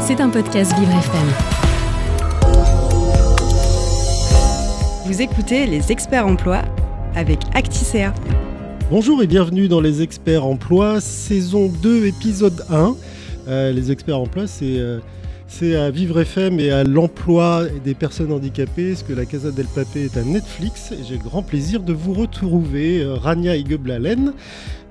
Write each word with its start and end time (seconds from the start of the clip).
C'est 0.00 0.20
un 0.20 0.28
podcast 0.28 0.72
Vivre 0.76 0.90
FM. 0.90 1.28
Vous 5.06 5.22
écoutez 5.22 5.66
les 5.66 5.92
experts 5.92 6.26
emploi 6.26 6.62
avec 7.14 7.38
Acticea. 7.54 8.12
Bonjour 8.90 9.22
et 9.22 9.28
bienvenue 9.28 9.68
dans 9.68 9.80
les 9.80 10.02
experts 10.02 10.44
emploi, 10.44 11.00
saison 11.00 11.68
2, 11.68 12.06
épisode 12.06 12.64
1. 12.70 12.96
Euh, 13.46 13.72
les 13.72 13.92
experts 13.92 14.18
emploi, 14.18 14.48
c'est 14.48 14.78
euh, 14.78 14.98
c'est 15.46 15.76
à 15.76 15.90
Vivre 15.90 16.20
FM 16.20 16.58
et 16.58 16.72
à 16.72 16.82
l'emploi 16.82 17.64
des 17.84 17.94
personnes 17.94 18.32
handicapées, 18.32 18.96
ce 18.96 19.04
que 19.04 19.12
la 19.12 19.26
Casa 19.26 19.52
del 19.52 19.66
Papé 19.66 20.06
est 20.06 20.16
à 20.16 20.22
Netflix. 20.22 20.92
J'ai 21.08 21.18
le 21.18 21.22
grand 21.22 21.42
plaisir 21.42 21.82
de 21.82 21.92
vous 21.92 22.14
retrouver, 22.14 23.00
euh, 23.00 23.14
Rania 23.14 23.54
Igeblalen, 23.56 24.32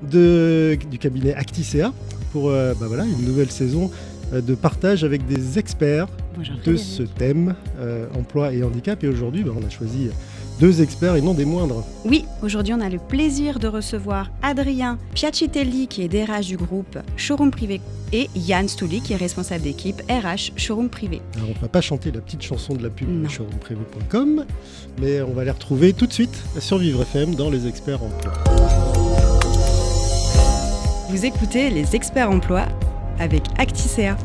du 0.02 0.98
cabinet 0.98 1.34
Acticea, 1.34 1.92
pour 2.32 2.52
bah 2.52 2.88
voilà, 2.88 3.04
une 3.04 3.26
nouvelle 3.26 3.52
saison 3.52 3.92
de 4.32 4.55
partage 4.55 5.04
avec 5.04 5.25
des 5.25 5.57
experts 5.59 6.07
de 6.65 6.75
ce 6.75 7.04
thème, 7.04 7.56
emploi 8.18 8.54
et 8.54 8.64
handicap. 8.64 9.04
Et 9.04 9.07
aujourd'hui, 9.07 9.43
bah, 9.43 9.52
on 9.55 9.65
a 9.65 9.69
choisi 9.69 10.10
deux 10.60 10.82
experts 10.82 11.15
et 11.15 11.21
non 11.21 11.33
des 11.33 11.46
moindres. 11.46 11.86
Oui, 12.04 12.25
aujourd'hui 12.43 12.74
on 12.74 12.82
a 12.82 12.89
le 12.89 13.00
plaisir 13.00 13.60
de 13.60 13.68
recevoir 13.68 14.29
Adrien 14.42 14.97
Piacitelli 15.14 15.88
qui 15.88 16.04
est 16.04 16.10
DRH 16.10 16.47
du 16.47 16.57
groupe 16.57 17.00
Showroom 17.15 17.50
Privé 17.50 17.79
et 18.11 18.29
Yann 18.36 18.68
Stouli 18.68 19.00
qui 19.00 19.14
est 19.14 19.18
responsable 19.18 19.64
d'équipe 19.64 20.02
RH 20.10 20.52
Showroom 20.57 20.89
Privé. 20.89 21.21
Alors 21.38 21.50
on 21.52 21.54
ne 21.54 21.60
va 21.60 21.69
pas 21.69 21.80
chanter 21.80 22.11
la 22.11 22.19
petite 22.19 22.41
chanson 22.41 22.75
de 22.75 22.83
la 22.83 22.89
pub 22.89 23.30
showroomprivé.com, 23.30 24.46
mais 25.00 25.21
on 25.21 25.32
va 25.32 25.46
les 25.46 25.52
retrouver 25.52 25.93
tout 25.93 26.07
de 26.07 26.14
suite 26.14 26.43
sur 26.60 26.77
Vivre 26.77 27.04
FM 27.04 27.36
dans 27.36 27.50
les 27.50 27.66
experts 27.66 28.04
emploi. 28.04 28.33
Vous 31.10 31.25
écoutez 31.25 31.69
les 31.69 31.96
experts 31.96 32.30
emploi 32.30 32.67
avec 33.19 33.44
Acticea. 33.58 34.16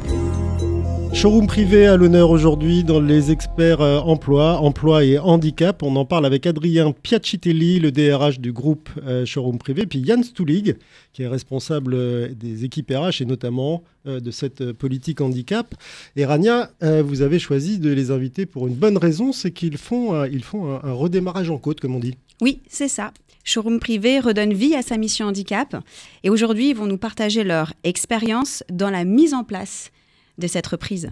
Showroom 1.15 1.47
privé 1.47 1.87
à 1.87 1.97
l'honneur 1.97 2.31
aujourd'hui 2.31 2.83
dans 2.83 3.01
les 3.01 3.31
experts 3.31 3.81
euh, 3.81 4.01
emploi, 4.01 4.59
emploi 4.59 5.05
et 5.05 5.17
handicap. 5.17 5.85
On 5.85 5.95
en 5.95 6.05
parle 6.05 6.27
avec 6.27 6.45
Adrien 6.45 6.91
Piacitelli, 6.91 7.79
le 7.79 7.93
DRH 7.93 8.41
du 8.41 8.53
groupe 8.53 8.91
euh, 9.07 9.25
Showroom 9.25 9.59
privé, 9.59 9.87
puis 9.87 10.01
Yann 10.01 10.25
Stulig, 10.25 10.77
qui 11.13 11.23
est 11.23 11.29
responsable 11.29 11.95
euh, 11.95 12.29
des 12.35 12.65
équipes 12.65 12.91
RH 12.91 13.23
et 13.23 13.27
notamment 13.27 13.85
de 14.07 14.31
cette 14.31 14.73
politique 14.73 15.23
handicap. 15.23 15.75
Et 16.15 16.27
Rania, 16.27 16.71
vous 16.83 17.23
avez 17.23 17.39
choisi 17.39 17.79
de 17.79 17.91
les 17.91 18.11
inviter 18.11 18.45
pour 18.45 18.67
une 18.67 18.75
bonne 18.75 18.99
raison, 18.99 19.33
c'est 19.33 19.51
qu'ils 19.51 19.79
font, 19.79 20.27
ils 20.27 20.45
font 20.45 20.75
un, 20.75 20.93
redémarrage 20.93 21.49
en 21.49 21.57
côte, 21.57 21.81
comme 21.81 21.95
on 21.95 22.01
dit. 22.01 22.15
Oui, 22.43 22.61
c'est 22.69 22.89
ça. 22.89 23.15
Showroom 23.45 23.79
privé 23.79 24.21
redonne 24.21 24.55
vie 24.55 24.75
à 24.75 24.83
sa 24.83 24.97
mission 24.97 25.27
handicap 25.27 25.77
et 26.23 26.31
aujourd'hui 26.31 26.71
ils 26.71 26.77
vont 26.77 26.87
nous 26.87 26.99
partager 26.99 27.45
leur 27.45 27.75
expérience 27.85 28.65
dans 28.71 28.91
la 28.91 29.05
mise 29.05 29.35
en 29.35 29.45
place 29.45 29.91
de 30.39 30.47
cette 30.47 30.67
reprise. 30.67 31.11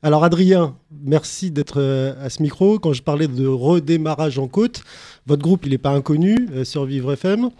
Alors 0.00 0.22
Adrien, 0.22 0.76
merci 1.02 1.50
d'être 1.50 1.80
euh, 1.80 2.14
à 2.24 2.30
ce 2.30 2.40
micro. 2.40 2.78
Quand 2.78 2.92
je 2.92 3.02
parlais 3.02 3.26
de 3.26 3.46
redémarrage 3.48 4.38
en 4.38 4.46
côte, 4.46 4.84
votre 5.26 5.42
groupe, 5.42 5.66
il 5.66 5.70
n'est 5.70 5.78
pas 5.78 5.90
inconnu 5.90 6.48
euh, 6.52 6.62
sur 6.62 6.84
Vivre 6.84 7.12
FM. 7.12 7.50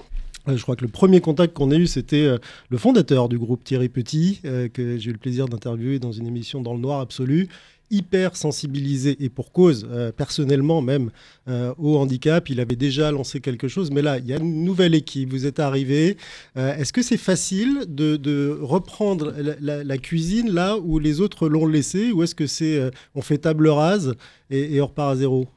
Euh, 0.47 0.57
je 0.57 0.63
crois 0.63 0.77
que 0.77 0.85
le 0.85 0.91
premier 0.91 1.21
contact 1.21 1.53
qu'on 1.53 1.73
a 1.73 1.75
eu, 1.75 1.89
c'était 1.89 2.29
le 2.69 2.79
fondateur 2.79 3.29
du 3.29 3.39
groupe 3.39 3.65
Thierry 3.65 3.89
Petit, 3.89 4.41
que 4.73 4.99
j'ai 4.99 5.11
eu 5.11 5.13
le 5.13 5.19
plaisir 5.19 5.49
d'interviewer 5.49 5.99
dans 5.99 6.13
une 6.13 6.29
émission 6.29 6.63
dans 6.63 6.75
le 6.75 6.81
noir 6.81 7.01
absolu 7.01 7.49
hyper 7.91 8.37
sensibilisé 8.37 9.17
et 9.21 9.29
pour 9.29 9.53
cause, 9.53 9.87
euh, 9.91 10.13
personnellement 10.13 10.83
même, 10.83 11.11
euh, 11.49 11.73
au 11.79 11.97
handicap. 11.97 12.49
Il 12.51 12.61
avait 12.61 12.77
déjà 12.77 13.11
lancé 13.11 13.41
quelque 13.41 13.69
chose, 13.69 13.91
mais 13.91 14.03
là, 14.03 14.19
il 14.19 14.27
y 14.27 14.33
a 14.33 14.37
une 14.37 14.65
nouvelle 14.65 14.95
équipe, 14.95 15.31
vous 15.31 15.47
êtes 15.47 15.61
arrivé. 15.61 16.17
Euh, 16.57 16.77
est-ce 16.77 16.93
que 16.93 17.03
c'est 17.03 17.17
facile 17.17 17.85
de, 17.89 18.59
reprendre 18.61 19.35
la, 19.61 19.99
cuisine 19.99 20.51
là 20.53 20.77
où 20.79 20.99
les 20.99 21.21
autres 21.21 21.49
l'ont 21.49 21.67
laissé 21.67 22.13
ou 22.13 22.23
est-ce 22.23 22.35
que 22.35 22.47
c'est 22.47 22.91
on 23.15 23.23
fait 23.23 23.39
table 23.39 23.69
rase 23.69 24.15
et, 24.51 24.81
on 24.81 24.87
repart 24.87 25.13
à 25.13 25.17
zéro? 25.17 25.49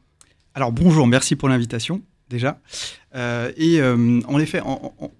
Alors 0.53 0.71
bonjour, 0.71 1.05
merci 1.07 1.35
pour 1.35 1.49
l'invitation 1.49 2.01
déjà. 2.29 2.59
et 3.13 3.81
en 3.81 4.39
effet, 4.39 4.61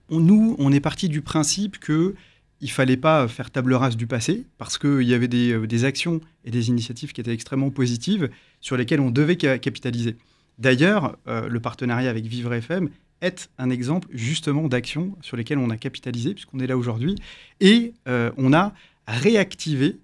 nous, 0.09 0.55
on 0.59 0.71
est 0.71 0.79
parti 0.79 1.09
du 1.09 1.21
principe 1.21 1.77
que 1.79 2.16
il 2.61 2.69
fallait 2.69 2.97
pas 2.97 3.27
faire 3.27 3.49
table 3.49 3.73
rase 3.73 3.97
du 3.97 4.07
passé 4.07 4.45
parce 4.57 4.77
qu'il 4.77 5.01
y 5.01 5.13
avait 5.13 5.29
euh, 5.33 5.66
des, 5.66 5.83
actions 5.83 6.22
et 6.45 6.51
des 6.51 6.69
initiatives 6.69 7.11
qui 7.11 7.19
étaient 7.19 7.33
extrêmement 7.33 7.72
positives 7.72 8.29
sur 8.61 8.77
lesquelles 8.77 8.99
on 8.99 9.11
devait 9.11 9.35
capitaliser. 9.35 10.16
D'ailleurs, 10.59 11.17
euh, 11.27 11.50
le 11.50 11.59
partenariat 11.59 12.09
avec 12.09 12.25
Vivre 12.25 12.53
FM 12.53 12.89
est 13.21 13.50
un 13.57 13.69
exemple 13.69 14.07
justement 14.11 14.67
d'actions 14.67 15.16
sur 15.21 15.38
lesquelles 15.38 15.57
on 15.57 15.69
a 15.71 15.77
capitalisé 15.77 16.33
puisqu'on 16.33 16.59
est 16.59 16.67
là 16.67 16.77
aujourd'hui 16.77 17.16
et 17.59 17.94
euh, 18.07 18.31
on 18.38 18.53
a 18.53 18.73
réactivé 19.07 19.97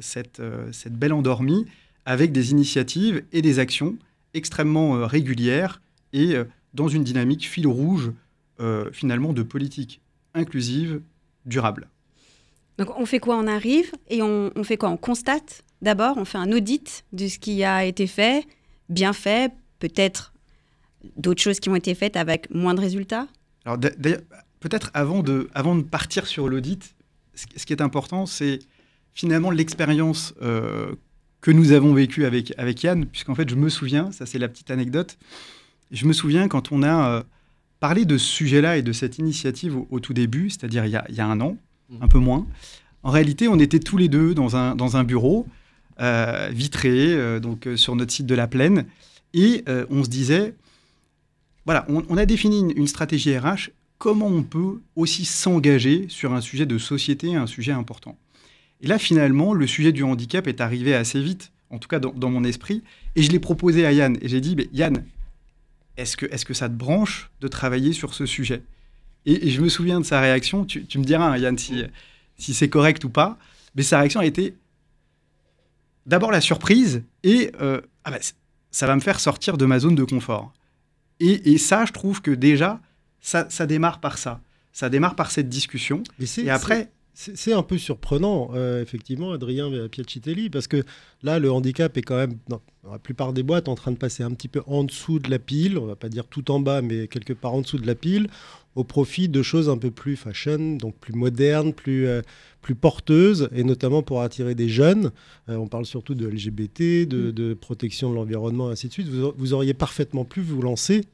cette, 0.00 0.42
cette 0.70 0.92
belle 0.92 1.14
endormie 1.14 1.64
avec 2.04 2.30
des 2.30 2.50
initiatives 2.50 3.22
et 3.32 3.40
des 3.40 3.58
actions 3.58 3.96
extrêmement 4.34 5.06
régulières 5.06 5.80
et 6.12 6.34
dans 6.74 6.88
une 6.88 7.04
dynamique 7.04 7.48
fil 7.48 7.66
rouge 7.66 8.12
finalement 8.92 9.32
de 9.32 9.42
politique 9.42 10.02
inclusive 10.34 11.00
durable. 11.44 11.88
Donc 12.78 12.98
on 12.98 13.06
fait 13.06 13.18
quoi? 13.18 13.36
On 13.36 13.46
arrive 13.46 13.92
et 14.08 14.22
on, 14.22 14.50
fait 14.64 14.76
quoi? 14.76 14.88
On 14.88 14.96
constate 14.96 15.62
d'abord, 15.82 16.16
on 16.16 16.24
fait 16.24 16.38
un 16.38 16.50
audit 16.50 17.04
de 17.12 17.28
ce 17.28 17.38
qui 17.38 17.62
a 17.62 17.84
été 17.84 18.06
fait, 18.06 18.46
bien 18.88 19.12
fait, 19.12 19.52
peut-être 19.78 20.32
d'autres 21.16 21.42
choses 21.42 21.60
qui 21.60 21.68
ont 21.68 21.76
été 21.76 21.94
faites 21.94 22.16
avec 22.16 22.50
moins 22.50 22.74
de 22.74 22.80
résultats? 22.80 23.26
Alors 23.64 23.78
peut-être 24.60 24.90
avant 24.94 25.22
de, 25.22 25.50
avant 25.54 25.74
de 25.74 25.82
partir 25.82 26.26
sur 26.26 26.48
l'audit, 26.48 26.94
ce 27.34 27.64
qui 27.64 27.72
est 27.72 27.82
important, 27.82 28.26
c'est 28.26 28.60
finalement 29.12 29.50
l'expérience 29.50 30.34
euh, 30.42 30.94
que 31.40 31.50
nous 31.50 31.72
avons 31.72 31.92
vécue 31.94 32.24
avec, 32.24 32.52
avec 32.58 32.82
Yann, 32.82 33.06
puisqu'en 33.06 33.34
fait 33.34 33.48
je 33.48 33.56
me 33.56 33.68
souviens, 33.68 34.12
ça 34.12 34.26
c'est 34.26 34.38
la 34.38 34.48
petite 34.48 34.70
anecdote, 34.70 35.18
je 35.90 36.06
me 36.06 36.12
souviens 36.12 36.48
quand 36.48 36.72
on 36.72 36.82
a... 36.82 37.10
Euh, 37.10 37.22
parler 37.80 38.04
de 38.04 38.18
ce 38.18 38.26
sujet-là 38.26 38.76
et 38.76 38.82
de 38.82 38.92
cette 38.92 39.18
initiative 39.18 39.76
au, 39.90 40.00
tout 40.00 40.12
début, 40.12 40.50
c'est-à-dire 40.50 40.84
il, 40.84 40.92
y 40.92 41.20
a 41.20 41.26
un 41.26 41.40
an, 41.40 41.56
un 42.00 42.08
peu 42.08 42.18
moins. 42.18 42.46
En 43.02 43.10
réalité, 43.10 43.48
on 43.48 43.58
était 43.58 43.80
tous 43.80 43.96
les 43.96 44.08
deux 44.08 44.34
dans 44.34 44.56
un, 44.56 45.04
bureau 45.04 45.46
euh, 46.00 46.50
vitré, 46.52 47.14
euh, 47.14 47.40
donc 47.40 47.66
euh, 47.66 47.76
sur 47.76 47.96
notre 47.96 48.12
site 48.12 48.26
de 48.26 48.34
la 48.34 48.46
Plaine, 48.46 48.84
et 49.32 49.64
on 49.90 50.04
se 50.04 50.10
disait, 50.10 50.54
voilà, 51.64 51.86
on, 51.88 52.16
a 52.16 52.26
défini 52.26 52.72
une, 52.74 52.88
stratégie 52.88 53.36
RH. 53.38 53.70
Comment 53.96 54.26
on 54.26 54.42
peut 54.42 54.80
aussi 54.96 55.24
s'engager 55.24 56.06
sur 56.08 56.32
un 56.32 56.40
sujet 56.40 56.66
de 56.66 56.78
société, 56.78 57.36
un 57.36 57.46
sujet 57.46 57.70
important 57.70 58.18
Et 58.80 58.88
là, 58.88 58.98
finalement, 58.98 59.54
le 59.54 59.68
sujet 59.68 59.92
du 59.92 60.02
handicap 60.02 60.48
est 60.48 60.60
arrivé 60.60 60.96
assez 60.96 61.22
vite, 61.22 61.52
en 61.70 61.78
tout 61.78 61.86
cas 61.86 62.00
dans, 62.00 62.12
dans 62.12 62.28
mon 62.28 62.42
esprit, 62.42 62.82
et 63.14 63.22
je 63.22 63.30
l'ai 63.30 63.38
proposé 63.38 63.86
à 63.86 63.92
Yann. 63.92 64.18
Et 64.20 64.26
j'ai 64.26 64.40
dit, 64.40 64.56
Yann, 64.72 65.04
est-ce 66.00 66.16
que, 66.16 66.26
est 66.26 66.44
que 66.44 66.54
ça 66.54 66.68
te 66.68 66.74
branche 66.74 67.30
de 67.40 67.48
travailler 67.48 67.92
sur 67.92 68.14
ce 68.14 68.26
sujet? 68.26 68.62
Et, 69.26 69.50
je 69.50 69.60
me 69.60 69.68
souviens 69.68 70.00
de 70.00 70.04
sa 70.04 70.20
réaction, 70.20 70.64
tu, 70.64 70.98
me 70.98 71.04
diras, 71.04 71.26
hein, 71.26 71.36
Yann, 71.36 71.58
si, 71.58 71.84
si 72.38 72.54
c'est 72.54 72.68
correct 72.68 73.04
ou 73.04 73.10
pas, 73.10 73.38
mais 73.74 73.82
sa 73.82 73.98
réaction 73.98 74.20
a 74.20 74.26
été 74.26 74.54
d'abord 76.06 76.30
la 76.30 76.40
surprise 76.40 77.04
et 77.22 77.52
euh, 77.60 77.80
ah 78.04 78.10
bah, 78.10 78.18
ça 78.70 78.86
va 78.86 78.94
me 78.94 79.00
faire 79.00 79.20
sortir 79.20 79.56
de 79.56 79.66
ma 79.66 79.78
zone 79.78 79.94
de 79.94 80.04
confort. 80.04 80.52
Et, 81.22 81.58
ça, 81.58 81.84
je 81.84 81.92
trouve 81.92 82.22
que 82.22 82.30
déjà, 82.30 82.80
ça, 83.20 83.46
ça, 83.50 83.66
démarre 83.66 84.00
par 84.00 84.16
ça. 84.16 84.40
Ça 84.72 84.88
démarre 84.88 85.16
par 85.16 85.30
cette 85.30 85.50
discussion. 85.50 86.02
Et, 86.38 86.48
après, 86.48 86.90
c'est 87.14 87.52
un 87.52 87.62
peu 87.62 87.76
surprenant, 87.76 88.50
euh, 88.54 88.82
effectivement, 88.82 89.32
Adrien 89.32 89.88
Piacitelli, 89.88 90.48
parce 90.48 90.66
que 90.66 90.84
là, 91.22 91.38
le 91.38 91.50
handicap 91.50 91.96
est 91.96 92.02
quand 92.02 92.16
même, 92.16 92.38
dans 92.48 92.62
la 92.90 92.98
plupart 92.98 93.32
des 93.32 93.42
boîtes, 93.42 93.68
en 93.68 93.74
train 93.74 93.90
de 93.90 93.96
passer 93.96 94.22
un 94.22 94.30
petit 94.30 94.48
peu 94.48 94.62
en 94.66 94.84
dessous 94.84 95.18
de 95.18 95.30
la 95.30 95.38
pile, 95.38 95.76
on 95.76 95.86
va 95.86 95.96
pas 95.96 96.08
dire 96.08 96.26
tout 96.26 96.50
en 96.50 96.60
bas, 96.60 96.82
mais 96.82 97.08
quelque 97.08 97.32
part 97.32 97.54
en 97.54 97.62
dessous 97.62 97.78
de 97.78 97.86
la 97.86 97.94
pile, 97.94 98.28
au 98.76 98.84
profit 98.84 99.28
de 99.28 99.42
choses 99.42 99.68
un 99.68 99.76
peu 99.76 99.90
plus 99.90 100.16
fashion, 100.16 100.76
donc 100.76 100.94
plus 100.96 101.12
modernes, 101.12 101.72
plus, 101.72 102.06
euh, 102.06 102.22
plus 102.62 102.76
porteuses, 102.76 103.48
et 103.52 103.64
notamment 103.64 104.02
pour 104.02 104.22
attirer 104.22 104.54
des 104.54 104.68
jeunes. 104.68 105.10
Euh, 105.48 105.56
on 105.56 105.66
parle 105.66 105.86
surtout 105.86 106.14
de 106.14 106.26
LGBT, 106.26 107.06
de, 107.06 107.52
mm. 107.52 107.56
protection 107.56 108.10
de 108.10 108.14
l'environnement, 108.14 108.68
ainsi 108.68 108.86
de 108.86 108.92
suite. 108.92 109.08
Vous, 109.08 109.52
auriez 109.52 109.74
parfaitement 109.74 110.24
pu 110.24 110.40
vous 110.40 110.62
lancer 110.62 111.04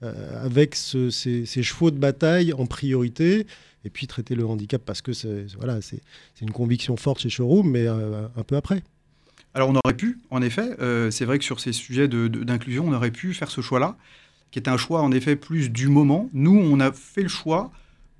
avec 0.00 0.76
ces, 0.76 1.10
ces 1.10 1.62
chevaux 1.62 1.90
de 1.90 1.98
bataille 1.98 2.52
en 2.52 2.66
priorité 2.66 3.46
et 3.84 3.90
puis 3.90 4.06
traiter 4.06 4.34
le 4.34 4.46
handicap 4.46 4.82
parce 4.84 5.02
que 5.02 5.12
c'est 5.12 5.46
voilà, 5.58 5.78
une 6.40 6.50
conviction 6.50 6.96
forte 6.96 7.20
chez 7.20 7.28
Showroom, 7.28 7.70
mais 7.70 7.86
euh, 7.86 8.26
un 8.36 8.42
peu 8.42 8.56
après. 8.56 8.82
Alors 9.54 9.70
on 9.70 9.76
aurait 9.84 9.96
pu, 9.96 10.18
en 10.30 10.42
effet, 10.42 10.76
euh, 10.80 11.10
c'est 11.10 11.24
vrai 11.24 11.38
que 11.38 11.44
sur 11.44 11.60
ces 11.60 11.72
sujets 11.72 12.08
d'inclusion, 12.08 12.86
on 12.88 12.92
aurait 12.92 13.12
pu 13.12 13.34
faire 13.34 13.50
ce 13.50 13.60
choix-là, 13.60 13.96
qui 14.50 14.58
est 14.58 14.68
un 14.68 14.76
choix 14.76 15.02
en 15.02 15.12
effet 15.12 15.36
plus 15.36 15.70
du 15.70 15.88
moment. 15.88 16.28
Nous, 16.32 16.58
on 16.58 16.80
a 16.80 16.92
fait 16.92 17.22
le 17.22 17.28
choix 17.28 17.70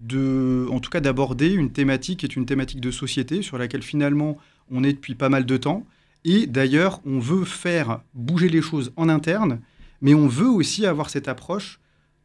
de, 0.00 0.66
en 0.70 0.80
tout 0.80 0.90
cas, 0.90 1.00
d'aborder 1.00 1.52
une 1.52 1.70
thématique 1.70 2.20
qui 2.20 2.26
est 2.26 2.36
une 2.36 2.46
thématique 2.46 2.80
de 2.80 2.90
société 2.90 3.42
sur 3.42 3.58
laquelle 3.58 3.82
finalement 3.82 4.38
on 4.70 4.84
est 4.84 4.92
depuis 4.92 5.14
pas 5.14 5.28
mal 5.28 5.44
de 5.44 5.56
temps. 5.56 5.84
Et 6.24 6.46
d'ailleurs, 6.46 7.00
on 7.04 7.18
veut 7.18 7.44
faire 7.44 8.00
bouger 8.14 8.48
les 8.48 8.62
choses 8.62 8.92
en 8.96 9.08
interne, 9.08 9.60
mais 10.00 10.14
on 10.14 10.28
veut 10.28 10.48
aussi 10.48 10.86
avoir 10.86 11.10
cette 11.10 11.28
approche 11.28 11.80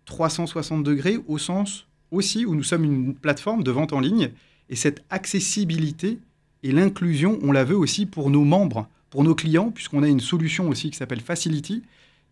360 0.06 0.84
degrés 0.84 1.18
au 1.28 1.38
sens 1.38 1.89
aussi 2.12 2.46
où 2.46 2.56
nous 2.56 2.64
sommes 2.64 2.84
une 2.84 3.16
plateforme 3.16 3.64
de 3.64 3.72
vente 3.72 3.94
en 3.94 4.00
ligne 4.00 4.32
Et 4.70 4.76
cette 4.76 5.04
accessibilité 5.10 6.20
et 6.64 6.72
l'inclusion, 6.72 7.40
on 7.42 7.52
la 7.52 7.64
veut 7.64 7.78
aussi 7.78 8.06
pour 8.06 8.30
nos 8.30 8.44
membres, 8.44 8.88
pour 9.10 9.24
nos 9.24 9.36
clients, 9.36 9.72
puisqu'on 9.72 10.04
a 10.04 10.08
une 10.08 10.20
solution 10.20 10.68
aussi 10.70 10.90
qui 10.90 10.98
s'appelle 10.98 11.22
Facility, 11.22 11.84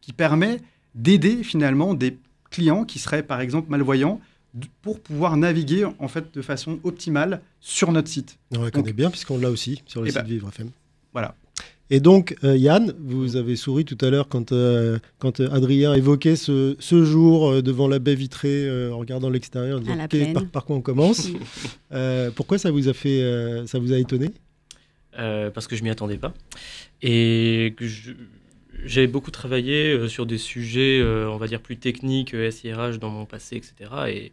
qui 0.01 0.13
permet 0.13 0.59
d'aider 0.95 1.43
finalement 1.43 1.93
des 1.93 2.17
clients 2.49 2.85
qui 2.85 2.99
seraient 2.99 3.23
par 3.23 3.41
exemple 3.41 3.69
malvoyants 3.69 4.19
pour 4.81 4.99
pouvoir 4.99 5.37
naviguer 5.37 5.85
en 5.99 6.07
fait 6.07 6.33
de 6.33 6.41
façon 6.41 6.79
optimale 6.83 7.41
sur 7.59 7.91
notre 7.91 8.07
site. 8.07 8.39
On 8.55 8.63
la 8.63 8.71
connaît 8.71 8.93
bien 8.93 9.09
puisqu'on 9.09 9.37
l'a 9.37 9.51
aussi 9.51 9.83
sur 9.85 10.01
le 10.01 10.07
Eh 10.07 10.11
site 10.11 10.21
ben, 10.21 10.27
Vivre 10.27 10.49
FM. 10.49 10.71
Voilà. 11.13 11.35
Et 11.89 11.99
donc, 12.01 12.35
euh, 12.43 12.57
Yann, 12.57 12.93
vous 12.99 13.37
avez 13.37 13.55
souri 13.55 13.85
tout 13.85 13.97
à 14.01 14.09
l'heure 14.09 14.27
quand, 14.27 14.51
euh, 14.51 14.99
quand 15.19 15.39
euh, 15.39 15.47
Adrien 15.51 15.93
évoquait 15.93 16.35
ce, 16.35 16.75
ce 16.79 17.05
jour 17.05 17.49
euh, 17.49 17.61
devant 17.61 17.87
la 17.87 17.99
baie 17.99 18.15
vitrée 18.15 18.67
euh, 18.67 18.91
en 18.91 18.97
regardant 18.97 19.29
l'extérieur, 19.29 19.77
en 19.77 19.79
disant, 19.79 19.93
À 19.93 19.95
la 19.97 20.03
Ok, 20.03 20.09
plaine. 20.09 20.33
par, 20.33 20.45
par 20.47 20.65
quoi 20.65 20.75
on 20.75 20.81
commence 20.81 21.29
Euh, 21.93 22.29
Pourquoi 22.35 22.57
ça 22.57 22.69
vous 22.71 22.89
a 22.89 22.93
fait, 22.93 23.21
euh, 23.21 23.65
ça 23.67 23.79
vous 23.79 23.93
a 23.93 23.97
étonné? 23.97 24.31
Euh, 25.17 25.49
parce 25.49 25.67
que 25.67 25.77
je 25.77 25.83
m'y 25.83 25.89
attendais 25.89 26.17
pas. 26.17 26.33
Et 27.01 27.73
que 27.77 27.87
je- 27.87 28.11
j'avais 28.83 29.07
beaucoup 29.07 29.31
travaillé 29.31 29.93
euh, 29.93 30.09
sur 30.09 30.25
des 30.25 30.37
sujets, 30.37 30.99
euh, 30.99 31.29
on 31.31 31.37
va 31.37 31.47
dire, 31.47 31.61
plus 31.61 31.77
techniques, 31.77 32.33
euh, 32.33 32.51
SIRH 32.51 32.99
dans 32.99 33.09
mon 33.09 33.25
passé, 33.25 33.55
etc. 33.55 33.73
Et 34.09 34.31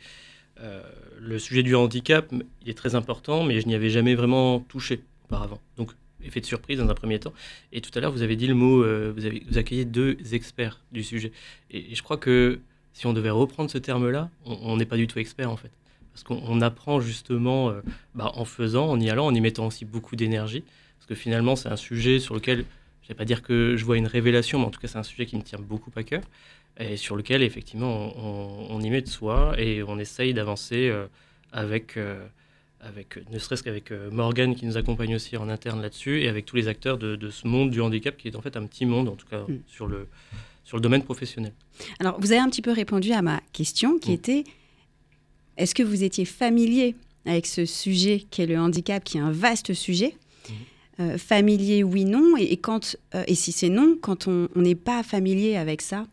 euh, 0.61 0.83
le 1.21 1.39
sujet 1.39 1.63
du 1.63 1.77
handicap, 1.77 2.33
il 2.65 2.69
est 2.71 2.75
très 2.75 2.97
important, 2.97 3.45
mais 3.45 3.61
je 3.61 3.69
n'y 3.69 3.75
avais 3.77 3.91
jamais 3.91 4.17
vraiment 4.17 4.59
touché 4.59 5.01
auparavant. 5.27 5.61
Donc, 5.77 5.93
effet 6.25 6.41
de 6.41 6.47
surprise 6.47 6.79
dans 6.79 6.89
un 6.89 6.95
premier 6.95 7.19
temps. 7.19 7.33
Et 7.73 7.81
tout 7.81 7.91
à 7.95 8.01
l'heure, 8.01 8.13
vous 8.13 8.23
avez 8.23 8.37
dit 8.37 8.47
le 8.47 8.55
mot, 8.55 8.83
euh, 8.83 9.13
vous, 9.15 9.27
avez, 9.27 9.43
vous 9.49 9.59
accueillez 9.59 9.85
deux 9.85 10.17
experts 10.33 10.81
du 10.93 11.03
sujet. 11.03 11.33
Et, 11.71 11.95
je 11.95 12.03
crois 12.03 12.17
que 12.17 12.61
si 12.93 13.07
on 13.07 13.13
devait 13.13 13.31
reprendre 13.31 13.71
ce 13.71 13.79
terme-là, 13.79 14.31
on 14.45 14.77
n'est 14.77 14.87
pas 14.87 14.97
du 14.97 15.07
tout 15.07 15.19
expert 15.19 15.51
en 15.51 15.57
fait. 15.57 15.71
Parce 16.13 16.23
qu'on 16.23 16.41
on 16.47 16.61
apprend 16.61 17.01
justement 17.01 17.71
euh, 17.71 17.81
bah, 18.15 18.31
en 18.35 18.45
faisant, 18.45 18.89
en 18.89 19.01
y 19.01 19.11
allant, 19.11 19.27
en 19.27 19.35
y 19.35 19.41
mettant 19.41 19.67
aussi 19.67 19.85
beaucoup 19.85 20.15
d'énergie. 20.15 20.63
Parce 20.99 21.07
que 21.07 21.15
finalement, 21.15 21.57
c'est 21.57 21.69
un 21.69 21.77
sujet 21.77 22.21
sur 22.21 22.35
lequel, 22.35 22.59
je 23.03 23.07
ne 23.07 23.09
vais 23.09 23.15
pas 23.15 23.25
dire 23.25 23.43
que 23.43 23.77
je 23.77 23.85
vois 23.85 23.97
une 23.97 24.07
révélation, 24.07 24.61
mais 24.61 24.67
en 24.67 24.71
tout 24.71 24.81
cas, 24.81 24.89
c'est 24.89 24.99
un 24.99 25.03
sujet 25.03 25.27
qui 25.27 25.37
me 25.37 25.43
tient 25.43 25.59
beaucoup 25.59 25.91
à 25.97 26.05
cœur. 26.05 26.23
Et 26.79 26.97
sur 26.97 27.17
lequel, 27.17 27.43
effectivement, 27.43 28.13
on 28.17 28.81
y 28.81 28.91
met 28.91 29.03
de 29.03 29.09
soi 29.09 29.55
et 29.59 29.83
on 29.83 29.99
essaye 29.99 30.35
d'avancer 30.35 30.89
euh, 30.89 31.07
avec, 31.53 31.97
euh, 31.97 32.27
avec, 32.87 33.19
ne 33.31 33.39
serait-ce 33.39 33.63
qu'avec 33.63 33.91
euh, 33.91 34.11
Morgane 34.11 34.55
qui 34.55 34.67
nous 34.67 34.77
accompagne 34.77 35.15
aussi 35.15 35.37
en 35.37 35.49
interne 35.49 35.81
là-dessus, 35.83 36.23
et 36.23 36.29
avec 36.29 36.45
tous 36.47 36.57
les 36.57 36.69
acteurs 36.69 36.99
de, 36.99 37.17
de 37.17 37.31
ce 37.31 37.47
monde 37.47 37.71
du 37.71 37.81
handicap 37.81 38.17
qui 38.17 38.29
est 38.29 38.37
en 38.37 38.43
fait 38.43 38.57
un 38.57 38.67
petit 38.67 38.87
monde, 38.87 39.09
en 39.09 39.17
tout 39.17 39.27
cas 39.27 39.41
Mm. 39.49 39.59
sur, 39.67 39.87
le, 39.87 40.07
sur 40.65 40.77
le 40.77 40.81
domaine 40.83 41.03
professionnel. 41.03 41.53
Alors, 41.99 42.21
vous 42.21 42.33
avez 42.33 42.41
un 42.41 42.49
petit 42.49 42.63
peu 42.63 42.73
répondu 42.73 43.13
à 43.13 43.23
ma 43.23 43.41
question 43.53 43.99
qui 43.99 44.11
Mm. 44.11 44.15
était 44.15 44.45
est-ce 45.57 45.75
que 45.75 45.83
vous 45.83 46.03
étiez 46.05 46.25
familier 46.25 46.95
avec 47.27 47.47
ce 47.47 47.65
sujet 47.65 48.25
qui 48.31 48.43
est 48.43 48.47
le 48.47 48.59
handicap, 48.59 49.03
qui 49.05 49.17
est 49.19 49.21
un 49.21 49.31
vaste 49.33 49.73
sujet? 49.75 50.15
Euh, 51.01 51.19
Familier, 51.19 51.83
oui, 51.83 52.05
non. 52.05 52.37
Et, 52.37 52.45
et 52.53 52.57
quand, 52.57 52.97
euh, 53.17 53.25
et 53.27 53.35
si 53.35 53.51
c'est 53.51 53.69
non, 53.69 53.97
quand 54.01 54.29
on 54.29 54.49
n'est 54.55 54.77
pas 54.77 55.03
familier 55.03 55.57
avec 55.57 55.83
ça 55.83 56.07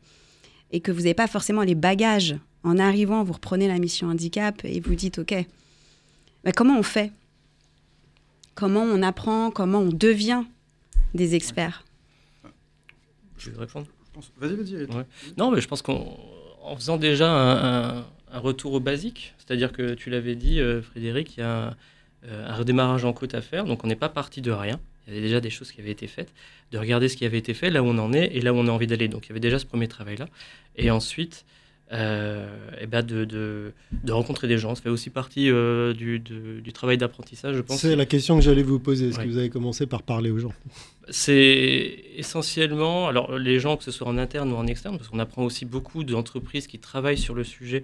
et 0.71 0.79
que 0.79 0.91
vous 0.91 1.01
n'avez 1.01 1.13
pas 1.13 1.27
forcément 1.27 1.61
les 1.61 1.75
bagages 1.75 2.35
en 2.63 2.79
arrivant, 2.79 3.23
vous 3.23 3.33
reprenez 3.33 3.67
la 3.67 3.77
mission 3.77 4.07
handicap 4.07 4.59
et 4.63 4.79
vous 4.79 4.95
dites 4.95 5.19
ok, 5.19 5.35
bah, 6.43 6.51
comment 6.51 6.77
on 6.77 6.83
fait? 6.83 7.11
Comment 8.55 8.81
on 8.83 9.01
apprend? 9.01 9.51
Comment 9.51 9.79
on 9.79 9.89
devient 9.89 10.43
des 11.13 11.35
experts? 11.35 11.83
Je 13.37 13.49
vais 13.49 13.57
répondre? 13.59 13.87
Vas-y, 14.37 14.55
vas-y. 14.55 14.75
Ouais. 14.95 15.05
Non, 15.37 15.51
mais 15.51 15.61
je 15.61 15.67
pense 15.67 15.81
qu'en 15.81 16.17
en 16.63 16.75
faisant 16.75 16.97
déjà 16.97 17.31
un, 17.31 17.99
un- 17.99 18.05
un 18.33 18.39
retour 18.39 18.73
au 18.73 18.79
basique, 18.79 19.33
c'est-à-dire 19.39 19.71
que 19.71 19.93
tu 19.93 20.09
l'avais 20.09 20.35
dit, 20.35 20.59
euh, 20.59 20.81
Frédéric, 20.81 21.37
il 21.37 21.39
y 21.39 21.43
a 21.43 21.69
un, 21.69 21.75
euh, 22.25 22.47
un 22.49 22.55
redémarrage 22.55 23.03
en 23.03 23.13
côte 23.13 23.33
à 23.33 23.41
faire, 23.41 23.65
donc 23.65 23.83
on 23.83 23.87
n'est 23.87 23.95
pas 23.95 24.09
parti 24.09 24.41
de 24.41 24.51
rien. 24.51 24.79
Il 25.07 25.13
y 25.13 25.17
avait 25.17 25.25
déjà 25.25 25.41
des 25.41 25.49
choses 25.49 25.71
qui 25.71 25.81
avaient 25.81 25.91
été 25.91 26.05
faites, 26.07 26.31
de 26.71 26.77
regarder 26.77 27.09
ce 27.09 27.17
qui 27.17 27.25
avait 27.25 27.39
été 27.39 27.53
fait, 27.55 27.69
là 27.71 27.81
où 27.81 27.87
on 27.87 27.97
en 27.97 28.13
est 28.13 28.27
et 28.35 28.41
là 28.41 28.53
où 28.53 28.57
on 28.57 28.67
a 28.67 28.71
envie 28.71 28.85
d'aller. 28.87 29.07
Donc 29.07 29.25
il 29.25 29.29
y 29.29 29.31
avait 29.31 29.39
déjà 29.39 29.57
ce 29.59 29.65
premier 29.65 29.87
travail-là. 29.87 30.27
Et 30.75 30.91
ensuite, 30.91 31.43
euh, 31.93 32.47
eh 32.79 32.87
ben 32.87 33.01
de, 33.03 33.25
de- 33.25 33.73
de 34.03 34.11
rencontrer 34.11 34.47
des 34.47 34.57
gens. 34.57 34.75
Ça 34.75 34.81
fait 34.81 34.89
aussi 34.89 35.09
partie 35.09 35.49
euh, 35.49 35.93
du, 35.93 36.19
de- 36.19 36.59
du 36.59 36.71
travail 36.73 36.97
d'apprentissage, 36.97 37.55
je 37.55 37.61
pense. 37.61 37.79
C'est 37.81 37.95
la 37.95 38.05
question 38.05 38.37
que 38.37 38.43
j'allais 38.43 38.63
vous 38.63 38.79
poser. 38.79 39.09
Est-ce 39.09 39.17
Ouais. 39.17 39.25
que 39.25 39.29
vous 39.29 39.37
avez 39.37 39.49
commencé 39.49 39.85
par 39.87 40.01
parler 40.03 40.31
aux 40.31 40.39
gens? 40.39 40.53
C'est 41.09 42.05
essentiellement, 42.15 43.07
alors 43.07 43.37
les 43.37 43.59
gens, 43.59 43.75
que 43.77 43.83
ce 43.83 43.91
soit 43.91 44.07
en 44.07 44.17
interne 44.17 44.51
ou 44.53 44.55
en 44.55 44.67
externe, 44.67 44.97
parce 44.97 45.09
qu'on 45.09 45.19
apprend 45.19 45.43
aussi 45.43 45.65
beaucoup 45.65 46.03
d'entreprises 46.03 46.67
qui 46.67 46.79
travaillent 46.79 47.17
sur 47.17 47.33
le 47.35 47.43
sujet 47.43 47.83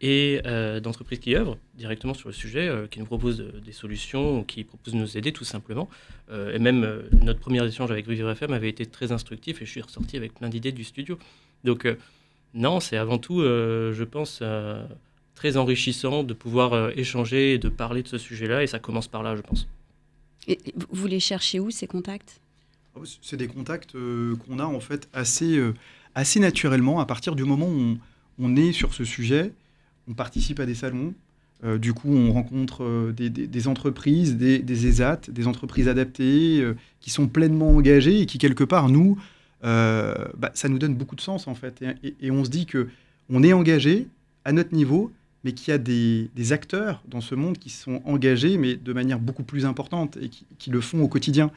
et 0.00 0.40
euh, 0.46 0.78
d'entreprises 0.80 1.18
qui 1.18 1.34
œuvrent 1.36 1.58
directement 1.74 2.14
sur 2.14 2.28
le 2.28 2.34
sujet, 2.34 2.68
euh, 2.68 2.86
qui 2.86 2.98
nous 3.00 3.04
proposent 3.06 3.44
des 3.64 3.72
solutions, 3.72 4.40
ou 4.40 4.42
qui 4.44 4.64
proposent 4.64 4.94
de 4.94 4.98
nous 4.98 5.16
aider 5.18 5.32
tout 5.32 5.44
simplement. 5.44 5.88
Euh, 6.30 6.54
et 6.54 6.58
même 6.58 7.02
notre 7.24 7.40
premier 7.40 7.64
échange 7.66 7.90
avec 7.90 8.08
Vivre 8.08 8.30
FM 8.30 8.52
avait 8.52 8.68
été 8.68 8.86
très 8.86 9.12
instructif 9.12 9.60
et 9.62 9.66
je 9.66 9.70
suis 9.70 9.80
ressorti 9.82 10.16
avec 10.16 10.34
plein 10.34 10.48
d'idées 10.48 10.72
du 10.72 10.84
studio. 10.84 11.18
Donc 11.64 11.86
non, 12.58 12.80
c'est 12.80 12.96
avant 12.96 13.18
tout, 13.18 13.40
euh, 13.40 13.92
je 13.92 14.04
pense, 14.04 14.40
euh, 14.42 14.84
très 15.34 15.56
enrichissant 15.56 16.24
de 16.24 16.34
pouvoir 16.34 16.72
euh, 16.72 16.90
échanger 16.96 17.54
et 17.54 17.58
de 17.58 17.68
parler 17.68 18.02
de 18.02 18.08
ce 18.08 18.18
sujet-là, 18.18 18.62
et 18.62 18.66
ça 18.66 18.78
commence 18.78 19.08
par 19.08 19.22
là, 19.22 19.36
je 19.36 19.42
pense. 19.42 19.68
Et 20.46 20.58
vous- 20.90 21.06
les 21.06 21.20
cherchez 21.20 21.60
où 21.60 21.70
ces 21.70 21.86
contacts? 21.86 22.40
Ah 22.96 23.00
C'est 23.22 23.36
des 23.36 23.48
contacts 23.48 23.94
euh, 23.94 24.34
qu'on 24.36 24.58
a 24.58 24.64
en 24.64 24.80
fait 24.80 25.08
assez, 25.12 25.56
euh, 25.56 25.74
assez 26.14 26.40
naturellement 26.40 27.00
à 27.00 27.06
partir 27.06 27.34
du 27.36 27.44
moment 27.44 27.66
où 27.68 27.78
on, 27.80 27.98
on 28.40 28.56
est 28.56 28.72
sur 28.72 28.94
ce 28.94 29.04
sujet, 29.04 29.52
on 30.08 30.14
participe 30.14 30.58
à 30.60 30.66
des 30.66 30.74
salons. 30.74 31.14
euh, 31.64 31.76
du 31.78 31.92
coup, 31.92 32.12
on 32.14 32.32
rencontre 32.32 32.84
euh, 32.84 33.12
des, 33.12 33.30
des- 33.30 33.46
des 33.46 33.68
entreprises, 33.68 34.36
des, 34.36 34.58
des 34.60 34.86
ESAT, 34.86 35.20
des 35.28 35.46
entreprises 35.46 35.88
adaptées 35.88 36.60
euh, 36.60 36.74
qui 37.00 37.10
sont 37.10 37.26
pleinement 37.28 37.70
engagées 37.76 38.20
et 38.22 38.26
qui, 38.26 38.38
quelque 38.38 38.64
part, 38.64 38.88
nous, 38.88 39.18
euh, 39.18 39.22
bah, 39.62 40.50
ça 40.54 40.68
nous 40.68 40.78
donne 40.78 40.94
beaucoup 40.94 41.16
de 41.16 41.20
sens 41.20 41.48
en 41.48 41.54
fait. 41.54 41.82
Et, 42.20 42.30
on 42.30 42.44
se 42.44 42.50
dit 42.50 42.66
que 42.66 42.88
on 43.30 43.42
est 43.42 43.52
engagé 43.52 44.08
à 44.44 44.52
notre 44.52 44.74
niveau, 44.74 45.12
mais 45.44 45.52
qu'il 45.52 45.70
y 45.70 45.74
a 45.74 45.78
des, 45.78 46.52
acteurs 46.52 47.02
dans 47.06 47.20
ce 47.20 47.34
monde 47.34 47.58
qui 47.58 47.70
sont 47.70 48.00
engagés, 48.04 48.56
mais 48.56 48.76
de 48.76 48.92
manière 48.92 49.18
beaucoup 49.18 49.42
plus 49.42 49.66
importante 49.66 50.16
et 50.20 50.28
qui, 50.28 50.70
le 50.70 50.80
font 50.80 51.02
au 51.02 51.08
quotidien. 51.08 51.50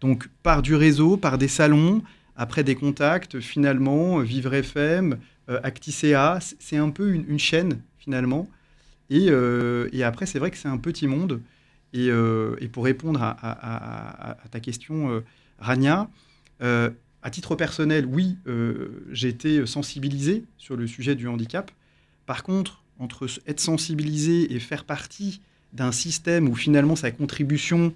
Donc, 0.00 0.28
par 0.42 0.62
du 0.62 0.74
réseau, 0.74 1.16
par 1.16 1.38
des 1.38 1.48
salons, 1.48 2.02
après 2.36 2.64
des 2.64 2.74
contacts, 2.74 3.40
finalement, 3.40 4.20
euh, 4.20 4.22
Vivre 4.22 4.52
FM, 4.52 5.16
euh, 5.48 5.58
Acticea, 5.62 6.38
c'est 6.40 6.76
un 6.76 6.90
peu 6.90 7.14
une, 7.14 7.38
chaîne, 7.38 7.80
finalement. 7.98 8.46
Et, 9.08 9.28
euh, 9.30 9.88
et 9.92 10.02
après, 10.02 10.26
c'est 10.26 10.38
vrai 10.38 10.50
que 10.50 10.58
c'est 10.58 10.68
un 10.68 10.76
petit 10.76 11.06
monde. 11.06 11.40
Et, 11.92 12.10
euh, 12.10 12.56
pour 12.72 12.84
répondre 12.84 13.22
à, 13.22 14.36
ta 14.50 14.60
question, 14.60 15.10
euh, 15.10 15.24
Rania, 15.58 16.08
euh, 16.62 16.90
à 17.26 17.30
titre 17.30 17.56
personnel, 17.56 18.06
oui, 18.06 18.36
euh, 18.46 19.02
j'ai 19.10 19.26
été 19.26 19.66
sensibilisé 19.66 20.44
sur 20.58 20.76
le 20.76 20.86
sujet 20.86 21.16
du 21.16 21.26
handicap. 21.26 21.72
Par 22.24 22.44
contre, 22.44 22.84
entre 23.00 23.26
être 23.48 23.58
sensibilisé 23.58 24.54
et 24.54 24.60
faire 24.60 24.84
partie 24.84 25.40
d'un 25.72 25.90
système 25.90 26.48
où 26.48 26.54
finalement 26.54 26.94
sa 26.94 27.10
contribution, 27.10 27.92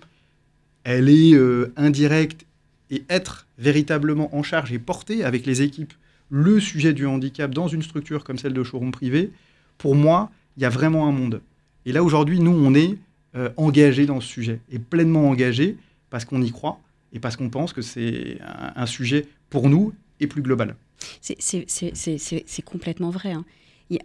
elle 0.83 1.09
est 1.09 1.35
euh, 1.35 1.73
indirecte 1.77 2.45
et 2.91 3.05
être 3.09 3.47
véritablement 3.57 4.35
en 4.35 4.43
charge 4.43 4.73
et 4.73 4.81
porter 4.81 5.23
avec 5.23 5.47
les 5.47 5.63
équipes 5.63 5.93
le 6.29 6.59
sujet 6.59 6.93
du 6.93 7.07
handicap 7.07 7.55
dans 7.55 7.69
une 7.69 7.83
structure 7.83 8.25
comme 8.25 8.37
celle 8.37 8.53
de 8.53 8.65
showroom 8.65 8.91
privé, 8.91 9.31
pour 9.79 9.95
moi, 9.95 10.33
il 10.57 10.65
y 10.65 10.67
a 10.67 10.71
vraiment 10.71 11.07
un 11.07 11.13
monde. 11.13 11.41
Et 11.87 11.93
là, 11.93 12.03
aujourd'hui, 12.03 12.41
nous, 12.41 12.51
on 12.51 12.75
est 12.75 12.99
euh, 13.37 13.51
engagés 13.57 14.07
dans 14.07 14.21
ce 14.21 14.27
sujet, 14.27 14.59
et 14.73 14.81
pleinement 14.81 15.29
engagés 15.29 15.77
parce 16.11 16.25
qu'on 16.25 16.43
y 16.43 16.51
croit 16.51 16.81
et 17.13 17.21
parce 17.21 17.37
qu'on 17.37 17.51
pense 17.51 17.73
que 17.73 17.83
c'est 17.83 18.39
un, 18.43 18.73
un 18.83 18.87
sujet 18.87 19.27
pour 19.51 19.69
nous 19.69 19.93
et 20.21 20.27
plus 20.27 20.43
global. 20.43 20.77
C'est- 21.21 22.63
complètement 22.65 23.11
vrai. 23.11 23.33
hein. 23.33 23.45
Il 23.91 23.97
y, 23.97 23.99
a- 23.99 24.05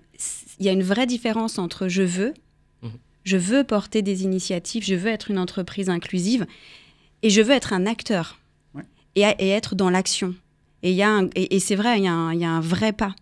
il 0.59 0.65
y 0.65 0.69
a 0.69 0.71
une 0.71 0.83
vraie 0.83 1.05
différence 1.05 1.59
entre 1.59 1.87
je 1.87 2.01
veux, 2.03 2.33
Mhm. 2.81 2.91
je 3.23 3.37
veux 3.37 3.63
porter 3.63 4.01
des 4.01 4.23
initiatives, 4.23 4.83
je 4.83 4.95
veux 4.95 5.09
être 5.09 5.29
une 5.29 5.37
entreprise 5.37 5.89
inclusive, 5.89 6.45
et 7.21 7.29
je 7.29 7.41
veux 7.41 7.51
être 7.53 7.73
un 7.73 7.85
acteur 7.85 8.39
Ouais. 8.73 8.83
et, 9.15 9.21
être 9.49 9.75
dans 9.75 9.89
l'action. 9.89 10.33
Et, 10.83 10.91
il 10.91 10.95
y 10.97 11.03
a 11.03 11.09
un- 11.09 11.27
et, 11.35 11.55
et 11.55 11.59
c'est 11.59 11.75
vrai, 11.75 11.99
il 11.99 12.03
y, 12.05 12.07
a 12.07 12.13
un, 12.13 12.33
il 12.33 12.39
y 12.39 12.45
a 12.45 12.49
un 12.51 12.61
vrai 12.61 12.93
pas. 12.93 13.15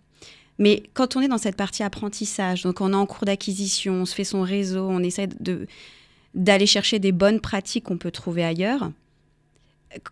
Mais 0.60 0.84
quand 0.94 1.16
on 1.16 1.22
est 1.22 1.28
dans 1.28 1.38
cette 1.40 1.56
partie 1.56 1.82
apprentissage, 1.84 2.62
donc 2.64 2.80
on 2.80 2.94
est 2.94 2.96
en 2.96 3.06
cours 3.08 3.26
d'acquisition, 3.26 3.94
on 3.96 4.06
se 4.06 4.14
fait 4.14 4.24
son 4.24 4.42
réseau, 4.44 4.88
on 4.88 5.00
essaie 5.00 5.28
de 5.28 5.68
d'aller 6.36 6.66
chercher 6.66 6.98
des 6.98 7.12
bonnes 7.12 7.40
pratiques 7.40 7.84
qu'on 7.84 7.98
peut 8.00 8.10
trouver 8.12 8.44
ailleurs. 8.44 8.92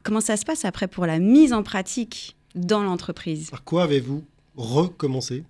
Comment 0.04 0.22
ça 0.22 0.38
se 0.38 0.46
passe 0.46 0.66
après 0.66 0.88
pour 0.88 1.06
la 1.06 1.20
mise 1.20 1.54
en 1.54 1.64
pratique 1.64 2.36
dans 2.56 2.84
l'entreprise? 2.84 3.50
Par 3.50 3.64
quoi 3.64 3.84
avez-vous 3.84 4.24
recommencé? 4.56 5.44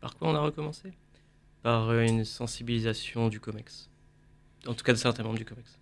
Par 0.00 0.16
quoi 0.16 0.28
on 0.30 0.34
a 0.34 0.40
recommencé? 0.40 0.92
Par 1.62 1.90
euh, 1.90 2.02
une 2.02 2.24
sensibilisation 2.24 3.28
du 3.28 3.40
COMEX. 3.40 3.88
En 4.66 4.74
tout 4.74 4.84
cas 4.84 4.92
de 4.92 4.98
certains 4.98 5.22
membres 5.22 5.38
du 5.38 5.44
COMEX. 5.44 5.78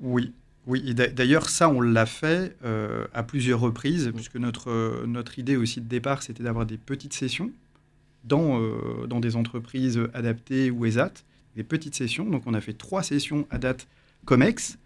Oui, 0.00 0.32
oui. 0.66 0.94
D'ailleurs, 0.94 1.48
ça, 1.48 1.68
on 1.68 1.80
l'a 1.80 2.06
fait 2.06 2.56
euh, 2.64 3.06
à 3.14 3.22
plusieurs 3.22 3.60
reprises, 3.60 4.12
puisque 4.14 4.36
notre, 4.36 4.70
euh, 4.70 5.06
notre 5.06 5.38
idée 5.38 5.56
aussi 5.56 5.80
de 5.80 5.88
départ, 5.88 6.22
c'était 6.22 6.42
d'avoir 6.42 6.66
des 6.66 6.76
petites 6.76 7.14
sessions 7.14 7.50
dans, 8.24 8.60
euh, 8.60 9.06
dans 9.06 9.18
des 9.18 9.34
entreprises 9.36 10.00
adaptées 10.12 10.70
ou 10.70 10.84
ESAT, 10.84 11.12
des 11.56 11.64
petites 11.64 11.94
sessions. 11.94 12.26
Donc 12.26 12.42
on 12.46 12.54
a 12.54 12.60
fait 12.60 12.74
trois 12.74 13.02
sessions 13.02 13.46
à 13.50 13.58
date 13.58 13.88
COMEX, 14.26 14.78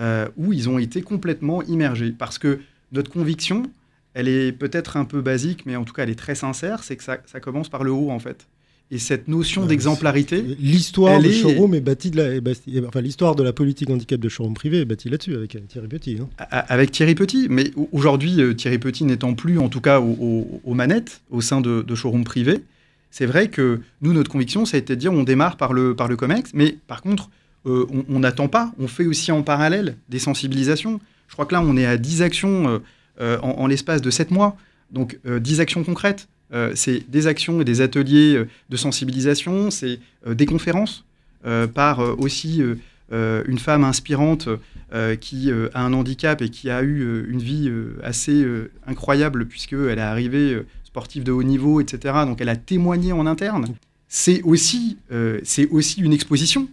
euh, 0.00 0.28
où 0.36 0.52
ils 0.52 0.68
ont 0.68 0.78
été 0.78 1.02
complètement 1.02 1.62
immergés. 1.62 2.12
Parce 2.16 2.38
que 2.38 2.60
notre 2.92 3.10
conviction, 3.10 3.64
elle 4.14 4.28
est 4.28 4.52
peut-être 4.52 4.96
un 4.96 5.04
peu 5.04 5.20
basique, 5.20 5.64
mais 5.66 5.76
en 5.76 5.84
tout 5.84 5.92
cas 5.94 6.02
elle 6.04 6.10
est 6.10 6.14
très 6.18 6.34
sincère, 6.34 6.82
c'est 6.82 6.96
que 6.96 7.04
ça, 7.04 7.18
ça 7.26 7.40
commence 7.40 7.68
par 7.68 7.84
le 7.84 7.92
haut 7.92 8.10
en 8.10 8.18
fait. 8.18 8.46
Et 8.90 8.98
cette 8.98 9.26
notion 9.26 9.62
Ouais, 9.62 9.68
d'exemplarité, 9.68 10.42
L'histoire 10.60 11.18
de 11.18 11.26
est- 11.28 11.32
showroom 11.32 11.74
est 11.74 11.80
bâtie 11.80 12.10
de 12.10 12.18
la, 12.18 12.40
bâtie- 12.40 12.78
enfin, 12.86 13.00
l'histoire 13.00 13.34
de 13.34 13.42
la 13.42 13.54
politique 13.54 13.88
handicap 13.88 14.20
de 14.20 14.28
showroom 14.28 14.52
privé 14.52 14.80
est 14.80 14.84
bâtie 14.84 15.08
là-dessus 15.08 15.34
avec 15.34 15.56
euh, 15.56 15.60
Thierry 15.66 15.88
Petit. 15.88 16.18
hein. 16.20 16.28
avec 16.50 16.90
Thierry 16.90 17.14
Petit, 17.14 17.46
mais 17.48 17.70
au- 17.74 17.88
aujourd'hui, 17.92 18.42
euh, 18.42 18.52
Thierry 18.52 18.78
Petit 18.78 19.04
n'étant 19.04 19.32
plus, 19.32 19.58
en 19.58 19.70
tout 19.70 19.80
cas, 19.80 19.98
au- 20.00 20.16
au- 20.20 20.60
aux 20.64 20.74
manettes 20.74 21.22
au 21.30 21.40
sein 21.40 21.62
de, 21.62 21.80
de 21.80 21.94
showroom 21.94 22.24
privé, 22.24 22.58
c'est 23.10 23.24
vrai 23.24 23.48
que 23.48 23.80
nous, 24.02 24.12
notre 24.12 24.30
conviction, 24.30 24.66
ça 24.66 24.76
a 24.76 24.80
été 24.80 24.94
de 24.94 25.00
dire 25.00 25.12
on 25.14 25.22
démarre 25.22 25.56
par 25.56 25.72
le, 25.72 25.96
par 25.96 26.06
le 26.08 26.16
COMEX, 26.16 26.50
mais 26.52 26.76
par 26.86 27.00
contre, 27.00 27.30
euh, 27.66 27.86
on- 28.08 28.18
n'attend 28.18 28.48
pas, 28.48 28.72
on 28.78 28.88
fait 28.88 29.06
aussi 29.06 29.30
en 29.32 29.42
parallèle 29.42 29.96
des 30.08 30.18
sensibilisations. 30.18 31.00
Je 31.28 31.34
crois 31.34 31.46
que 31.46 31.54
là, 31.54 31.62
on 31.62 31.76
est 31.76 31.86
à 31.86 31.96
10 31.96 32.22
actions 32.22 32.68
euh, 32.68 32.78
euh, 33.20 33.38
en, 33.40 33.66
l'espace 33.66 34.02
de 34.02 34.10
7 34.10 34.30
mois, 34.30 34.56
donc 34.90 35.18
euh, 35.26 35.38
10 35.38 35.60
actions 35.60 35.84
concrètes. 35.84 36.28
C'est 36.74 37.10
des 37.10 37.28
actions 37.28 37.62
et 37.62 37.64
des 37.64 37.80
ateliers 37.80 38.44
de 38.68 38.76
sensibilisation, 38.76 39.70
c'est 39.70 40.00
des 40.26 40.44
conférences 40.44 41.06
par 41.72 42.00
aussi 42.20 42.60
une 43.10 43.58
femme 43.58 43.84
inspirante 43.84 44.50
qui 45.18 45.50
a 45.50 45.80
un 45.80 45.94
handicap 45.94 46.42
et 46.42 46.50
qui 46.50 46.68
a 46.68 46.82
eu 46.82 47.24
une 47.26 47.38
vie 47.38 47.72
assez 48.02 48.44
incroyable 48.86 49.46
puisqu'elle 49.46 49.96
est 49.98 50.02
arrivée 50.02 50.60
sportive 50.84 51.24
de 51.24 51.32
haut 51.32 51.42
niveau, 51.42 51.80
etc. 51.80 52.16
Donc 52.26 52.42
elle 52.42 52.50
a 52.50 52.56
témoigné 52.56 53.12
en 53.14 53.24
interne. 53.26 53.64
C'est 54.08 54.42
aussi, 54.42 54.98
c'est 55.44 55.68
aussi 55.70 56.02
une 56.02 56.12
exposition. 56.12 56.68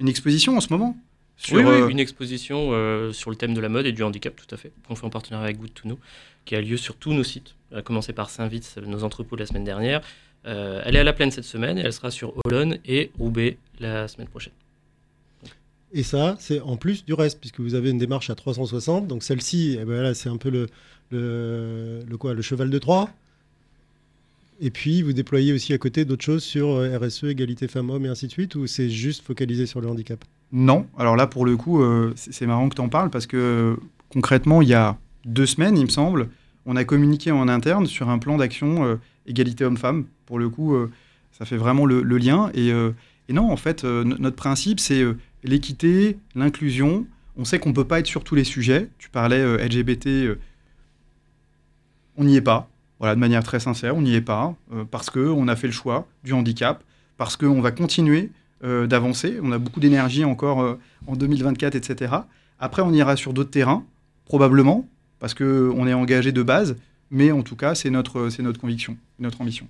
Une 0.00 0.08
exposition 0.08 0.56
en 0.56 0.60
ce 0.60 0.72
moment. 0.72 0.96
Sur, 1.36 1.56
oui, 1.56 1.62
oui, 1.62 1.70
euh, 1.70 1.88
une 1.88 2.00
exposition 2.00 2.70
euh, 2.72 3.12
sur 3.12 3.30
le 3.30 3.36
thème 3.36 3.54
de 3.54 3.60
la 3.60 3.68
mode 3.68 3.86
et 3.86 3.92
du 3.92 4.02
handicap, 4.02 4.34
tout 4.36 4.52
à 4.54 4.58
fait, 4.58 4.72
qu'on 4.86 4.94
fait 4.94 5.06
en 5.06 5.10
partenariat 5.10 5.46
avec 5.46 5.58
Good 5.58 5.72
to 5.74 5.82
Know, 5.84 5.98
qui 6.44 6.54
a 6.54 6.60
lieu 6.60 6.76
sur 6.76 6.96
tous 6.96 7.12
nos 7.12 7.24
sites, 7.24 7.54
à 7.74 7.80
commencer 7.80 8.12
par 8.12 8.28
Saint-Vite, 8.28 8.76
nos 8.84 9.04
entrepôts 9.04 9.36
la 9.36 9.46
semaine 9.46 9.64
dernière. 9.64 10.02
Euh, 10.46 10.82
elle 10.84 10.96
est 10.96 10.98
à 10.98 11.04
la 11.04 11.12
plaine 11.12 11.30
cette 11.30 11.44
semaine 11.44 11.78
et 11.78 11.82
elle 11.82 11.92
sera 11.92 12.10
sur 12.10 12.34
Olonne 12.44 12.78
et 12.86 13.10
Roubaix 13.18 13.58
la 13.78 14.08
semaine 14.08 14.28
prochaine. 14.28 14.52
Et 15.92 16.02
ça, 16.02 16.36
c'est 16.38 16.60
en 16.60 16.76
plus 16.76 17.04
du 17.04 17.14
reste, 17.14 17.40
puisque 17.40 17.60
vous 17.60 17.74
avez 17.74 17.90
une 17.90 17.98
démarche 17.98 18.30
à 18.30 18.34
360. 18.34 19.06
Donc 19.06 19.22
celle-ci, 19.22 19.76
eh 19.80 19.84
ben 19.84 20.02
là, 20.02 20.14
c'est 20.14 20.28
un 20.28 20.36
peu 20.36 20.50
le, 20.50 20.66
le, 21.10 22.00
le 22.08 22.16
quoi, 22.16 22.34
le 22.34 22.42
cheval 22.42 22.70
de 22.70 22.78
Troie. 22.78 23.10
Et 24.62 24.70
puis, 24.70 25.00
vous 25.00 25.14
déployez 25.14 25.54
aussi 25.54 25.72
à 25.72 25.78
côté 25.78 26.04
d'autres 26.04 26.24
choses 26.24 26.44
sur 26.44 26.68
euh, 26.68 26.98
RSE, 26.98 27.24
égalité 27.24 27.66
femmes-hommes 27.66 28.04
et 28.04 28.08
ainsi 28.08 28.26
de 28.26 28.32
suite, 28.32 28.54
ou 28.56 28.66
c'est 28.66 28.90
juste 28.90 29.24
focalisé 29.24 29.64
sur 29.64 29.80
le 29.80 29.88
handicap? 29.88 30.22
Non, 30.52 30.86
alors 30.98 31.16
là 31.16 31.26
pour 31.26 31.46
le 31.46 31.56
coup, 31.56 31.80
euh, 31.80 32.12
c'est 32.16 32.46
marrant 32.46 32.68
que 32.68 32.74
tu 32.74 32.80
en 32.80 32.88
parles 32.88 33.08
parce 33.08 33.26
que 33.26 33.36
euh, 33.36 33.76
concrètement, 34.10 34.60
il 34.60 34.68
y 34.68 34.74
a 34.74 34.98
deux 35.24 35.46
semaines, 35.46 35.78
il 35.78 35.84
me 35.84 35.90
semble, 35.90 36.28
on 36.66 36.76
a 36.76 36.84
communiqué 36.84 37.30
en 37.30 37.48
interne 37.48 37.86
sur 37.86 38.10
un 38.10 38.18
plan 38.18 38.36
d'action 38.36 38.98
égalité 39.26 39.64
homme-femme. 39.64 40.04
Pour 40.26 40.38
le 40.38 40.48
coup, 40.50 40.76
ça 41.32 41.44
fait 41.44 41.56
vraiment 41.56 41.86
le, 41.86 42.02
lien. 42.02 42.50
Et, 42.54 42.68
et 42.68 43.32
non, 43.32 43.50
en 43.50 43.56
fait, 43.56 43.82
no- 43.84 44.18
notre 44.18 44.36
principe, 44.36 44.78
c'est 44.78 45.02
l'équité, 45.42 46.18
l'inclusion. 46.34 47.06
On 47.36 47.44
sait 47.44 47.58
qu'on 47.58 47.70
ne 47.70 47.74
peut 47.74 47.86
pas 47.86 47.98
être 47.98 48.06
sur 48.06 48.24
tous 48.24 48.34
les 48.34 48.44
sujets. 48.44 48.88
Tu 48.98 49.08
parlais 49.08 49.42
LGBT, 49.66 50.38
on 52.16 52.24
n'y 52.24 52.36
est 52.36 52.42
pas. 52.42 52.69
Voilà, 53.00 53.14
de 53.16 53.20
manière 53.20 53.42
très 53.42 53.58
sincère, 53.60 53.96
on 53.96 54.02
n'y 54.02 54.14
est 54.14 54.20
pas 54.20 54.54
euh, 54.72 54.84
parce 54.88 55.10
qu'on 55.10 55.48
a 55.48 55.56
fait 55.56 55.66
le 55.66 55.72
choix 55.72 56.06
du 56.22 56.32
handicap, 56.34 56.84
parce 57.16 57.36
qu'on 57.36 57.60
va 57.60 57.70
continuer 57.72 58.30
euh, 58.62 58.86
d'avancer. 58.86 59.38
On 59.42 59.50
a 59.52 59.58
beaucoup 59.58 59.80
d'énergie 59.80 60.24
encore 60.24 60.60
euh, 60.60 60.78
en 61.06 61.16
2024, 61.16 61.74
etc. 61.74 62.14
Après, 62.58 62.82
on 62.82 62.92
ira 62.92 63.16
sur 63.16 63.32
d'autres 63.32 63.50
terrains, 63.50 63.84
probablement, 64.26 64.86
parce 65.18 65.32
qu'on 65.34 65.86
est 65.86 65.94
engagé 65.94 66.30
de 66.32 66.42
base, 66.42 66.76
mais 67.10 67.32
en 67.32 67.42
tout 67.42 67.56
cas, 67.56 67.74
c'est 67.74 67.88
notre, 67.90 68.28
c'est 68.28 68.42
notre 68.42 68.60
conviction, 68.60 68.96
notre 69.18 69.40
ambition. 69.40 69.66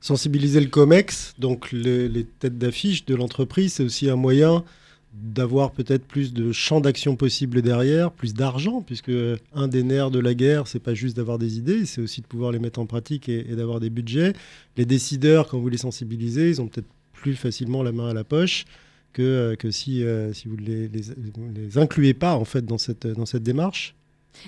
Sensibiliser 0.00 0.60
le 0.60 0.68
COMEX, 0.68 1.34
donc 1.38 1.72
le- 1.72 2.06
les 2.06 2.24
têtes 2.24 2.58
d'affiche 2.58 3.04
de 3.06 3.14
l'entreprise, 3.16 3.72
c'est 3.74 3.82
aussi 3.82 4.08
un 4.08 4.16
moyen 4.16 4.62
d'avoir 5.12 5.72
peut-être 5.72 6.04
plus 6.04 6.32
de 6.32 6.52
champs 6.52 6.80
d'action 6.80 7.16
possibles 7.16 7.62
derrière, 7.62 8.12
plus 8.12 8.34
d'argent, 8.34 8.82
puisque 8.82 9.12
un 9.54 9.68
des 9.68 9.82
nerfs 9.82 10.10
de 10.10 10.18
la 10.18 10.34
guerre, 10.34 10.66
c'est 10.68 10.78
pas 10.78 10.94
juste 10.94 11.16
d'avoir 11.16 11.38
des 11.38 11.58
idées, 11.58 11.86
c'est 11.86 12.00
aussi 12.00 12.20
de 12.20 12.26
pouvoir 12.26 12.52
les 12.52 12.58
mettre 12.58 12.78
en 12.78 12.86
pratique 12.86 13.28
et, 13.28 13.42
d'avoir 13.56 13.80
des 13.80 13.90
budgets. 13.90 14.34
Les 14.76 14.84
décideurs, 14.84 15.48
quand 15.48 15.58
vous 15.58 15.68
les 15.68 15.78
sensibilisez, 15.78 16.50
ils 16.50 16.60
ont 16.60 16.68
peut-être 16.68 16.88
plus 17.12 17.34
facilement 17.34 17.82
la 17.82 17.92
main 17.92 18.08
à 18.08 18.14
la 18.14 18.24
poche 18.24 18.64
que, 19.12 19.22
euh, 19.22 19.56
que 19.56 19.70
si, 19.70 20.04
euh, 20.04 20.32
si 20.32 20.46
vous 20.46 20.56
ne 20.56 20.62
les, 20.62 20.88
les, 20.88 21.78
incluez 21.78 22.14
pas 22.14 22.36
en 22.36 22.44
fait 22.44 22.64
dans 22.64 22.78
cette, 22.78 23.06
dans 23.06 23.26
cette 23.26 23.42
démarche. 23.42 23.96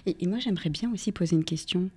Et, 0.06 0.16
et 0.20 0.26
moi, 0.26 0.38
j'aimerais 0.38 0.70
bien 0.70 0.92
aussi 0.92 1.10
poser 1.10 1.34
une 1.34 1.44
question. 1.44 1.90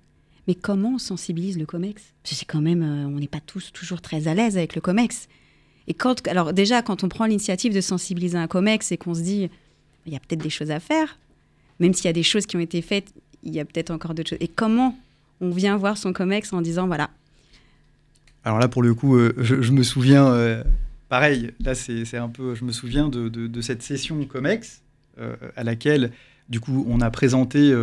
Mais 0.48 0.54
comment 0.54 0.94
on 0.94 0.98
sensibilise 0.98 1.58
le 1.58 1.66
COMEX? 1.66 2.02
Parce 2.22 2.34
que 2.34 2.38
c'est 2.38 2.44
quand 2.44 2.60
même, 2.60 2.82
euh, 2.82 3.06
on 3.06 3.18
n'est 3.18 3.28
pas 3.28 3.40
tous 3.40 3.72
toujours 3.72 4.00
très 4.00 4.28
à 4.28 4.34
l'aise 4.34 4.56
avec 4.56 4.74
le 4.74 4.80
COMEX. 4.80 5.28
Et 5.88 5.94
quand, 5.94 6.26
alors 6.28 6.52
déjà, 6.52 6.82
quand 6.82 7.04
on 7.04 7.08
prend 7.08 7.26
l'initiative 7.26 7.74
de 7.74 7.80
sensibiliser 7.80 8.38
un 8.38 8.46
COMEX 8.46 8.92
et 8.92 8.96
qu'on 8.96 9.14
se 9.14 9.20
dit, 9.20 9.50
il 10.06 10.12
y 10.12 10.16
a 10.16 10.20
peut-être 10.20 10.42
des 10.42 10.50
choses 10.50 10.70
à 10.70 10.80
faire, 10.80 11.18
même 11.80 11.92
s'il 11.92 12.06
y 12.06 12.08
a 12.08 12.12
des 12.14 12.22
choses 12.22 12.46
qui 12.46 12.56
ont 12.56 12.60
été 12.60 12.82
faites, 12.82 13.12
il 13.42 13.54
y 13.54 13.60
a 13.60 13.64
peut-être 13.64 13.90
encore 13.90 14.14
d'autres 14.14 14.30
choses. 14.30 14.38
Et 14.40 14.48
comment 14.48 14.98
on 15.40 15.50
vient 15.50 15.76
voir 15.76 15.98
son 15.98 16.12
COMEX 16.12 16.52
en 16.52 16.62
disant, 16.62 16.86
voilà, 16.86 17.10
Alors 18.44 18.58
là, 18.58 18.68
pour 18.68 18.82
le 18.82 18.94
coup, 18.94 19.16
euh, 19.16 19.34
je, 19.38 19.70
me 19.72 19.82
souviens, 19.82 20.26
euh, 20.26 20.62
pareil, 21.08 21.52
là, 21.60 21.74
c'est 21.74 22.16
un 22.16 22.28
peu, 22.28 22.54
je 22.54 22.64
me 22.64 22.72
souviens 22.72 23.08
de, 23.08 23.28
de- 23.28 23.60
cette 23.60 23.82
session 23.82 24.24
COMEX 24.24 24.82
euh, 25.18 25.36
à 25.56 25.64
laquelle, 25.64 26.12
du 26.48 26.60
coup, 26.60 26.84
on 26.88 27.00
a 27.00 27.10
présenté 27.10 27.74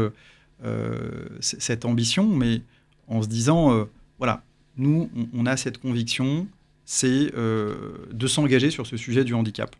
cette 1.40 1.86
ambition, 1.86 2.28
mais 2.28 2.62
en 3.08 3.22
se 3.22 3.28
disant, 3.28 3.88
voilà, 4.20 4.44
nous, 4.78 5.10
on 5.34 5.46
a 5.46 5.58
cette 5.58 5.80
conviction, 5.80 6.48
c'est 6.94 7.32
euh, 7.38 7.94
de 8.12 8.28
s'engager 8.28 8.70
sur 8.70 8.86
ce 8.86 8.98
sujet 8.98 9.24
du 9.24 9.34
handicap. 9.34 9.74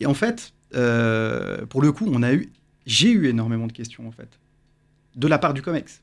Et 0.00 0.04
en 0.04 0.12
fait, 0.12 0.52
euh, 0.74 1.64
pour 1.64 1.80
le 1.80 1.90
coup, 1.90 2.04
on 2.12 2.22
a 2.22 2.34
eu, 2.34 2.50
j'ai 2.84 3.10
eu 3.12 3.26
énormément 3.26 3.66
de 3.66 3.72
questions, 3.72 4.06
en 4.06 4.10
fait, 4.10 4.28
de 5.14 5.26
la 5.26 5.38
part 5.38 5.54
du 5.54 5.62
COMEX. 5.62 6.02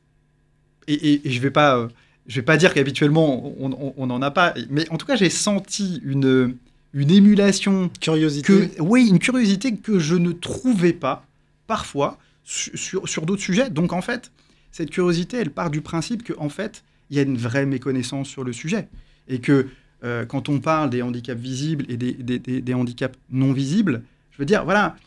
Et, 0.88 0.94
et- 0.96 1.28
et 1.28 1.32
je 1.32 1.40
vais 1.40 1.52
pas... 1.52 1.78
euh, 1.78 1.88
je 2.26 2.36
vais 2.38 2.42
pas 2.46 2.56
dire 2.58 2.74
qu'habituellement 2.74 3.54
on 3.60 4.08
n'en 4.08 4.22
a 4.22 4.32
pas, 4.32 4.54
mais 4.70 4.90
en 4.90 4.98
tout 4.98 5.06
cas 5.06 5.18
j'ai 5.18 5.30
senti 5.30 6.00
une, 6.06 6.56
une 6.94 7.12
émulation, 7.12 7.92
Curiosité. 8.00 8.70
que, 8.70 8.82
oui, 8.82 9.10
une 9.10 9.20
curiosité 9.20 9.76
que 9.76 10.00
je 10.00 10.16
ne 10.16 10.32
trouvais 10.32 10.94
pas 10.94 11.26
parfois 11.68 12.18
su- 12.46 12.78
sur, 12.78 13.10
sur 13.10 13.26
d'autres 13.26 13.42
sujets. 13.42 13.70
Donc 13.70 13.92
en 13.92 14.02
fait, 14.02 14.32
cette 14.72 14.90
curiosité, 14.90 15.36
elle 15.36 15.52
part 15.52 15.70
du 15.70 15.82
principe 15.82 16.24
qu'en 16.26 16.48
fait, 16.48 16.84
il 17.10 17.18
y 17.18 17.20
a 17.20 17.24
une 17.24 17.38
vraie 17.38 17.66
méconnaissance 17.66 18.28
sur 18.28 18.44
le 18.44 18.54
sujet. 18.54 18.88
Et 19.28 19.40
que 19.40 19.68
euh, 20.04 20.26
quand 20.26 20.50
on 20.50 20.60
parle 20.60 20.90
des 20.90 21.02
handicaps 21.02 21.40
visibles 21.40 21.86
et 21.90 21.98
des, 21.98 22.74
handicaps 22.74 23.18
non 23.30 23.54
visibles, 23.54 24.04
je 24.32 24.38
veux 24.38 24.46
dire, 24.46 24.66
voilà, 24.66 24.98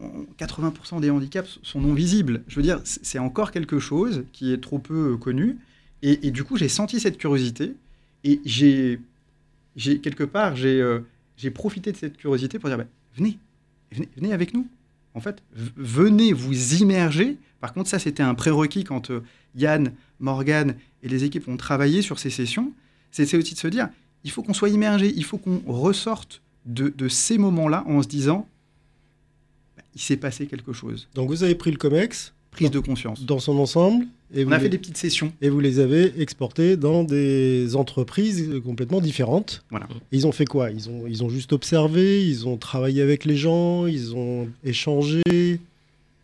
on- 0.00 0.26
80% 0.38 1.00
des 1.00 1.10
handicaps 1.10 1.58
sont 1.62 1.80
non 1.80 1.92
visibles. 1.92 2.42
Je 2.46 2.56
veux 2.56 2.62
dire, 2.62 2.80
c'est 2.84 3.18
encore 3.18 3.50
quelque 3.50 3.78
chose 3.78 4.24
qui 4.32 4.52
est 4.52 4.62
trop 4.62 4.78
peu 4.78 5.12
euh, 5.12 5.16
connu. 5.16 5.58
Et, 6.06 6.30
du 6.30 6.44
coup, 6.44 6.58
j'ai 6.58 6.68
senti 6.68 7.00
cette 7.00 7.16
curiosité 7.16 7.74
et 8.24 8.38
j'ai, 8.44 9.00
quelque 9.74 10.24
part, 10.24 10.54
j'ai, 10.54 10.78
euh, 10.78 11.00
j'ai 11.38 11.50
profité 11.50 11.92
de 11.92 11.96
cette 11.96 12.18
curiosité 12.18 12.58
pour 12.58 12.68
dire, 12.68 12.76
bah, 12.76 12.84
venez, 13.16 13.38
venez, 13.90 14.10
venez 14.14 14.34
avec 14.34 14.52
nous. 14.52 14.68
En 15.14 15.20
fait, 15.20 15.42
venez 15.54 16.34
vous 16.34 16.74
immerger. 16.74 17.38
Par 17.62 17.72
contre, 17.72 17.88
ça, 17.88 17.98
c'était 17.98 18.22
un 18.22 18.34
prérequis 18.34 18.84
quand 18.84 19.10
Yann, 19.56 19.92
Morgan 20.20 20.74
et 21.04 21.08
les 21.08 21.22
équipes 21.22 21.46
ont 21.46 21.56
travaillé 21.56 22.02
sur 22.02 22.18
ces 22.18 22.30
sessions. 22.30 22.72
C'est 23.12 23.32
aussi 23.36 23.54
de 23.54 23.58
se 23.60 23.68
dire, 23.68 23.88
il 24.24 24.30
faut 24.32 24.42
qu'on 24.42 24.54
soit 24.54 24.70
immergé, 24.70 25.12
il 25.14 25.24
faut 25.24 25.38
qu'on 25.38 25.62
ressorte 25.66 26.42
de, 26.66 26.88
de 26.96 27.06
ces 27.08 27.38
moments-là 27.38 27.84
en 27.86 28.02
se 28.02 28.08
disant, 28.08 28.48
bah, 29.76 29.82
il 29.94 30.00
s'est 30.00 30.16
passé 30.16 30.46
quelque 30.46 30.72
chose. 30.72 31.08
Donc 31.14 31.28
vous 31.28 31.44
avez 31.44 31.54
pris 31.54 31.70
le 31.70 31.76
COMEX 31.76 32.32
Prise 32.50 32.70
de 32.70 32.78
conscience. 32.78 33.24
dans 33.26 33.40
son 33.40 33.58
ensemble 33.58 34.06
et 34.32 34.44
On 34.44 34.46
vous 34.48 34.52
a 34.54 34.56
les- 34.58 34.62
fait 34.62 34.68
des 34.68 34.78
petites 34.78 34.96
sessions. 34.96 35.32
et 35.40 35.48
vous 35.48 35.58
les 35.60 35.80
avez 35.80 36.20
exportés 36.20 36.76
dans 36.76 37.02
des 37.04 37.74
entreprises 37.76 38.48
complètement 38.64 39.00
différentes. 39.00 39.64
Voilà. 39.70 39.86
Et 40.12 40.16
ils 40.16 40.26
ont 40.26 40.32
fait 40.32 40.44
quoi? 40.46 40.70
Ils 40.70 40.88
ont, 40.88 41.04
ils 41.08 41.22
ont 41.24 41.28
juste 41.28 41.52
observé, 41.52 42.24
ils 42.26 42.46
ont 42.48 42.56
travaillé 42.56 43.02
avec 43.02 43.24
les 43.24 43.36
gens, 43.36 43.86
ils 43.86 44.14
ont 44.14 44.48
échangé. 44.62 45.20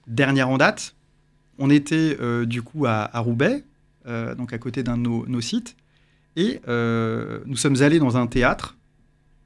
Dernière 0.06 0.48
en 0.48 0.56
date, 0.58 0.94
on 1.58 1.68
était 1.70 2.16
euh, 2.20 2.46
du 2.46 2.62
coup 2.62 2.86
à, 2.86 3.10
à 3.16 3.20
Roubaix, 3.20 3.62
donc 4.06 4.52
à 4.52 4.58
côté 4.58 4.82
d'un 4.82 4.96
de 4.96 5.02
nos, 5.02 5.40
sites, 5.40 5.76
et 6.36 6.60
euh, 6.68 7.40
nous 7.46 7.56
sommes 7.56 7.82
allés 7.82 7.98
dans 7.98 8.16
un 8.16 8.26
théâtre, 8.26 8.76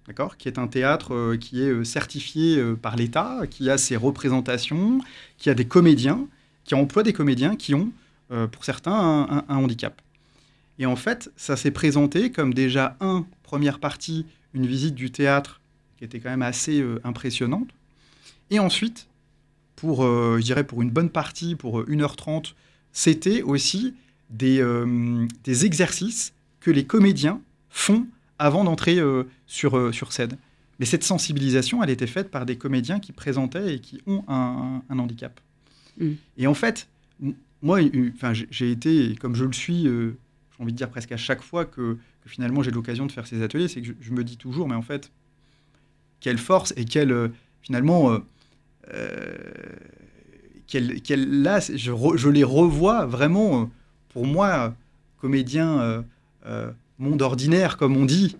d'accord, 0.06 0.36
qui 0.36 0.48
est 0.48 0.58
un 0.58 0.68
théâtre 0.68 1.14
euh, 1.14 1.36
qui 1.36 1.62
est 1.62 1.70
euh, 1.70 1.84
certifié 1.84 2.58
euh, 2.58 2.76
par 2.76 2.96
l'État, 2.96 3.42
qui 3.50 3.70
a 3.70 3.78
ses 3.78 3.96
représentations, 3.96 5.00
qui 5.38 5.50
a 5.50 5.54
des 5.54 5.66
comédiens, 5.66 6.28
qui 6.64 6.74
emploie 6.74 7.02
des 7.02 7.12
comédiens 7.12 7.56
qui 7.56 7.74
ont, 7.74 7.92
euh, 8.30 8.46
pour 8.46 8.64
certains, 8.64 9.44
un, 9.48 9.56
handicap. 9.56 10.00
Et 10.78 10.86
en 10.86 10.96
fait, 10.96 11.30
ça 11.36 11.56
s'est 11.56 11.70
présenté 11.70 12.32
comme 12.32 12.54
déjà, 12.54 12.96
un, 13.00 13.26
première 13.42 13.78
partie, 13.78 14.26
une 14.54 14.66
visite 14.66 14.94
du 14.94 15.10
théâtre 15.10 15.60
qui 15.98 16.04
était 16.04 16.20
quand 16.20 16.30
même 16.30 16.42
assez 16.42 16.80
euh, 16.80 17.00
impressionnante. 17.04 17.68
Et 18.50 18.58
ensuite, 18.58 19.08
pour, 19.76 20.04
euh, 20.04 20.38
je 20.38 20.44
dirais, 20.44 20.64
pour 20.64 20.80
une 20.80 20.90
bonne 20.90 21.10
partie, 21.10 21.54
pour 21.54 21.82
1h30, 21.82 22.54
c'était 22.92 23.42
aussi 23.42 23.94
des, 24.34 24.60
euh, 24.60 25.26
des 25.44 25.64
exercices 25.64 26.34
que 26.60 26.70
les 26.70 26.84
comédiens 26.84 27.40
font 27.70 28.06
avant 28.38 28.64
d'entrer 28.64 28.98
sur, 29.46 29.94
sur 29.94 30.12
scène. 30.12 30.36
Mais 30.80 30.86
cette 30.86 31.04
sensibilisation, 31.04 31.82
elle 31.82 31.90
était 31.90 32.06
faite 32.06 32.30
par 32.30 32.46
des 32.46 32.56
comédiens 32.56 32.98
qui 32.98 33.12
présentaient 33.12 33.76
et 33.76 33.78
qui 33.78 34.00
ont 34.06 34.24
un, 34.26 34.82
un 34.88 34.98
handicap. 34.98 35.40
Mm. 35.98 36.10
Et 36.38 36.46
en 36.48 36.54
fait, 36.54 36.88
moi, 37.62 37.78
enfin, 38.14 38.32
j'ai 38.32 38.70
été, 38.70 39.14
comme 39.20 39.36
je 39.36 39.44
le 39.44 39.52
suis, 39.52 39.84
j'ai 39.84 40.14
envie 40.58 40.72
de 40.72 40.76
dire 40.76 40.90
presque 40.90 41.12
à 41.12 41.16
chaque 41.16 41.42
fois 41.42 41.64
que, 41.64 41.96
finalement 42.26 42.62
j'ai 42.62 42.70
l'occasion 42.70 43.06
de 43.06 43.12
faire 43.12 43.26
ces 43.26 43.42
ateliers, 43.42 43.68
c'est 43.68 43.82
que 43.82 43.94
je, 44.00 44.10
me 44.10 44.24
dis 44.24 44.36
toujours, 44.36 44.68
mais 44.68 44.74
en 44.74 44.82
fait, 44.82 45.12
quelle 46.20 46.38
force 46.38 46.72
et 46.76 46.84
quelle, 46.84 47.30
finalement, 47.62 48.18
euh, 48.92 49.44
là, 50.72 51.60
je, 51.60 51.92
je, 52.16 52.28
les 52.28 52.44
revois 52.44 53.06
vraiment, 53.06 53.62
euh, 53.62 53.64
pour 54.14 54.26
moi, 54.26 54.74
comédien 55.20 56.02
euh, 56.46 56.70
monde 56.98 57.20
ordinaire, 57.20 57.76
comme 57.76 57.96
on 57.96 58.06
dit. 58.06 58.36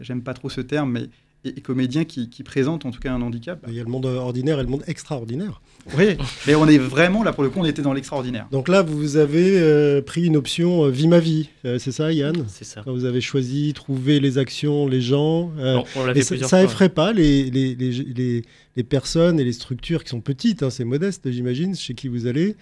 J'aime 0.00 0.22
pas 0.22 0.32
trop 0.32 0.48
ce 0.48 0.62
terme, 0.62 0.92
mais 0.92 1.10
et, 1.44 1.60
comédien 1.60 2.04
qui, 2.04 2.28
qui 2.28 2.42
présente 2.42 2.84
en 2.84 2.90
tout 2.90 3.00
cas 3.00 3.12
un 3.12 3.22
handicap. 3.22 3.64
Il 3.68 3.74
y 3.74 3.80
a 3.80 3.84
le 3.84 3.90
monde 3.90 4.06
ordinaire 4.06 4.58
et 4.58 4.62
le 4.62 4.68
monde 4.68 4.82
extraordinaire. 4.86 5.60
Oui, 5.96 6.16
mais 6.46 6.54
on 6.54 6.66
est 6.66 6.78
vraiment 6.78 7.22
là 7.22 7.32
pour 7.32 7.42
le 7.44 7.50
coup, 7.50 7.60
on 7.60 7.64
était 7.64 7.82
dans 7.82 7.92
l'extraordinaire. 7.92 8.46
Donc 8.50 8.68
là, 8.68 8.82
vous 8.82 9.16
avez 9.16 9.58
euh, 9.58 10.02
pris 10.02 10.24
une 10.24 10.36
option 10.36 10.84
euh, 10.84 10.90
vie 10.90 11.06
ma 11.06 11.20
vie, 11.20 11.48
euh, 11.64 11.78
c'est 11.78 11.92
ça, 11.92 12.12
Yann? 12.12 12.44
C'est 12.48 12.64
ça. 12.64 12.82
Quand 12.84 12.92
vous 12.92 13.04
avez 13.04 13.20
choisi 13.20 13.72
trouver 13.72 14.20
les 14.20 14.38
actions, 14.38 14.86
les 14.86 15.00
gens. 15.00 15.50
Non, 15.56 15.84
on 15.96 16.04
l'a 16.04 16.14
fait 16.14 16.22
ça, 16.22 16.48
ça 16.48 16.62
effraie 16.62 16.88
pas 16.88 17.12
les, 17.12 17.50
les, 17.50 17.74
les, 17.74 17.92
les, 17.92 18.42
personnes 18.84 19.40
et 19.40 19.44
les 19.44 19.52
structures 19.52 20.04
qui 20.04 20.10
sont 20.10 20.20
petites, 20.20 20.62
hein, 20.62 20.70
c'est 20.70 20.84
modeste, 20.84 21.30
j'imagine, 21.30 21.74
chez 21.74 21.94
qui 21.94 22.08
vous 22.08 22.26
allez. 22.26 22.56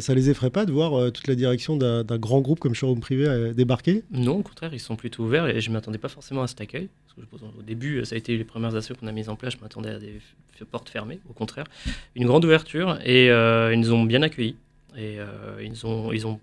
ça 0.00 0.14
les 0.14 0.30
effraie 0.30 0.50
pas 0.50 0.66
de 0.66 0.72
voir 0.72 1.12
toute 1.12 1.28
la 1.28 1.34
direction 1.34 1.76
d'un 1.76 2.18
grand 2.18 2.40
groupe 2.40 2.58
comme 2.58 2.74
Showroom 2.74 3.00
Privé 3.00 3.52
débarquer? 3.54 4.02
Non, 4.10 4.38
au 4.38 4.42
contraire, 4.42 4.72
ils 4.72 4.80
sont 4.80 4.96
plutôt 4.96 5.24
ouverts 5.24 5.46
et 5.46 5.60
je 5.60 5.70
m'attendais 5.70 5.98
pas 5.98 6.08
forcément 6.08 6.42
à 6.42 6.46
cet 6.46 6.60
accueil. 6.60 6.88
au 7.16 7.62
début, 7.62 8.04
ça 8.04 8.14
a 8.14 8.18
été 8.18 8.36
les 8.36 8.44
premières 8.44 8.74
actions 8.74 8.94
qu'on 8.98 9.06
a 9.06 9.12
mises 9.12 9.28
en 9.28 9.36
place, 9.36 9.54
je 9.54 9.62
m'attendais 9.62 9.90
à 9.90 9.98
des 9.98 10.20
portes 10.64 10.88
fermées, 10.88 11.20
au 11.28 11.32
contraire. 11.32 11.64
Une 12.14 12.26
grande 12.26 12.44
ouverture 12.44 12.98
et 13.04 13.30
euh, 13.30 13.72
ils 13.72 13.80
nous 13.80 13.92
ont 13.92 14.04
bien 14.04 14.22
accueillis. 14.22 14.56
Et 14.96 15.18
euh, 15.20 15.62
ils 15.62 15.86
ont, 15.86 16.12
ils 16.12 16.26
ont, 16.26 16.40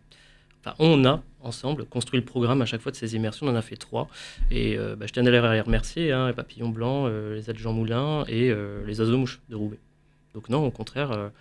on 0.79 1.05
a 1.05 1.21
ensemble 1.41 1.85
construit 1.85 2.19
le 2.19 2.25
programme 2.25 2.61
à 2.61 2.65
chaque 2.65 2.81
fois 2.81 2.91
de 2.91 2.97
ces 2.97 3.15
immersions. 3.15 3.45
On 3.45 3.51
en 3.51 3.55
a 3.55 3.61
fait 3.61 3.75
trois. 3.75 4.07
Et 4.49 4.77
euh, 4.77 4.95
bah, 4.95 5.05
je 5.07 5.13
tiens 5.13 5.25
à 5.25 5.29
les 5.29 5.61
remercier 5.61 6.11
hein, 6.11 6.27
les 6.27 6.33
Papillons 6.33 6.69
Blancs, 6.69 7.11
les 7.33 7.49
Adjans 7.49 7.73
Moulins 7.73 8.23
et 8.27 8.53
les 8.85 8.99
Oiseaux 8.99 9.17
Mouches 9.17 9.41
de 9.49 9.55
Roubaix. 9.55 9.79
Donc, 10.33 10.49
non, 10.49 10.65
au 10.65 10.71
contraire. 10.71 11.31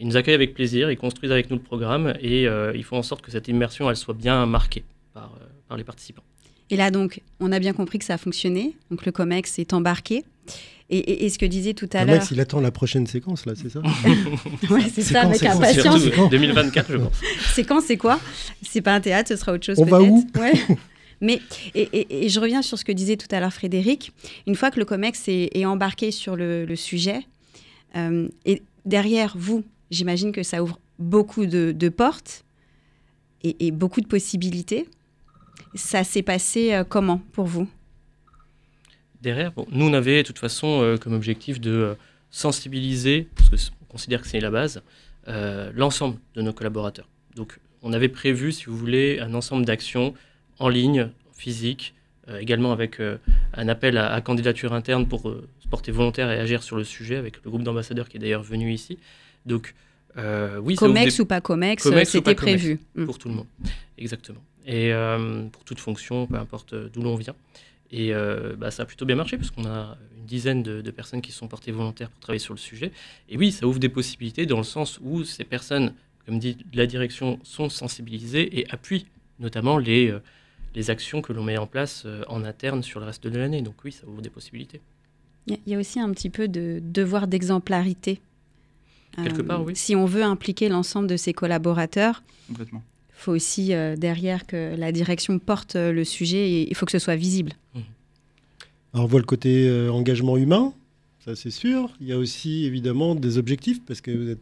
Ils 0.00 0.08
nous 0.08 0.16
accueillent 0.16 0.34
avec 0.34 0.54
plaisir, 0.54 0.90
ils 0.90 0.96
construisent 0.96 1.30
avec 1.30 1.50
nous 1.50 1.56
le 1.56 1.62
programme 1.62 2.14
et 2.20 2.44
ils 2.74 2.84
font 2.84 2.98
en 2.98 3.02
sorte 3.02 3.24
que 3.24 3.30
cette 3.30 3.46
immersion 3.46 3.88
elle 3.88 3.96
soit 3.96 4.14
bien 4.14 4.44
marquée 4.44 4.82
par, 5.12 5.30
par 5.68 5.76
les 5.76 5.84
participants. 5.84 6.24
Et 6.70 6.76
là, 6.76 6.90
donc, 6.90 7.20
on 7.40 7.52
a 7.52 7.58
bien 7.58 7.72
compris 7.72 7.98
que 7.98 8.04
ça 8.04 8.14
a 8.14 8.18
fonctionné. 8.18 8.74
Donc, 8.90 9.04
le 9.06 9.12
COMEX 9.12 9.58
est 9.58 9.72
embarqué. 9.72 10.24
Et, 10.90 11.28
ce 11.30 11.38
que 11.38 11.46
disait 11.46 11.72
tout 11.72 11.88
à 11.94 12.04
l'heure. 12.04 12.22
il 12.30 12.40
attend 12.40 12.60
la 12.60 12.70
prochaine 12.70 13.06
séquence, 13.06 13.46
là, 13.46 13.54
c'est 13.56 13.70
ça 13.70 13.80
Oui, 14.70 14.82
c'est 14.94 15.02
ça, 15.02 15.22
avec 15.22 15.42
impatience. 15.42 16.04
2024, 16.30 16.92
je 16.92 16.96
pense. 16.98 17.12
séquence, 17.54 17.84
c'est 17.86 17.96
quoi? 17.96 18.20
C'est 18.62 18.82
pas 18.82 18.94
un 18.94 19.00
théâtre, 19.00 19.30
ce 19.30 19.36
sera 19.36 19.54
autre 19.54 19.64
chose. 19.64 19.78
On 19.78 19.84
va 19.86 20.02
où? 20.02 20.26
Ouais. 20.38 20.52
Mais, 21.22 21.40
et, 21.74 22.28
je 22.28 22.38
reviens 22.38 22.60
sur 22.60 22.78
ce 22.78 22.84
que 22.84 22.92
disait 22.92 23.16
tout 23.16 23.28
à 23.30 23.40
l'heure 23.40 23.52
Frédéric. 23.52 24.12
Une 24.46 24.54
fois 24.54 24.70
que 24.70 24.78
le 24.78 24.84
COMEX 24.84 25.24
est, 25.28 25.64
embarqué 25.64 26.10
sur 26.10 26.36
le, 26.36 26.76
sujet, 26.76 27.20
euh, 27.96 28.28
et 28.44 28.62
derrière 28.84 29.34
vous, 29.38 29.64
j'imagine 29.90 30.32
que 30.32 30.42
ça 30.42 30.62
ouvre 30.62 30.78
beaucoup 30.98 31.46
de, 31.46 31.88
portes 31.88 32.44
et, 33.42 33.70
beaucoup 33.70 34.02
de 34.02 34.06
possibilités. 34.06 34.86
Ça 35.74 36.04
s'est 36.04 36.22
passé 36.22 36.74
euh, 36.74 36.84
comment 36.84 37.22
pour 37.32 37.46
vous? 37.46 37.66
Derrière, 39.24 39.52
nous, 39.72 39.86
on 39.86 39.92
avait 39.92 40.22
de 40.22 40.26
toute 40.26 40.38
façon 40.38 40.82
euh, 40.82 40.96
comme 40.96 41.14
objectif 41.14 41.60
de 41.60 41.72
euh, 41.72 41.94
sensibiliser, 42.30 43.28
parce 43.34 43.70
qu'on 43.70 43.86
considère 43.86 44.22
que 44.22 44.28
c'est 44.28 44.38
la 44.38 44.50
base, 44.50 44.82
euh, 45.26 45.72
l'ensemble 45.74 46.18
de 46.34 46.42
nos 46.42 46.52
collaborateurs. 46.52 47.08
Donc, 47.34 47.58
on 47.82 47.92
avait 47.92 48.08
prévu, 48.08 48.52
si 48.52 48.66
vous 48.66 48.76
voulez, 48.76 49.18
un 49.20 49.34
ensemble 49.34 49.64
d'actions 49.64 50.14
en 50.60 50.68
ligne, 50.68 51.10
physique, 51.36 51.94
également 52.40 52.72
avec 52.72 53.02
un 53.52 53.68
appel 53.68 53.98
à, 53.98 54.18
candidature 54.22 54.72
interne 54.72 55.06
pour 55.06 55.24
se 55.60 55.68
porter 55.68 55.92
volontaire 55.92 56.30
et 56.30 56.38
agir 56.38 56.62
sur 56.62 56.76
le 56.76 56.84
sujet, 56.84 57.16
avec 57.16 57.44
le 57.44 57.50
groupe 57.50 57.62
d'ambassadeurs 57.62 58.08
qui 58.08 58.16
est 58.16 58.20
d'ailleurs 58.20 58.42
venu 58.42 58.72
ici. 58.72 58.98
Donc, 59.44 59.74
oui, 60.16 60.76
COMEX 60.76 61.18
ou 61.18 61.26
pas 61.26 61.42
COMEX, 61.42 61.86
c'était 62.04 62.34
prévu. 62.34 62.80
Pour 63.04 63.18
tout 63.18 63.28
le 63.28 63.34
monde, 63.34 63.46
exactement. 63.98 64.40
Et 64.66 64.92
pour 65.52 65.64
toute 65.64 65.80
fonction, 65.80 66.26
peu 66.26 66.36
importe 66.36 66.74
d'où 66.74 67.02
l'on 67.02 67.16
vient. 67.16 67.34
Et 67.90 68.14
euh, 68.14 68.56
bah, 68.56 68.70
ça 68.70 68.82
a 68.82 68.86
plutôt 68.86 69.04
bien 69.04 69.16
marché 69.16 69.36
parce 69.36 69.50
qu'on 69.50 69.66
a 69.66 69.96
une 70.16 70.26
dizaine 70.26 70.62
de, 70.62 70.90
personnes 70.90 71.22
qui 71.22 71.32
sont 71.32 71.48
portées 71.48 71.72
volontaires 71.72 72.10
pour 72.10 72.20
travailler 72.20 72.40
sur 72.40 72.54
le 72.54 72.58
sujet. 72.58 72.92
Et 73.28 73.36
oui, 73.36 73.52
ça 73.52 73.66
ouvre 73.66 73.78
des 73.78 73.88
possibilités 73.88 74.46
dans 74.46 74.58
le 74.58 74.64
sens 74.64 74.98
où 75.02 75.24
ces 75.24 75.44
personnes, 75.44 75.94
comme 76.26 76.38
dit 76.38 76.56
la 76.72 76.86
direction, 76.86 77.38
sont 77.42 77.68
sensibilisées 77.68 78.60
et 78.60 78.70
appuient 78.70 79.06
notamment 79.38 79.78
les, 79.78 80.10
euh, 80.10 80.20
les 80.74 80.90
actions 80.90 81.20
que 81.20 81.32
l'on 81.32 81.42
met 81.42 81.58
en 81.58 81.66
place 81.66 82.04
euh, 82.06 82.22
en 82.28 82.44
interne 82.44 82.82
sur 82.82 83.00
le 83.00 83.06
reste 83.06 83.26
de 83.26 83.38
l'année. 83.38 83.62
Donc 83.62 83.74
oui, 83.84 83.92
ça 83.92 84.06
ouvre 84.06 84.22
des 84.22 84.30
possibilités. 84.30 84.80
Il 85.46 85.58
y 85.66 85.74
a 85.74 85.78
aussi 85.78 86.00
un 86.00 86.10
petit 86.12 86.30
peu 86.30 86.48
de 86.48 86.80
devoir 86.82 87.26
d'exemplarité. 87.26 88.20
Quelque 89.16 89.42
part, 89.42 89.62
oui. 89.62 89.76
Si 89.76 89.94
on 89.94 90.06
veut 90.06 90.24
impliquer 90.24 90.68
l'ensemble 90.68 91.06
de 91.06 91.16
ses 91.16 91.32
collaborateurs, 91.32 92.24
Complètement 92.48 92.82
faut 93.14 93.32
aussi 93.32 93.72
euh, 93.72 93.96
derrière 93.96 94.46
que 94.46 94.74
la 94.76 94.92
direction 94.92 95.38
porte 95.38 95.76
euh, 95.76 95.92
le 95.92 96.04
sujet 96.04 96.50
et 96.50 96.68
il 96.68 96.74
faut 96.74 96.86
que 96.86 96.92
ce 96.92 96.98
soit 96.98 97.16
visible. 97.16 97.52
Mmh. 97.74 97.80
Alors 98.92 99.06
on 99.06 99.08
voit 99.08 99.20
le 99.20 99.26
côté 99.26 99.66
euh, 99.68 99.90
engagement 99.90 100.36
humain, 100.36 100.72
ça 101.24 101.34
c'est 101.36 101.50
sûr. 101.50 101.90
Il 102.00 102.08
y 102.08 102.12
a 102.12 102.18
aussi 102.18 102.64
évidemment 102.64 103.14
des 103.14 103.38
objectifs 103.38 103.84
parce 103.84 104.00
que 104.00 104.10
vous 104.10 104.36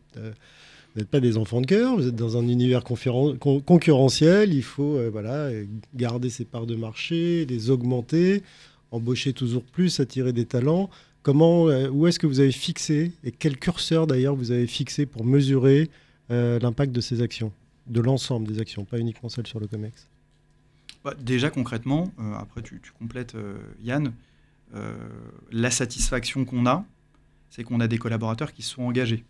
n'êtes 0.96 1.08
pas 1.08 1.20
des 1.20 1.36
enfants 1.36 1.60
de 1.60 1.66
cœur, 1.66 1.96
vous 1.96 2.08
êtes 2.08 2.16
dans 2.16 2.36
un 2.36 2.48
univers 2.48 2.82
concurrentiel, 2.84 4.52
il 4.52 4.62
faut 4.62 4.98
voilà, 5.10 5.48
garder 5.94 6.28
ses 6.28 6.44
parts 6.44 6.66
de 6.66 6.74
marché, 6.74 7.46
les 7.46 7.70
augmenter, 7.70 8.42
embaucher 8.90 9.32
toujours 9.32 9.62
plus, 9.62 10.00
attirer 10.00 10.32
des 10.32 10.44
talents. 10.44 10.90
Comment, 11.22 11.64
où 11.64 12.06
est-ce 12.06 12.18
que 12.18 12.26
vous 12.26 12.40
avez 12.40 12.52
fixé 12.52 13.12
et 13.24 13.30
quel 13.30 13.56
curseur 13.56 14.06
d'ailleurs 14.06 14.34
vous 14.34 14.50
avez 14.50 14.66
fixé 14.66 15.06
pour 15.06 15.24
mesurer 15.24 15.88
l'impact 16.28 16.92
de 16.92 17.00
ces 17.00 17.22
actions? 17.22 17.52
De 17.86 18.00
l'ensemble 18.00 18.46
des 18.46 18.60
actions, 18.60 18.84
pas 18.84 18.98
uniquement 18.98 19.28
celles 19.28 19.46
sur 19.46 19.60
le 19.60 19.66
COMEX. 19.66 20.08
Bah, 21.04 21.14
Déjà 21.20 21.50
concrètement, 21.50 22.12
euh, 22.20 22.34
après 22.38 22.62
tu, 22.62 22.80
complètes 22.98 23.34
euh, 23.34 23.58
Yann, 23.82 24.12
euh, 24.74 24.94
la 25.50 25.70
satisfaction 25.70 26.44
qu'on 26.44 26.66
a, 26.66 26.84
c'est 27.50 27.64
qu'on 27.64 27.80
a 27.80 27.88
des 27.88 27.98
collaborateurs 27.98 28.52
qui 28.52 28.62
se 28.62 28.70
sont 28.70 28.82
engagés. 28.82 29.24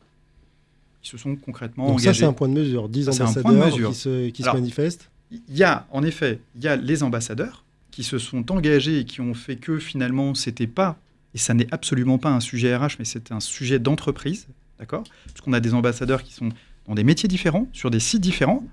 Qui 1.00 1.10
se 1.10 1.18
sont 1.18 1.34
concrètement 1.34 1.86
Donc 1.86 1.94
engagés. 1.94 2.12
ça 2.12 2.14
c'est 2.20 2.24
un 2.24 2.32
point 2.32 2.48
de 2.48 2.54
mesure, 2.54 2.88
10 2.88 3.08
ambassadeurs 3.08 3.70
qui 3.72 3.94
se, 3.94 4.28
qui 4.28 4.42
se 4.42 4.50
manifestent. 4.50 5.10
Il 5.30 5.56
y 5.56 5.64
a 5.64 5.86
en 5.90 6.02
effet, 6.02 6.40
il 6.54 6.62
y 6.62 6.68
a 6.68 6.76
les 6.76 7.02
ambassadeurs 7.02 7.64
qui 7.90 8.04
se 8.04 8.18
sont 8.18 8.52
engagés 8.52 9.00
et 9.00 9.04
qui 9.04 9.20
ont 9.20 9.34
fait 9.34 9.56
que 9.56 9.78
finalement 9.78 10.34
c'était 10.34 10.66
pas, 10.66 10.98
et 11.34 11.38
ça 11.38 11.54
n'est 11.54 11.72
absolument 11.72 12.18
pas 12.18 12.30
un 12.30 12.40
sujet 12.40 12.76
RH, 12.76 12.96
mais 12.98 13.04
c'est 13.04 13.32
un 13.32 13.40
sujet 13.40 13.78
d'entreprise, 13.78 14.46
d'accord? 14.78 15.04
Parce 15.26 15.40
qu'on 15.40 15.54
a 15.54 15.60
des 15.60 15.74
ambassadeurs 15.74 16.22
qui 16.22 16.34
sont 16.34 16.50
dans 16.86 16.94
des 16.94 17.04
métiers 17.04 17.28
différents, 17.28 17.68
sur 17.72 17.90
des 17.90 18.00
sites 18.00 18.20
différents, 18.20 18.64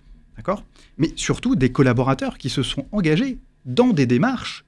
Mais 0.98 1.12
surtout 1.16 1.56
des 1.56 1.72
collaborateurs 1.72 2.38
qui 2.38 2.50
se 2.50 2.64
sont 2.64 2.86
engagés 2.92 3.38
dans 3.66 3.90
des 3.90 4.06
démarches 4.06 4.64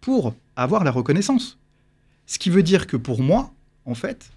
pour 0.00 0.34
avoir 0.56 0.84
la 0.84 0.90
reconnaissance. 0.90 1.58
Ce 2.26 2.38
qui 2.38 2.50
veut 2.50 2.62
dire 2.62 2.86
que 2.86 2.96
pour 2.96 3.20
moi, 3.20 3.52
en 3.84 3.94
fait, 3.94 4.30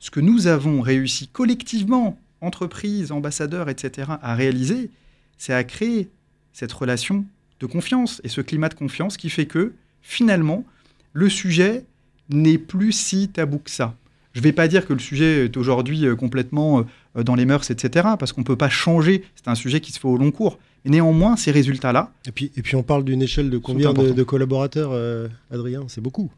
ce 0.00 0.10
que 0.10 0.20
nous 0.20 0.48
avons 0.48 0.80
réussi 0.80 1.28
collectivement, 1.28 2.18
entreprises, 2.40 3.12
ambassadeurs, 3.12 3.68
etc., 3.68 4.10
à 4.20 4.34
réaliser, 4.34 4.90
c'est 5.38 5.54
à 5.54 5.64
créer 5.64 6.08
cette 6.52 6.72
relation 6.72 7.24
de 7.60 7.66
confiance 7.66 8.20
et 8.24 8.28
ce 8.28 8.40
climat 8.40 8.68
de 8.68 8.74
confiance 8.74 9.16
qui 9.16 9.30
fait 9.30 9.46
que, 9.46 9.72
finalement, 10.02 10.64
le 11.12 11.28
sujet 11.28 11.84
n'est 12.28 12.58
plus 12.58 12.92
si 12.92 13.28
tabou 13.28 13.58
que 13.58 13.70
ça. 13.70 13.94
Je 14.32 14.40
ne 14.40 14.44
vais 14.44 14.52
pas 14.52 14.68
dire 14.68 14.86
que 14.86 14.92
le 14.92 14.98
sujet 14.98 15.44
est 15.44 15.56
aujourd'hui 15.56 16.06
euh, 16.06 16.16
complètement 16.16 16.84
euh, 17.16 17.22
dans 17.22 17.34
les 17.34 17.44
mœurs, 17.44 17.70
etc., 17.70 18.08
parce 18.18 18.32
qu'on 18.32 18.40
ne 18.40 18.46
peut 18.46 18.56
pas 18.56 18.70
changer. 18.70 19.24
C'est 19.34 19.48
un 19.48 19.54
sujet 19.54 19.80
qui 19.80 19.92
se 19.92 20.00
fait 20.00 20.08
au 20.08 20.16
long 20.16 20.30
cours. 20.30 20.58
Et 20.84 20.90
néanmoins, 20.90 21.36
ces 21.36 21.50
résultats-là. 21.50 22.10
Et 22.26 22.32
puis, 22.32 22.50
et 22.56 22.62
puis 22.62 22.74
on 22.74 22.82
parle 22.82 23.04
d'une 23.04 23.22
échelle 23.22 23.50
de 23.50 23.58
combien 23.58 23.92
de, 23.92 24.22
collaborateurs, 24.22 24.90
euh, 24.92 25.28
Adrien? 25.52 25.84
C'est 25.88 26.00
beaucoup. 26.00 26.30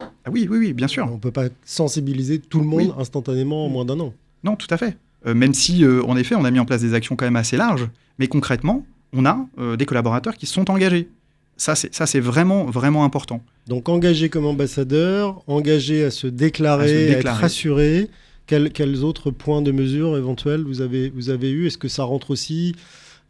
Ah 0.00 0.30
oui, 0.30 0.46
oui, 0.50 0.58
oui, 0.58 0.72
bien 0.72 0.88
sûr. 0.88 1.06
On 1.10 1.14
ne 1.14 1.20
peut 1.20 1.30
pas 1.30 1.48
sensibiliser 1.64 2.40
tout 2.40 2.60
le 2.60 2.66
monde 2.66 2.94
instantanément 2.98 3.66
en 3.66 3.68
moins 3.68 3.84
d'un 3.84 3.98
an. 4.00 4.12
Non, 4.44 4.56
tout 4.56 4.66
à 4.70 4.76
fait. 4.76 4.96
même 5.24 5.54
si, 5.54 5.84
en 5.86 6.16
effet, 6.16 6.34
on 6.34 6.44
a 6.44 6.50
mis 6.50 6.58
en 6.58 6.66
place 6.66 6.82
des 6.82 6.92
actions 6.92 7.16
quand 7.16 7.24
même 7.24 7.36
assez 7.36 7.56
larges, 7.56 7.88
mais 8.18 8.26
concrètement, 8.26 8.84
on 9.14 9.24
a 9.24 9.46
des 9.78 9.86
collaborateurs 9.86 10.36
qui 10.36 10.46
sont 10.46 10.70
engagés. 10.70 11.08
Ça, 11.56 11.74
c'est 11.74 12.20
vraiment, 12.20 12.64
vraiment 12.66 13.04
important. 13.04 13.40
Donc 13.66 13.88
engagé 13.88 14.28
comme 14.28 14.46
ambassadeur, 14.46 15.42
engagé 15.48 16.04
à 16.04 16.10
se 16.10 16.26
déclarer, 16.26 17.14
à, 17.14 17.18
être 17.18 17.28
rassuré. 17.28 18.08
Quels, 18.46 18.70
quels, 18.70 19.02
autres 19.02 19.32
points 19.32 19.60
de 19.60 19.72
mesure 19.72 20.16
éventuels 20.16 20.62
vous 20.62 20.80
avez, 20.80 21.10
vous 21.10 21.30
avez 21.30 21.50
eu? 21.50 21.66
Est-ce 21.66 21.78
que 21.78 21.88
ça 21.88 22.04
rentre 22.04 22.30
aussi 22.30 22.76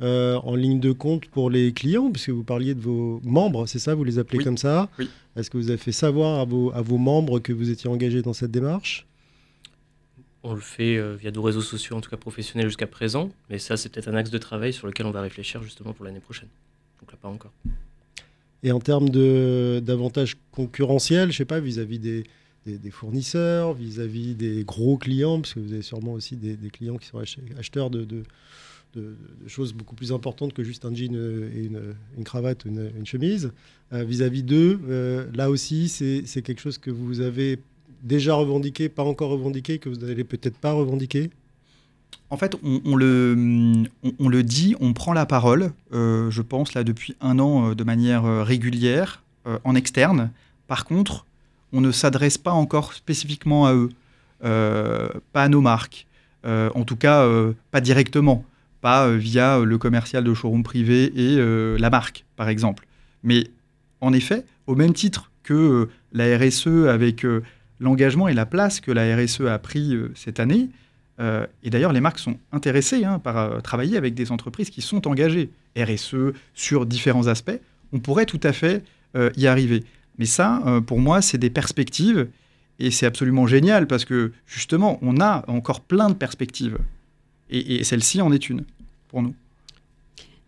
euh, 0.02 0.36
en 0.36 0.54
ligne 0.54 0.78
de 0.78 0.92
compte 0.92 1.24
pour 1.26 1.48
les 1.48 1.72
clients? 1.72 2.10
Puisque 2.10 2.28
vous 2.28 2.44
parliez 2.44 2.74
de 2.74 2.80
vos 2.82 3.20
membres, 3.24 3.66
c'est 3.66 3.78
ça? 3.78 3.94
Vous 3.94 4.04
les 4.04 4.18
appelez 4.18 4.44
comme 4.44 4.58
ça? 4.58 4.90
Oui. 4.98 5.08
Est-ce 5.36 5.48
que 5.48 5.56
vous 5.56 5.70
avez 5.70 5.78
fait 5.78 5.92
savoir 5.92 6.40
à 6.40 6.44
vos, 6.44 6.70
à 6.74 6.82
vos 6.82 6.98
membres 6.98 7.38
que 7.38 7.54
vous 7.54 7.70
étiez 7.70 7.88
engagé 7.88 8.20
dans 8.20 8.34
cette 8.34 8.50
démarche? 8.50 9.06
On 10.42 10.52
le 10.52 10.60
fait 10.60 10.98
euh, 10.98 11.16
via 11.18 11.30
nos 11.30 11.42
réseaux 11.42 11.62
sociaux, 11.62 11.96
en 11.96 12.02
tout 12.02 12.10
cas 12.10 12.18
professionnels 12.18 12.68
jusqu'à 12.68 12.86
présent, 12.86 13.30
mais 13.48 13.58
ça 13.58 13.76
c'est 13.76 13.88
peut-être 13.88 14.08
un 14.08 14.14
axe 14.14 14.30
de 14.30 14.38
travail 14.38 14.72
sur 14.72 14.86
lequel 14.86 15.06
on 15.06 15.10
va 15.10 15.22
réfléchir 15.22 15.62
justement 15.62 15.92
pour 15.92 16.04
l'année 16.04 16.20
prochaine. 16.20 16.48
Donc 17.00 17.10
là 17.10 17.18
pas 17.20 17.28
encore. 17.28 17.52
Et 18.66 18.72
en 18.72 18.80
termes 18.80 19.10
d'avantages 19.10 20.36
concurrentiels, 20.50 21.30
je 21.30 21.36
sais 21.36 21.44
pas, 21.44 21.60
vis-à-vis 21.60 22.00
des, 22.00 22.24
fournisseurs, 22.90 23.74
vis-à-vis 23.74 24.34
des 24.34 24.64
gros 24.64 24.96
clients, 24.96 25.40
parce 25.40 25.54
que 25.54 25.60
vous 25.60 25.72
avez 25.72 25.82
sûrement 25.82 26.14
aussi 26.14 26.34
des, 26.34 26.56
clients 26.70 26.96
qui 26.96 27.06
sont 27.06 27.22
acheteurs 27.56 27.90
de, 27.90 28.04
de, 28.04 29.14
choses 29.46 29.72
beaucoup 29.72 29.94
plus 29.94 30.10
importantes 30.10 30.52
que 30.52 30.64
juste 30.64 30.84
un 30.84 30.92
jean 30.92 31.14
et 31.14 31.70
une, 32.18 32.24
cravate 32.24 32.64
ou 32.64 32.68
une, 32.70 33.06
chemise. 33.06 33.52
Euh, 33.92 34.02
vis-à-vis 34.02 34.42
d'eux, 34.42 34.80
euh, 34.88 35.30
là 35.32 35.48
aussi, 35.48 35.88
c'est 35.88 36.42
quelque 36.42 36.60
chose 36.60 36.78
que 36.78 36.90
vous 36.90 37.20
avez 37.20 37.60
déjà 38.02 38.34
revendiqué, 38.34 38.88
pas 38.88 39.04
encore 39.04 39.30
revendiqué, 39.30 39.78
que 39.78 39.88
vous 39.88 39.98
n'allez 40.04 40.24
peut-être 40.24 40.58
pas 40.58 40.72
revendiquer? 40.72 41.30
En 42.28 42.36
fait, 42.36 42.56
on, 42.64 42.96
le, 42.96 44.42
dit, 44.42 44.74
on 44.80 44.92
prend 44.92 45.12
la 45.12 45.26
parole, 45.26 45.70
euh, 45.92 46.30
je 46.30 46.42
pense, 46.42 46.74
là, 46.74 46.82
depuis 46.82 47.14
un 47.20 47.38
an, 47.38 47.70
euh, 47.70 47.74
de 47.74 47.84
manière 47.84 48.24
euh, 48.24 48.42
régulière, 48.42 49.22
en 49.62 49.76
externe. 49.76 50.32
Par 50.66 50.84
contre, 50.84 51.24
on 51.72 51.80
ne 51.80 51.92
s'adresse 51.92 52.36
pas 52.36 52.50
encore 52.50 52.94
spécifiquement 52.94 53.64
à 53.66 53.74
eux, 53.74 53.90
pas 54.40 55.44
à 55.44 55.48
nos 55.48 55.60
marques, 55.60 56.08
en 56.44 56.82
tout 56.84 56.96
cas, 56.96 57.24
pas 57.70 57.80
directement, 57.80 58.44
pas 58.80 59.08
via 59.12 59.60
le 59.60 59.78
commercial 59.78 60.24
de 60.24 60.34
showroom 60.34 60.64
privé 60.64 61.12
et 61.14 61.78
la 61.78 61.90
marque, 61.90 62.24
par 62.34 62.48
exemple. 62.48 62.88
Mais 63.22 63.46
en 64.00 64.12
effet, 64.12 64.44
au 64.66 64.74
même 64.74 64.94
titre 64.94 65.30
que 65.44 65.88
la 66.12 66.36
RSE, 66.36 66.88
avec 66.88 67.24
l'engagement 67.78 68.26
et 68.26 68.34
la 68.34 68.46
place 68.46 68.80
que 68.80 68.90
la 68.90 69.14
RSE 69.14 69.42
a 69.42 69.60
pris 69.60 69.96
cette 70.16 70.40
année, 70.40 70.70
euh, 71.18 71.46
et 71.62 71.70
d'ailleurs, 71.70 71.92
les 71.92 72.00
marques 72.00 72.18
sont 72.18 72.38
intéressées 72.52 73.04
hein, 73.04 73.18
par 73.18 73.36
euh, 73.36 73.60
travailler 73.60 73.96
avec 73.96 74.14
des 74.14 74.32
entreprises 74.32 74.70
qui 74.70 74.82
sont 74.82 75.06
engagées, 75.08 75.50
RSE, 75.78 76.32
sur 76.54 76.86
différents 76.86 77.26
aspects. 77.26 77.58
On 77.92 78.00
pourrait 78.00 78.26
tout 78.26 78.40
à 78.42 78.52
fait 78.52 78.84
euh, 79.16 79.30
y 79.36 79.46
arriver. 79.46 79.84
Mais 80.18 80.26
ça, 80.26 80.62
pour 80.86 80.98
moi, 80.98 81.20
c'est 81.20 81.36
des 81.36 81.50
perspectives. 81.50 82.28
Et 82.78 82.90
c'est 82.90 83.04
absolument 83.04 83.46
génial 83.46 83.86
parce 83.86 84.06
que 84.06 84.32
justement, 84.46 84.98
on 85.02 85.20
a 85.20 85.44
encore 85.46 85.80
plein 85.80 86.08
de 86.08 86.14
perspectives. 86.14 86.78
Et, 87.50 87.84
celle-ci 87.84 88.22
en 88.22 88.32
est 88.32 88.48
une 88.48 88.64
pour 89.08 89.20
nous. 89.20 89.34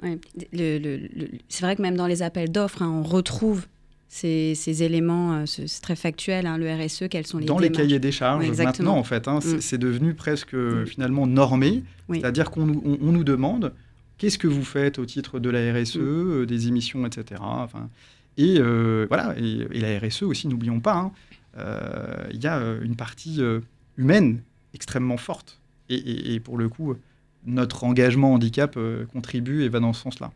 c'est 0.00 1.60
vrai 1.60 1.76
que 1.76 1.82
même 1.82 1.96
dans 1.96 2.06
les 2.06 2.22
appels 2.22 2.50
d'offres, 2.50 2.82
hein, 2.82 2.88
on 2.88 3.02
retrouve 3.02 3.66
ces, 4.08 4.82
éléments, 4.82 5.34
euh, 5.34 5.46
c'est 5.46 5.82
très 5.82 5.96
factuel, 5.96 6.46
hein, 6.46 6.56
le 6.56 6.72
RSE, 6.72 7.04
quels 7.10 7.26
sont 7.26 7.38
les 7.38 7.46
Dans 7.46 7.58
les 7.58 7.70
cahiers 7.70 7.98
des 7.98 8.12
charges, 8.12 8.48
maintenant, 8.56 8.96
en 8.96 9.04
fait, 9.04 9.28
hein, 9.28 9.38
mm. 9.38 9.60
c'est 9.60 9.78
devenu 9.78 10.14
presque 10.14 10.54
mm. 10.54 10.86
finalement 10.86 11.26
normé. 11.26 11.84
C'est-à-dire 12.10 12.50
qu'on 12.50 12.66
nous 12.66 13.24
demande 13.24 13.74
qu'est-ce 14.16 14.38
que 14.38 14.48
vous 14.48 14.64
faites 14.64 14.98
au 14.98 15.04
titre 15.04 15.38
de 15.38 15.50
la 15.50 15.72
RSE, 15.72 15.96
mm. 15.96 16.00
euh, 16.00 16.46
des 16.46 16.68
émissions, 16.68 17.04
etc. 17.06 17.40
Enfin, 17.44 17.90
et 18.38 18.56
euh, 18.58 19.06
voilà, 19.08 19.34
et, 19.38 19.66
la 19.78 19.98
RSE 19.98 20.22
aussi, 20.22 20.48
n'oublions 20.48 20.80
pas, 20.80 20.96
hein, 20.96 21.12
il 22.32 22.42
y 22.42 22.46
a 22.46 22.60
une 22.82 22.96
partie 22.96 23.40
humaine 23.96 24.40
extrêmement 24.74 25.16
forte. 25.16 25.60
Et, 25.90 26.38
pour 26.40 26.56
le 26.56 26.68
coup, 26.68 26.94
notre 27.44 27.84
engagement 27.84 28.32
handicap 28.34 28.78
contribue 29.12 29.64
et 29.64 29.68
va 29.68 29.80
dans 29.80 29.92
ce 29.92 30.02
sens-là. 30.02 30.30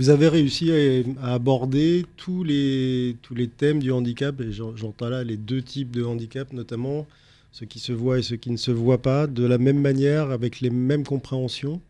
Vous 0.00 0.08
avez 0.08 0.28
réussi 0.28 0.72
à, 1.20 1.34
aborder 1.34 2.06
tous 2.16 2.42
les, 2.42 3.18
tous 3.20 3.34
les 3.34 3.48
thèmes 3.48 3.80
du 3.80 3.92
handicap, 3.92 4.40
et 4.40 4.50
j'entends 4.50 5.10
là 5.10 5.24
les 5.24 5.36
deux 5.36 5.60
types 5.60 5.90
de 5.90 6.02
handicap 6.02 6.54
notamment, 6.54 7.06
ceux 7.52 7.66
qui 7.66 7.80
se 7.80 7.92
voient 7.92 8.18
et 8.18 8.22
ceux 8.22 8.36
qui 8.36 8.50
ne 8.50 8.56
se 8.56 8.70
voient 8.70 9.02
pas, 9.02 9.26
de 9.26 9.44
la 9.44 9.58
même 9.58 9.78
manière, 9.78 10.30
avec 10.30 10.62
les 10.62 10.70
mêmes 10.70 11.04
compréhensions? 11.04 11.82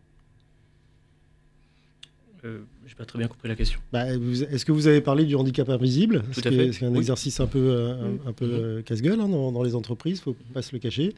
Euh, 2.44 2.58
j'ai 2.90 2.96
pas 2.96 3.04
très 3.04 3.20
bien 3.20 3.28
compris 3.28 3.48
la 3.48 3.54
question. 3.54 3.78
Bah, 3.92 4.04
est-ce 4.08 4.64
que 4.64 4.72
vous 4.72 4.88
avez 4.88 5.00
parlé 5.00 5.24
du 5.24 5.36
handicap 5.36 5.68
invisible? 5.68 6.24
Tout 6.34 6.40
à 6.44 6.50
fait. 6.50 6.72
C'est 6.72 6.84
un 6.84 6.94
exercice 6.94 7.38
un 7.38 7.46
peu, 7.46 7.60
euh, 7.60 8.16
un, 8.26 8.32
peu 8.32 8.46
euh, 8.46 8.82
casse-gueule 8.82 9.20
hein, 9.20 9.28
dans, 9.28 9.62
les 9.62 9.76
entreprises, 9.76 10.18
il 10.18 10.22
faut 10.22 10.36
pas 10.52 10.60
se 10.60 10.72
le 10.72 10.80
cacher. 10.80 11.14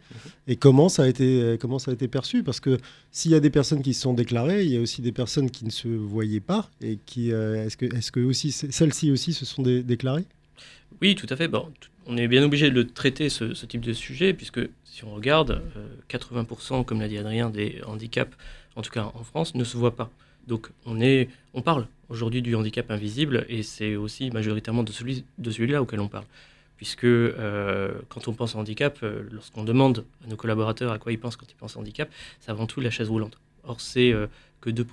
Et 0.47 0.57
comment 0.57 0.91
ça, 0.91 1.05
a 1.05 1.09
été, 1.09 1.57
comment 1.59 1.79
ça 1.79 1.91
a 1.91 1.95
été 1.95 2.09
perçu? 2.09 2.43
Parce 2.43 2.61
que 2.61 2.77
s'il 3.11 3.31
y 3.31 3.35
a 3.35 3.41
des 3.41 3.49
personnes 3.49 3.81
qui 3.81 3.95
se 3.95 4.03
sont 4.03 4.13
déclarées, 4.13 4.65
il 4.65 4.71
y 4.71 4.77
a 4.77 4.81
aussi 4.83 5.01
des 5.01 5.13
personnes 5.13 5.51
qui 5.51 5.65
ne 5.65 5.71
se 5.71 5.89
voyaient 5.89 6.41
pas. 6.41 6.69
Et 6.83 6.99
qui, 7.07 7.31
est-ce 7.31 7.79
que, 7.79 7.87
est-ce 7.87 8.13
que 8.13 8.21
aussi, 8.21 8.53
celles-ci 8.53 9.11
aussi 9.11 9.33
se 9.33 9.47
sont 9.47 9.63
déclarées? 9.63 10.27
Oui, 11.01 11.15
tout 11.15 11.27
à 11.31 11.37
fait. 11.37 11.49
Bon, 11.49 11.69
on 12.07 12.19
est 12.19 12.29
bien 12.29 12.45
obligé 12.45 12.71
de 12.71 12.83
traiter 12.83 13.31
ce, 13.31 13.45
type 13.65 13.81
de 13.81 13.95
sujet, 13.95 14.35
puisque 14.35 14.61
si 14.85 15.05
on 15.05 15.15
regarde, 15.15 15.63
80%, 16.11 16.85
comme 16.85 17.01
l'a 17.01 17.09
dit 17.09 17.17
Adrien, 17.17 17.49
des 17.49 17.81
handicaps, 17.87 18.37
en 18.77 18.83
tout 18.83 18.91
cas 18.91 19.11
en 19.15 19.25
France, 19.25 19.55
ne 19.55 19.65
se 19.65 19.79
voient 19.79 19.97
pas. 19.97 20.11
Donc 20.47 20.71
on, 20.87 21.01
est, 21.01 21.29
on 21.55 21.63
parle 21.63 21.87
aujourd'hui 22.09 22.43
du 22.43 22.55
handicap 22.55 22.91
invisible 22.91 23.47
et 23.49 23.63
c'est 23.63 23.97
aussi 23.97 24.31
majoritairement 24.31 24.83
de, 24.83 24.93
celui, 24.93 25.25
de 25.39 25.51
celui-là 25.51 25.83
auquel 25.83 26.01
on 26.01 26.09
parle. 26.09 26.25
Puisque 26.77 27.05
euh, 27.05 27.93
quand 28.09 28.27
on 28.27 28.33
pense 28.33 28.55
handicap, 28.55 28.99
euh, 29.03 29.23
lorsqu'on 29.31 29.63
demande 29.63 30.05
à 30.25 30.29
nos 30.29 30.37
collaborateurs 30.37 30.91
à 30.91 30.99
quoi 30.99 31.13
ils 31.13 31.19
pensent 31.19 31.37
quand 31.37 31.47
ils 31.49 31.55
pensent 31.55 31.77
handicap, 31.77 32.11
c'est 32.41 32.51
avant 32.51 32.67
tout 32.67 32.81
la 32.81 32.91
chaise 32.91 33.09
roulante. 33.09 33.39
Or, 33.65 33.81
c'est 33.81 34.13
euh, 34.13 34.27
que 34.61 34.71
2%, 34.71 34.85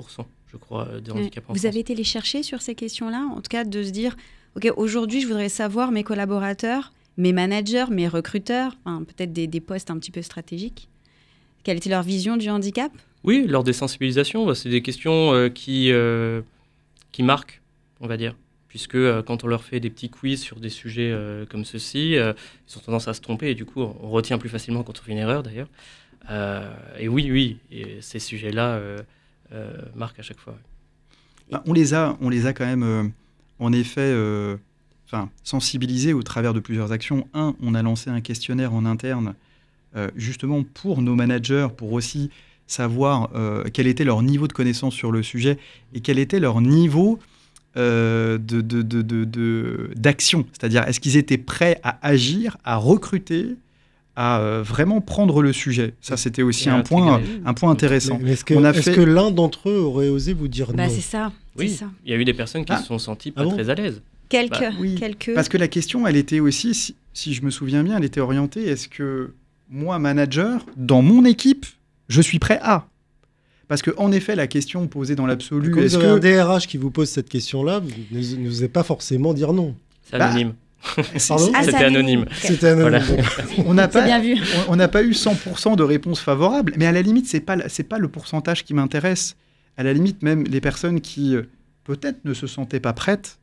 je 0.52 0.58
crois, 0.58 0.86
de 1.04 1.12
handicap 1.12 1.50
en 1.50 1.54
Vous 1.54 1.66
avez 1.66 1.80
été 1.80 1.96
les 1.96 2.04
chercher 2.04 2.44
sur 2.44 2.62
ces 2.62 2.76
questions-là 2.76 3.28
En 3.36 3.42
tout 3.42 3.50
cas, 3.50 3.64
de 3.64 3.84
se 3.84 3.90
dire, 3.90 4.16
OK, 4.56 4.72
aujourd'hui, 4.78 5.22
je 5.22 5.28
voudrais 5.28 5.50
savoir 5.50 5.92
mes 5.92 6.04
collaborateurs, 6.04 6.94
mes 7.18 7.34
managers, 7.34 7.86
mes 7.90 8.08
recruteurs, 8.08 8.78
peut-être 8.86 9.34
des, 9.34 9.48
des 9.48 9.60
postes 9.60 9.90
un 9.90 9.98
petit 9.98 10.12
peu 10.12 10.22
stratégiques, 10.22 10.90
quelle 11.64 11.78
était 11.78 11.90
leur 11.90 12.04
vision 12.04 12.38
du 12.38 12.50
handicap? 12.50 12.92
Oui, 13.24 13.46
lors 13.48 13.64
des 13.64 13.74
sensibilisations, 13.74 14.46
bah, 14.46 14.56
c'est 14.56 14.70
des 14.70 14.82
questions 14.82 15.34
euh, 15.34 15.50
qui, 15.50 15.92
euh, 15.92 16.42
qui 17.12 17.24
marquent, 17.24 17.62
on 18.00 18.08
va 18.08 18.18
dire. 18.18 18.36
Puisque 18.68 18.96
euh, 18.96 19.24
quand 19.24 19.44
on 19.44 19.48
leur 19.48 19.64
fait 19.64 19.80
des 19.80 19.90
petits 19.90 20.10
quiz 20.10 20.40
sur 20.40 20.60
des 20.60 20.70
sujets 20.70 21.14
comme 21.50 21.66
ceux-ci, 21.66 22.14
ils 22.14 22.78
ont 22.78 22.82
tendance 22.86 23.08
à 23.08 23.14
se 23.14 23.22
tromper 23.22 23.50
et 23.50 23.56
du 23.56 23.66
coup, 23.66 23.82
on 23.82 24.10
retient 24.10 24.38
plus 24.38 24.50
facilement 24.50 24.84
quand 24.84 25.00
on 25.00 25.04
fait 25.04 25.12
une 25.12 25.18
erreur 25.18 25.44
d'ailleurs. 25.44 25.70
et 27.00 27.08
oui, 27.08 27.30
oui, 27.32 27.58
ces 28.02 28.20
sujets-là 28.20 28.80
marquent 29.96 30.20
à 30.20 30.24
chaque 30.24 30.40
fois. 30.40 30.58
Bah, 31.52 31.64
on, 31.66 31.74
les 31.74 31.94
a, 31.94 32.16
on 32.22 32.30
les 32.30 32.46
a 32.46 32.54
quand 32.54 32.66
même, 32.66 33.12
en 33.58 33.74
effet, 33.74 34.16
sensibilisés 35.44 36.14
au 36.14 36.22
travers 36.22 36.54
de 36.54 36.60
plusieurs 36.60 36.92
actions. 36.92 37.28
Un, 37.34 37.56
on 37.62 37.74
a 37.74 37.82
lancé 37.82 38.12
un 38.12 38.22
questionnaire 38.22 38.74
en 38.74 38.86
interne, 38.86 39.34
justement 40.16 40.64
pour 40.64 41.02
nos 41.02 41.16
managers, 41.16 41.70
pour 41.76 41.92
aussi 41.94 42.30
savoir 42.70 43.30
euh, 43.36 43.64
quel 43.74 43.88
était 43.88 44.04
leur 44.04 44.22
niveau 44.22 44.48
de 44.48 44.54
connaissance 44.54 44.94
sur 44.94 45.12
le 45.12 45.24
sujet 45.24 45.58
et 45.94 46.00
quel 46.02 46.20
était 46.20 46.40
leur 46.40 46.62
niveau 46.62 47.20
euh, 47.76 48.38
d'action. 49.96 50.46
C'est-à-dire, 50.52 50.88
est-ce 50.88 51.00
qu'ils 51.00 51.18
étaient 51.18 51.38
prêts 51.38 51.80
à 51.84 51.98
agir, 52.08 52.58
à 52.64 52.78
recruter, 52.78 53.56
à 54.16 54.40
euh, 54.40 54.62
vraiment 54.64 55.02
prendre 55.02 55.42
le 55.42 55.52
sujet? 55.52 55.96
Ça, 56.00 56.16
c'était 56.16 56.44
aussi 56.44 56.70
un 56.70 56.82
point, 56.82 57.22
un 57.44 57.54
point 57.54 57.72
intéressant. 57.72 58.20
est-ce 58.26 58.46
que, 58.46 59.02
l'un 59.02 59.32
d'entre 59.32 59.70
eux 59.70 59.80
aurait 59.80 60.10
osé 60.10 60.34
vous 60.34 60.48
dire 60.48 60.72
bah, 60.74 60.88
non? 60.88 60.94
C'est 60.94 61.02
ça. 61.02 61.32
Oui, 61.58 61.70
ça. 61.70 61.88
il 62.06 62.12
y 62.12 62.14
a 62.14 62.18
eu 62.18 62.26
des 62.26 62.34
personnes 62.34 62.66
qui 62.66 62.74
ah. 62.74 62.78
se 62.78 62.86
sont 62.86 63.00
senties 63.00 63.32
pas 63.32 63.44
ah 63.46 63.54
très 63.54 63.70
à 63.70 63.76
l'aise. 63.76 64.02
Quelques, 64.30 64.60
bah, 64.60 64.72
quelques. 64.98 65.34
Parce 65.34 65.50
que 65.50 65.58
la 65.58 65.68
question, 65.68 66.06
elle 66.06 66.16
était 66.16 66.40
aussi, 66.40 66.76
si, 66.76 66.96
si 67.14 67.34
je 67.34 67.44
me 67.44 67.50
souviens 67.50 67.84
bien, 67.84 67.98
elle 67.98 68.06
était 68.06 68.22
orientée 68.22 68.68
est-ce 68.68 68.88
que 68.88 69.34
moi, 69.72 70.00
manager, 70.00 70.66
dans 70.78 71.02
mon 71.02 71.26
équipe, 71.26 71.66
je 72.10 72.22
suis 72.22 72.40
prêt 72.40 72.60
à. 72.62 72.88
Parce 73.70 73.84
que 73.84 73.92
en 73.98 74.12
effet, 74.12 74.36
la 74.36 74.48
question 74.48 74.88
posée 74.88 75.16
dans 75.16 75.28
l'absolu, 75.28 75.80
est-ce 75.80 75.98
que 75.98 76.06
un 76.06 76.18
DRH 76.18 76.68
qui 76.68 76.78
vous 76.78 76.90
pose 76.90 77.08
cette 77.08 77.30
question-là, 77.30 77.80
vous 77.80 78.38
n'osez 78.38 78.68
pas 78.68 78.84
forcément 78.84 79.34
dire 79.34 79.54
non. 79.54 79.76
C'est 80.10 80.16
anonyme. 80.16 80.54
Bah, 80.98 81.04
C'était 81.18 81.84
anonyme. 81.84 82.26
C'était 82.34 82.70
anonyme. 82.70 83.04
on 83.66 83.76
n'a 83.76 83.88
pas, 83.88 84.06
on 84.70 84.76
n'a 84.76 84.88
pas 84.88 85.04
eu 85.04 85.12
100% 85.12 85.76
de 85.76 85.84
réponses 85.84 86.20
favorables, 86.20 86.74
mais 86.78 86.88
à 86.88 86.92
la 86.92 87.04
limite, 87.04 87.28
c'est 87.28 87.42
pas 87.42 87.58
c'est 87.68 87.84
pas 87.84 88.00
le 88.00 88.08
pourcentage 88.08 88.66
qui 88.66 88.74
m'intéresse. 88.74 89.36
À 89.78 89.84
la 89.84 89.94
limite, 89.94 90.24
même 90.24 90.46
les 90.46 90.62
personnes 90.62 91.00
qui 91.00 91.36
euh, 91.36 91.44
peut-être 91.84 92.26
ne 92.26 92.34
se 92.34 92.48
sentaient 92.48 92.80
pas 92.80 92.94
prêtes, 92.94 93.38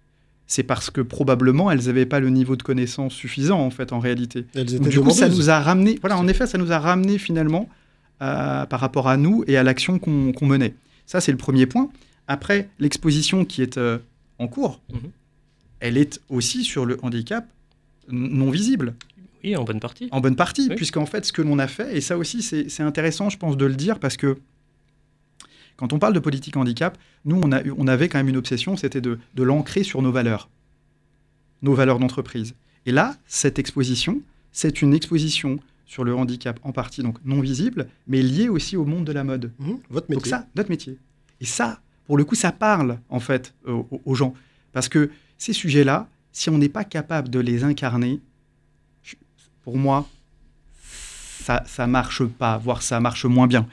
c'est 0.46 0.64
parce 0.64 0.90
que 0.90 1.00
probablement 1.00 1.70
elles 1.70 1.87
n'avaient 1.87 2.05
pas 2.05 2.20
le 2.20 2.31
niveau 2.31 2.57
de 2.57 2.62
connaissance 2.62 3.14
suffisant 3.14 3.61
en 3.61 3.70
fait 3.70 3.92
en 3.92 4.00
réalité. 4.00 4.44
Elles 4.55 4.74
étaient 4.74 4.88
du 4.88 5.00
coup, 5.00 5.11
ça 5.11 5.29
nous 5.29 5.50
a 5.50 5.61
ramené. 5.61 5.98
Voilà, 6.00 6.18
en 6.18 6.26
effet, 6.26 6.46
ça 6.46 6.59
nous 6.59 6.72
a 6.72 6.79
ramené 6.81 7.18
finalement 7.18 7.68
par 8.18 8.81
rapport 8.81 9.09
à 9.09 9.16
nous 9.16 9.44
et 9.46 9.57
à 9.57 9.62
l'action 9.62 9.98
qu'on 9.98 10.46
menait. 10.46 10.74
Ça, 11.07 11.20
c'est 11.20 11.33
le 11.33 11.38
premier 11.38 11.66
point. 11.66 11.90
Après, 12.29 12.68
l'exposition 12.79 13.44
qui 13.44 13.62
est 13.62 13.79
euh, 13.79 13.98
en 14.38 14.48
cours, 14.48 14.81
Mhm. 14.92 15.11
elle 15.81 15.96
est 15.96 16.20
aussi 16.29 16.64
sur 16.64 16.85
le 16.87 16.98
handicap 17.02 17.46
non 18.09 18.50
visible, 18.50 18.94
Oui, 19.44 19.55
en 19.57 19.64
bonne 19.64 19.81
partie. 19.81 20.09
en 20.11 20.20
bonne 20.20 20.35
partie, 20.37 20.66
Oui. 20.70 20.76
puisqu'en 20.76 21.07
fait, 21.07 21.24
ce 21.24 21.33
que 21.33 21.42
l'on 21.42 21.59
a 21.59 21.68
fait, 21.68 21.96
et 21.96 22.00
ça 22.00 22.16
aussi, 22.18 22.42
c'est 22.42 22.83
intéressant, 22.83 23.31
je 23.31 23.37
pense, 23.38 23.57
de 23.57 23.64
le 23.66 23.74
dire, 23.74 23.98
parce 24.00 24.16
que 24.16 24.38
quand 25.76 25.92
on 25.92 25.98
parle 25.98 26.14
de 26.14 26.18
politique 26.20 26.57
handicap, 26.57 26.96
nous, 27.24 27.38
on, 27.42 27.52
a 27.52 27.62
eu- 27.62 27.72
on 27.76 27.87
avait 27.87 28.09
quand 28.09 28.18
même 28.18 28.29
une 28.29 28.37
obsession, 28.38 28.76
c'était 28.76 29.00
de, 29.00 29.18
de 29.35 29.42
l'ancrer 29.42 29.83
sur 29.85 30.00
nos 30.02 30.11
valeurs, 30.12 30.48
nos 31.62 31.74
valeurs 31.74 31.98
d'entreprise. 31.98 32.55
Et 32.87 32.92
là, 32.92 33.16
cette 33.26 33.59
exposition, 33.59 34.22
c'est 34.52 34.81
une 34.83 34.94
exposition 34.94 35.59
sur 35.87 36.05
le 36.05 36.14
handicap 36.14 36.59
en 36.62 36.72
partie 36.72 37.03
donc 37.03 37.16
non 37.25 37.40
visible, 37.40 37.87
mais 38.07 38.20
liée 38.22 38.49
aussi 38.49 38.77
au 38.77 38.85
monde 38.85 39.05
de 39.07 39.12
la 39.12 39.25
mode. 39.25 39.53
Mhm, 39.59 39.79
Votre 39.88 40.09
Donc 40.09 40.16
métier. 40.18 40.31
ça, 40.31 40.46
notre 40.57 40.68
métier. 40.70 40.99
Et 41.40 41.44
ça, 41.46 41.81
pour 42.07 42.16
le 42.18 42.25
coup, 42.25 42.35
ça 42.35 42.53
parle 42.53 42.99
en 43.09 43.20
fait 43.20 43.55
aux, 43.66 43.87
aux- 44.05 44.14
gens. 44.14 44.35
Parce 44.72 44.88
que 44.88 45.11
ces 45.38 45.53
sujets-là, 45.53 46.09
si 46.33 46.51
on 46.51 46.59
n'est 46.59 46.68
pas 46.68 46.85
capable 46.85 47.29
de 47.31 47.38
les 47.40 47.62
incarner, 47.64 48.20
pour 49.62 49.77
moi, 49.79 50.07
ça 50.83 51.62
ça 51.66 51.87
marche 51.87 52.25
pas, 52.25 52.59
voire 52.59 52.83
ça 52.83 53.01
marche 53.01 53.25
moins 53.25 53.46
bien. 53.46 53.66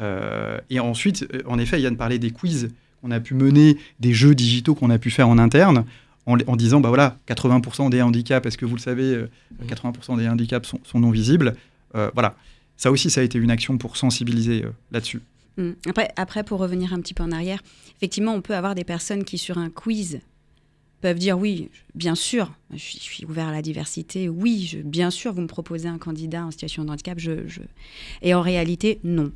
Euh, 0.00 0.58
et 0.70 0.80
ensuite, 0.80 1.26
euh, 1.32 1.42
en 1.46 1.58
effet, 1.58 1.80
Yann 1.80 1.96
parlait 1.96 2.18
des 2.18 2.30
quiz 2.30 2.70
qu'on 3.00 3.10
a 3.10 3.20
pu 3.20 3.34
mener, 3.34 3.76
des 4.00 4.12
jeux 4.12 4.34
digitaux 4.34 4.74
qu'on 4.74 4.90
a 4.90 4.98
pu 4.98 5.10
faire 5.10 5.28
en 5.28 5.38
interne, 5.38 5.84
en, 6.26 6.36
en 6.46 6.56
disant, 6.56 6.80
bah 6.80 6.88
voilà, 6.88 7.18
80% 7.28 7.90
des 7.90 8.00
handicaps, 8.02 8.46
est-ce 8.46 8.56
que 8.58 8.64
vous 8.66 8.74
le 8.76 8.80
savez, 8.80 9.14
euh, 9.14 9.28
Mhm. 9.60 9.66
80% 9.68 10.16
des 10.18 10.28
handicaps 10.28 10.68
sont, 10.68 10.80
sont 10.84 11.00
non 11.00 11.10
visibles. 11.10 11.54
Euh, 11.94 12.10
voilà. 12.14 12.36
Ça 12.76 12.90
aussi, 12.90 13.08
ça 13.10 13.20
a 13.20 13.24
été 13.24 13.38
une 13.38 13.50
action 13.50 13.78
pour 13.78 13.96
sensibiliser 13.96 14.64
euh, 14.64 14.70
là-dessus. 14.90 15.20
Mm. 15.56 15.70
Après, 15.88 16.08
après, 16.16 16.42
pour 16.42 16.58
revenir 16.58 16.92
un 16.92 17.00
petit 17.00 17.14
peu 17.14 17.22
en 17.22 17.30
arrière, 17.30 17.62
effectivement, 17.96 18.34
on 18.34 18.40
peut 18.40 18.56
avoir 18.56 18.74
des 18.74 18.82
personnes 18.84 19.22
qui, 19.24 19.38
sur 19.38 19.58
un 19.58 19.70
quiz, 19.70 20.20
peuvent 21.00 21.18
dire 21.18 21.38
oui, 21.38 21.68
bien 21.94 22.14
sûr, 22.14 22.50
je 22.72 22.78
suis, 22.78 22.98
je 22.98 23.02
suis 23.04 23.24
ouvert 23.26 23.46
à 23.48 23.52
la 23.52 23.62
diversité, 23.62 24.28
oui, 24.28 24.66
je- 24.72 24.78
bien 24.78 25.10
sûr, 25.10 25.32
vous 25.34 25.42
me 25.42 25.46
proposez 25.46 25.86
un 25.86 25.98
candidat 25.98 26.44
en 26.46 26.50
situation 26.50 26.84
de 26.84 26.90
handicap, 26.90 27.18
je, 27.20 27.46
je- 27.46 27.60
et 28.22 28.32
en 28.34 28.40
réalité, 28.40 28.98
non. 29.04 29.30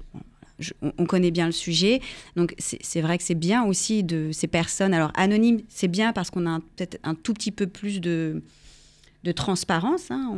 On, 0.82 0.92
on 0.98 1.06
connaît 1.06 1.30
bien 1.30 1.46
le 1.46 1.52
sujet, 1.52 2.00
donc 2.34 2.54
c'est 2.58 3.00
vrai 3.00 3.18
que 3.18 3.24
c'est 3.24 3.34
bien 3.34 3.64
aussi 3.64 4.02
de 4.02 4.30
ces 4.32 4.48
personnes. 4.48 4.92
Alors 4.92 5.12
anonymes, 5.14 5.60
c'est 5.68 5.88
bien 5.88 6.12
parce 6.12 6.30
qu'on 6.30 6.46
a 6.46 6.60
peut-être 6.76 6.98
un 7.04 7.14
tout 7.14 7.32
petit 7.32 7.52
peu 7.52 7.66
plus 7.66 8.00
de 8.00 8.42
transparence, 9.32 10.10
hein, 10.10 10.36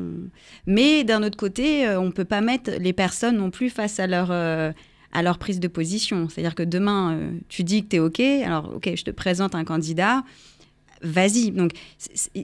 mais 0.67 1.05
d'un 1.05 1.23
autre 1.23 1.37
côté, 1.37 1.87
euh, 1.87 2.01
on 2.01 2.07
ne 2.07 2.11
peut 2.11 2.25
pas 2.25 2.41
mettre 2.41 2.71
les 2.79 2.93
personnes 2.93 3.37
non 3.37 3.51
plus 3.51 3.71
face 3.71 4.01
à 4.01 4.07
leur, 4.07 4.31
euh, 4.31 4.73
prise 5.39 5.61
de 5.61 5.69
position. 5.69 6.29
C'est-à-dire 6.29 6.55
que 6.55 6.63
demain, 6.63 7.15
euh, 7.15 7.31
tu 7.49 7.65
dis 7.65 7.83
que 7.85 7.89
tu 7.89 7.97
es 7.97 7.99
OK, 7.99 8.21
alors 8.21 8.75
OK, 8.77 8.91
je 8.95 9.05
te 9.05 9.11
présente 9.11 9.55
un 9.55 9.65
candidat, 9.65 10.25
vas-y. 11.03 11.51
Donc, 11.51 11.73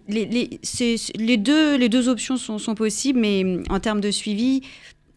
les, 0.09 1.37
deux, 1.37 2.09
options 2.09 2.37
sont, 2.37 2.75
possibles, 2.75 3.19
mais 3.19 3.63
en 3.69 3.81
termes 3.81 4.01
de 4.01 4.11
suivi, 4.11 4.63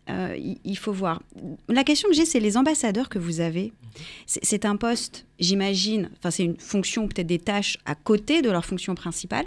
euh, 0.10 0.36
il, 0.64 0.78
faut 0.78 0.92
voir. 0.92 1.22
La 1.68 1.84
question 1.84 2.10
que 2.10 2.16
j'ai, 2.16 2.26
c'est 2.26 2.40
les 2.40 2.58
ambassadeurs 2.58 3.10
que 3.10 3.20
vous 3.20 3.40
avez. 3.42 3.72
C'est 4.26 4.44
c'est 4.44 4.66
un 4.66 4.76
poste, 4.76 5.26
j'imagine, 5.40 6.10
enfin, 6.18 6.32
c'est 6.32 6.44
une 6.44 6.58
fonction, 6.58 7.08
peut-être 7.08 7.28
des 7.28 7.40
tâches 7.40 7.78
à 7.86 7.96
côté 7.96 8.42
de 8.42 8.50
leur 8.50 8.66
fonction 8.66 8.96
principale. 8.96 9.46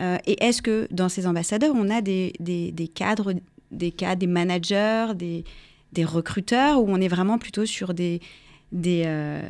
Euh, 0.00 0.18
et 0.26 0.42
est-ce 0.44 0.60
que 0.62 0.88
dans 0.90 1.08
ces 1.08 1.26
ambassadeurs, 1.26 1.72
on 1.76 1.88
a 1.90 2.00
des, 2.00 2.32
des- 2.40 2.72
des 2.72 2.88
cadres, 2.88 3.32
des 3.70 3.90
cadres, 3.92 4.18
des 4.20 4.26
managers, 4.26 5.08
des, 5.14 5.44
des 5.92 6.04
recruteurs, 6.04 6.80
ou 6.82 6.86
on 6.88 7.00
est 7.00 7.08
vraiment 7.08 7.38
plutôt 7.38 7.64
sur 7.66 7.94
des, 7.94 8.20
des, 8.72 9.04
euh, 9.06 9.42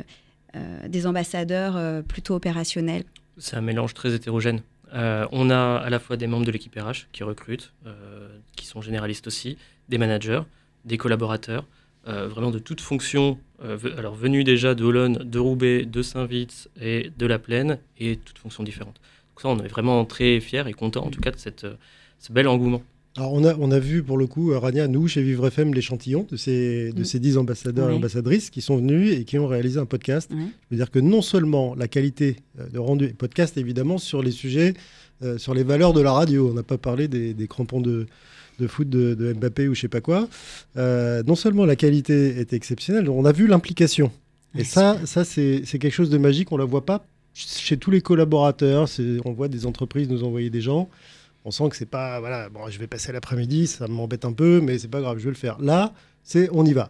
euh, 0.55 0.87
des 0.87 1.07
ambassadeurs 1.07 1.75
euh, 1.77 2.01
plutôt 2.01 2.35
opérationnels? 2.35 3.03
C'est 3.37 3.55
un 3.57 3.61
mélange 3.61 3.93
très 3.93 4.13
hétérogène. 4.13 4.61
Euh, 4.93 5.27
on 5.31 5.49
a 5.49 5.77
à 5.77 5.89
la 5.89 5.99
fois 5.99 6.15
des 6.15 6.27
membres 6.27 6.45
de 6.45 6.51
l'équipe 6.51 6.73
RH 6.79 7.07
qui 7.11 7.23
recrutent, 7.23 7.73
euh, 7.85 8.29
qui 8.55 8.65
sont 8.67 8.81
généralistes 8.81 9.27
aussi, 9.27 9.57
des 9.89 9.97
managers, 9.97 10.41
des 10.85 10.97
collaborateurs, 10.97 11.65
euh, 12.07 12.27
vraiment 12.27 12.51
de 12.51 12.59
toutes 12.59 12.81
fonctions, 12.81 13.39
euh, 13.63 13.77
alors 13.97 14.13
venus 14.13 14.45
déjà 14.45 14.75
de 14.75 14.83
Olonne, 14.83 15.17
de 15.23 15.39
Roubaix, 15.39 15.85
de 15.85 16.01
Saint-Vite 16.03 16.69
et 16.79 17.11
de 17.17 17.25
La 17.25 17.39
Plaine, 17.39 17.79
et 17.97 18.17
toutes 18.17 18.37
fonctions 18.37 18.63
différentes. 18.63 19.01
Donc 19.31 19.41
ça, 19.41 19.49
on 19.49 19.57
est 19.63 19.67
vraiment 19.67 20.05
très 20.05 20.39
fiers 20.39 20.63
et 20.67 20.73
contents 20.73 21.05
en 21.05 21.09
tout 21.09 21.19
cas 21.19 21.31
de 21.31 21.39
cette, 21.39 21.63
euh, 21.63 21.73
ce 22.19 22.31
bel 22.31 22.47
engouement. 22.47 22.83
Alors, 23.17 23.33
on 23.33 23.45
a, 23.45 23.55
on 23.55 23.71
a 23.71 23.79
vu 23.79 24.03
pour 24.03 24.17
le 24.17 24.27
coup, 24.27 24.51
Rania, 24.59 24.87
nous, 24.87 25.07
chez 25.07 25.23
Vivre 25.23 25.47
FM, 25.47 25.73
l'échantillon 25.73 26.27
de 26.29 26.35
ces, 26.35 26.91
de 26.91 27.03
ces 27.05 27.17
10 27.17 27.37
ambassadeurs 27.37 27.89
et 27.89 27.93
ambassadrices 27.93 28.49
qui 28.49 28.61
sont 28.61 28.75
venus 28.75 29.13
et 29.17 29.23
qui 29.23 29.39
ont 29.39 29.47
réalisé 29.47 29.79
un 29.79 29.85
podcast. 29.85 30.29
Je 30.31 30.45
veux 30.69 30.75
dire 30.75 30.91
que 30.91 30.99
non 30.99 31.21
seulement 31.21 31.75
la 31.75 31.87
qualité 31.87 32.35
de 32.73 32.77
rendu, 32.77 33.13
podcast 33.13 33.57
évidemment 33.57 33.97
sur 33.99 34.21
les 34.21 34.31
sujets, 34.31 34.73
euh, 35.23 35.37
sur 35.37 35.53
les 35.53 35.63
valeurs 35.63 35.93
de 35.93 36.01
la 36.01 36.11
radio, 36.11 36.49
on 36.49 36.53
n'a 36.53 36.63
pas 36.63 36.77
parlé 36.77 37.07
des, 37.07 37.33
des 37.33 37.47
crampons 37.47 37.79
de, 37.79 38.05
de 38.59 38.67
foot 38.67 38.89
de, 38.89 39.13
de 39.13 39.33
Mbappé 39.33 39.67
ou 39.67 39.75
je 39.75 39.81
sais 39.81 39.87
pas 39.87 40.01
quoi, 40.01 40.27
Euh, 40.77 41.23
non 41.23 41.35
seulement 41.35 41.65
la 41.65 41.75
qualité 41.75 42.39
est 42.39 42.53
exceptionnelle, 42.53 43.09
on 43.09 43.25
a 43.25 43.31
vu 43.31 43.47
l'implication. 43.47 44.11
Et 44.57 44.63
ça, 44.63 44.97
ça 45.05 45.25
c'est 45.25 45.63
quelque 45.63 45.89
chose 45.89 46.09
de 46.09 46.17
magique, 46.17 46.51
on 46.51 46.57
la 46.57 46.65
voit 46.65 46.85
pas 46.85 47.05
chez 47.33 47.75
tous 47.77 47.91
les 47.91 48.01
collaborateurs, 48.01 48.87
on 49.25 49.33
voit 49.33 49.49
des 49.49 49.65
entreprises 49.65 50.07
nous 50.09 50.23
envoyer 50.23 50.49
des 50.49 50.61
gens, 50.61 50.89
on 51.43 51.51
sent 51.51 51.67
que 51.69 51.75
c'est 51.75 51.85
pas, 51.85 52.19
voilà, 52.21 52.49
bon, 52.49 52.69
je 52.69 52.79
vais 52.79 52.87
passer 52.87 53.11
l'après-midi, 53.11 53.67
ça 53.67 53.87
m'embête 53.87 54.23
un 54.25 54.31
peu, 54.31 54.61
mais 54.61 54.79
c'est 54.79 54.87
pas 54.87 55.01
grave, 55.01 55.17
je 55.19 55.25
vais 55.25 55.31
le 55.31 55.35
faire. 55.35 55.59
Là, 55.59 55.93
c'est 56.23 56.49
on 56.53 56.65
y 56.65 56.73
va. 56.73 56.87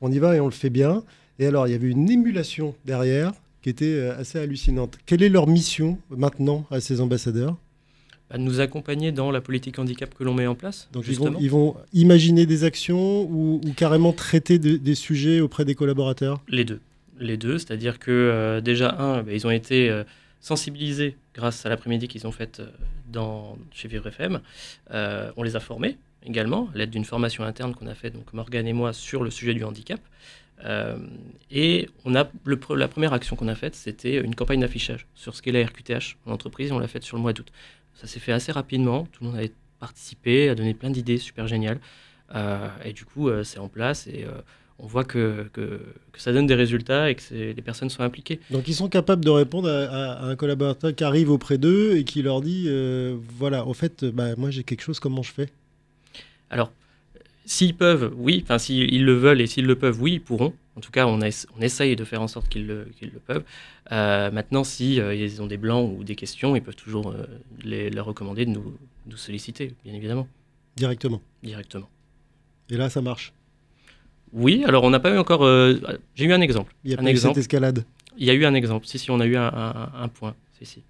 On 0.00 0.10
y 0.10 0.18
va 0.18 0.34
et 0.36 0.40
on 0.40 0.46
le 0.46 0.50
fait 0.50 0.70
bien. 0.70 1.04
Et 1.38 1.46
alors, 1.46 1.66
il 1.66 1.70
y 1.70 1.74
avait 1.74 1.88
une 1.88 2.10
émulation 2.10 2.74
derrière 2.84 3.32
qui 3.62 3.70
était 3.70 3.86
euh, 3.86 4.18
assez 4.18 4.38
hallucinante. 4.38 4.98
Quelle 5.06 5.22
est 5.22 5.28
leur 5.28 5.46
mission 5.46 5.98
maintenant 6.10 6.66
à 6.70 6.80
ces 6.80 7.00
ambassadeurs? 7.00 7.56
Bah, 8.30 8.38
de 8.38 8.42
nous 8.42 8.60
accompagner 8.60 9.12
dans 9.12 9.30
la 9.30 9.40
politique 9.42 9.78
handicap 9.78 10.14
que 10.14 10.24
l'on 10.24 10.32
met 10.34 10.46
en 10.46 10.54
place, 10.54 10.88
Donc, 10.92 11.04
ils 11.06 11.14
vont, 11.14 11.24
justement. 11.24 11.38
ils 11.40 11.50
vont 11.50 11.76
imaginer 11.92 12.46
des 12.46 12.64
actions 12.64 13.22
ou, 13.24 13.60
ou 13.62 13.72
carrément 13.74 14.12
traiter 14.12 14.58
de- 14.58 14.76
des 14.78 14.94
sujets 14.94 15.40
auprès 15.40 15.64
des 15.66 15.74
collaborateurs? 15.74 16.40
Les 16.48 16.64
deux. 16.64 16.80
Les 17.20 17.36
deux, 17.36 17.58
c'est-à-dire 17.58 17.98
que 17.98 18.10
euh, 18.10 18.60
déjà, 18.62 18.96
un, 18.98 19.22
bah, 19.22 19.32
ils 19.34 19.46
ont 19.46 19.50
été 19.50 19.90
euh, 19.90 20.04
sensibilisés 20.40 21.16
grâce 21.34 21.64
à 21.66 21.68
l'après-midi 21.68 22.08
qu'ils 22.08 22.26
ont 22.26 22.32
faite 22.32 22.60
euh, 22.60 22.66
dans, 23.12 23.58
chez 23.72 23.88
Vivre 23.88 24.06
FM. 24.08 24.40
Euh, 24.90 25.30
on 25.36 25.42
les 25.42 25.54
a 25.56 25.60
formés 25.60 25.96
également, 26.24 26.70
à 26.74 26.78
l'aide 26.78 26.90
d'une 26.90 27.04
formation 27.04 27.44
interne 27.44 27.74
qu'on 27.74 27.86
a 27.86 27.94
faite, 27.94 28.14
donc 28.14 28.32
Morgane 28.32 28.66
et 28.66 28.72
moi, 28.72 28.92
sur 28.94 29.22
le 29.22 29.30
sujet 29.30 29.52
du 29.52 29.64
handicap. 29.64 30.00
Euh, 30.64 30.96
et 31.50 31.90
on 32.06 32.14
a 32.14 32.30
le 32.44 32.58
la 32.76 32.88
première 32.88 33.12
action 33.12 33.36
qu'on 33.36 33.48
a 33.48 33.54
faite, 33.54 33.74
c'était 33.74 34.16
une 34.16 34.34
campagne 34.34 34.60
d'affichage 34.60 35.06
sur 35.14 35.34
ce 35.34 35.42
qu'est 35.42 35.52
la 35.52 35.62
RQTH 35.66 36.16
en 36.26 36.32
entreprise. 36.32 36.72
On 36.72 36.78
l'a 36.78 36.88
faite 36.88 37.02
sur 37.04 37.16
le 37.18 37.22
mois 37.22 37.32
d'août. 37.34 37.48
Ça 37.94 38.06
s'est 38.06 38.20
fait 38.20 38.32
assez 38.32 38.52
rapidement. 38.52 39.04
Tout 39.12 39.22
le 39.24 39.28
monde 39.30 39.36
avait 39.38 39.52
participé, 39.80 40.48
a 40.48 40.54
donné 40.54 40.74
plein 40.74 40.90
d'idées 40.90 41.18
super 41.18 41.46
géniales. 41.46 41.78
Euh, 42.34 42.68
et 42.84 42.92
du 42.92 43.04
coup, 43.04 43.28
euh, 43.28 43.44
c'est 43.44 43.58
en 43.58 43.68
place 43.68 44.06
et 44.06 44.24
euh, 44.24 44.30
on 44.78 44.86
voit 44.86 45.04
que, 45.04 45.48
que, 45.52 45.80
que 46.12 46.20
ça 46.20 46.32
donne 46.32 46.46
des 46.46 46.54
résultats 46.54 47.10
et 47.10 47.14
que 47.14 47.22
les 47.32 47.62
personnes 47.62 47.90
sont 47.90 48.02
impliquées. 48.02 48.40
Donc, 48.50 48.66
ils 48.66 48.74
sont 48.74 48.88
capables 48.88 49.24
de 49.24 49.30
répondre 49.30 49.68
à, 49.68 49.84
à- 49.84 50.12
à 50.14 50.24
un 50.26 50.36
collaborateur 50.36 50.94
qui 50.94 51.04
arrive 51.04 51.30
auprès 51.30 51.58
d'eux 51.58 51.96
et 51.96 52.04
qui 52.04 52.22
leur 52.22 52.40
dit 52.40 52.68
voilà, 53.38 53.66
au 53.66 53.74
fait, 53.74 54.04
bah, 54.04 54.34
moi 54.36 54.50
j'ai 54.50 54.64
quelque 54.64 54.82
chose, 54.82 54.98
comment 54.98 55.22
je 55.22 55.32
fais? 55.32 55.48
Alors, 56.50 56.72
s'ils 57.44 57.74
peuvent, 57.76 58.12
oui, 58.16 58.40
enfin 58.42 58.58
s'ils 58.58 59.04
le 59.04 59.14
veulent 59.14 59.40
et 59.40 59.46
s'ils 59.46 59.66
le 59.66 59.76
peuvent, 59.76 60.00
oui, 60.00 60.14
ils 60.14 60.20
pourront. 60.20 60.52
En 60.76 60.80
tout 60.80 60.90
cas, 60.90 61.06
on, 61.06 61.20
essa- 61.20 61.46
on 61.56 61.60
essaye 61.62 61.94
de 61.96 62.04
faire 62.04 62.20
en 62.20 62.28
sorte 62.28 62.48
qu'ils 62.48 62.66
le, 62.66 62.86
peuvent. 63.26 63.44
Euh, 63.92 64.30
maintenant, 64.30 64.64
si 64.64 65.00
euh, 65.00 65.14
ils 65.14 65.40
ont 65.40 65.46
des 65.46 65.56
blancs 65.56 65.92
ou 65.96 66.02
des 66.04 66.16
questions, 66.16 66.56
ils 66.56 66.62
peuvent 66.62 66.74
toujours 66.76 67.10
euh, 67.10 67.26
les, 67.62 67.90
leur 67.90 68.06
recommander 68.06 68.44
de 68.44 68.50
nous, 68.50 68.76
nous 69.06 69.16
solliciter, 69.16 69.74
bien 69.84 69.94
évidemment, 69.94 70.26
directement 70.76 71.20
directement. 71.42 71.88
Et 72.70 72.76
là, 72.76 72.90
ça 72.90 73.00
marche? 73.02 73.32
Oui, 74.32 74.64
alors 74.66 74.82
on 74.84 74.90
n'a 74.90 74.98
pas 75.00 75.14
eu 75.14 75.18
encore. 75.18 75.42
J'ai 76.16 76.24
eu 76.24 76.32
un 76.32 76.40
exemple. 76.40 76.74
Il 76.84 76.90
y 76.90 76.94
a 76.94 76.98
un 76.98 77.02
pas 77.02 77.08
eu 77.08 77.10
exemple. 77.12 77.34
cette 77.34 77.42
escalade? 77.42 77.84
Il 78.18 78.24
y 78.26 78.30
a 78.30 78.34
eu 78.34 78.44
un 78.44 78.54
exemple. 78.54 78.86
Si, 78.86 78.98
si, 78.98 79.10
on 79.10 79.20
a 79.20 79.26
eu 79.26 79.36
un, 79.36 79.46
un- 79.46 79.92
un 79.94 80.08
point. 80.08 80.34
Si, 80.58 80.66
si. 80.66 80.82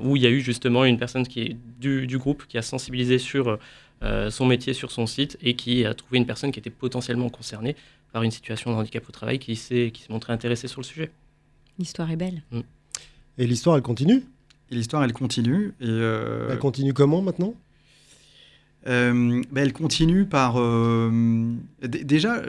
Où 0.00 0.16
il 0.16 0.22
y 0.22 0.26
a 0.26 0.30
eu 0.30 0.40
justement 0.40 0.84
une 0.84 0.98
personne 0.98 1.26
qui 1.26 1.40
est 1.40 1.56
du, 1.80 2.06
du 2.06 2.18
groupe 2.18 2.44
qui 2.46 2.58
a 2.58 2.62
sensibilisé 2.62 3.18
sur 3.18 3.58
son 4.30 4.46
métier, 4.46 4.74
sur 4.74 4.90
son 4.90 5.06
site, 5.06 5.38
et 5.42 5.54
qui 5.54 5.84
a 5.86 5.94
trouvé 5.94 6.18
une 6.18 6.26
personne 6.26 6.52
qui 6.52 6.58
était 6.58 6.70
potentiellement 6.70 7.30
concernée 7.30 7.76
par 8.12 8.22
une 8.22 8.30
situation 8.30 8.70
de 8.70 8.76
handicap 8.76 9.08
au 9.08 9.12
travail, 9.12 9.38
qui 9.38 9.56
s'est 9.56 9.90
qui 9.92 10.02
s'est 10.02 10.12
montrée 10.12 10.32
intéressée 10.32 10.68
sur 10.68 10.80
le 10.80 10.86
sujet. 10.86 11.10
L'histoire 11.78 12.10
est 12.10 12.16
belle. 12.16 12.42
Et 13.38 13.46
l'histoire, 13.46 13.76
elle 13.76 13.82
continue? 13.82 14.24
Et 14.70 14.74
l'histoire, 14.74 15.04
elle 15.04 15.12
continue. 15.12 15.74
Et, 15.80 15.86
euh, 15.88 16.48
Elle 16.50 16.58
continue 16.58 16.94
comment 16.94 17.20
maintenant? 17.22 17.54
Euh, 18.86 19.42
bah, 19.50 19.62
elle 19.62 19.72
continue 19.72 20.26
par 20.26 20.56
euh, 20.58 21.52
d- 21.82 22.04
déjà 22.04 22.42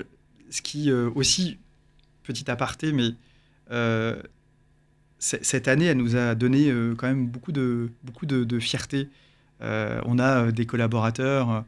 ce 0.49 0.61
qui 0.61 0.91
euh, 0.91 1.09
aussi 1.15 1.57
petit 2.23 2.49
aparté, 2.49 2.91
mais 2.91 3.09
euh, 3.71 4.21
cette 5.19 5.67
année, 5.67 5.85
elle 5.85 5.97
nous 5.97 6.15
a 6.15 6.35
donné 6.35 6.71
quand 6.97 7.07
même 7.07 7.25
beaucoup 7.27 7.51
de 7.51 7.89
beaucoup 8.03 8.25
de, 8.27 8.43
de 8.43 8.59
fierté. 8.59 9.09
Euh, 9.61 9.99
on 10.05 10.19
a 10.19 10.51
des 10.51 10.67
collaborateurs 10.67 11.49
euh, 11.51 11.61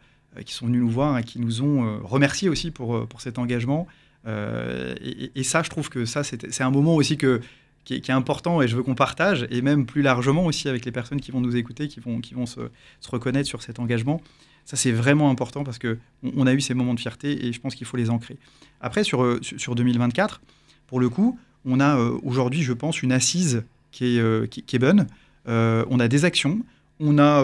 qui 0.46 0.54
sont 0.54 0.68
venus 0.68 0.82
nous 0.82 0.90
voir 0.90 1.18
et 1.18 1.24
qui 1.24 1.40
nous 1.40 1.62
ont 1.62 1.86
euh, 1.86 1.98
remerciés 2.04 2.50
aussi 2.50 2.72
pour 2.72 2.96
euh, 2.96 3.06
pour 3.06 3.22
cet 3.22 3.38
engagement. 3.38 3.88
Euh, 4.28 4.96
et, 5.36 5.44
ça, 5.44 5.64
je 5.64 5.70
trouve 5.70 5.90
que 5.90 6.06
ça, 6.06 6.24
c'est 6.24 6.62
un 6.62 6.72
moment 6.72 6.96
aussi 6.96 7.18
que, 7.18 7.40
qui, 7.86 7.96
est, 7.96 8.10
important 8.10 8.62
et 8.62 8.68
je 8.68 8.76
veux 8.76 8.84
qu'on 8.84 8.94
partage, 8.94 9.48
et 9.50 9.62
même 9.62 9.86
plus 9.86 10.02
largement 10.02 10.46
aussi 10.46 10.68
avec 10.68 10.84
les 10.84 10.92
personnes 10.92 11.22
qui 11.22 11.32
vont 11.32 11.40
nous 11.40 11.56
écouter, 11.56 11.88
qui 11.88 12.02
vont, 12.02 12.20
qui 12.20 12.34
vont 12.34 12.46
se, 12.46 12.60
se 13.00 13.10
reconnaître 13.10 13.48
sur 13.48 13.62
cet 13.62 13.80
engagement. 13.80 14.22
Ça, 14.66 14.76
c'est 14.76 14.92
vraiment 14.92 15.32
important 15.32 15.64
parce 15.64 15.80
qu'on 15.80 15.98
on 16.36 16.46
a 16.48 16.54
eu 16.54 16.60
ces 16.60 16.74
moments 16.74 16.94
de 16.94 17.00
fierté 17.00 17.48
et 17.48 17.54
je 17.54 17.62
pense 17.62 17.76
qu'il 17.76 17.88
faut 17.88 17.96
les 17.96 18.10
ancrer. 18.10 18.38
Après, 18.82 19.06
sur, 19.06 19.40
sur 19.42 19.74
2024, 19.74 20.42
pour 20.86 21.00
le 21.00 21.10
coup, 21.10 21.40
on 21.66 21.80
a 21.80 21.98
euh, 21.98 22.18
aujourd'hui, 22.24 22.64
je 22.64 22.74
pense, 22.74 23.02
une 23.02 23.12
assise 23.12 23.64
qui 23.92 24.18
est, 24.18 24.20
euh, 24.20 24.46
qui, 24.48 24.64
est 24.76 24.80
bonne. 24.80 25.08
Euh, 25.48 25.86
on 25.90 26.00
a 26.00 26.08
des 26.08 26.26
actions, 26.26 26.60
on 27.00 27.18
a 27.18 27.44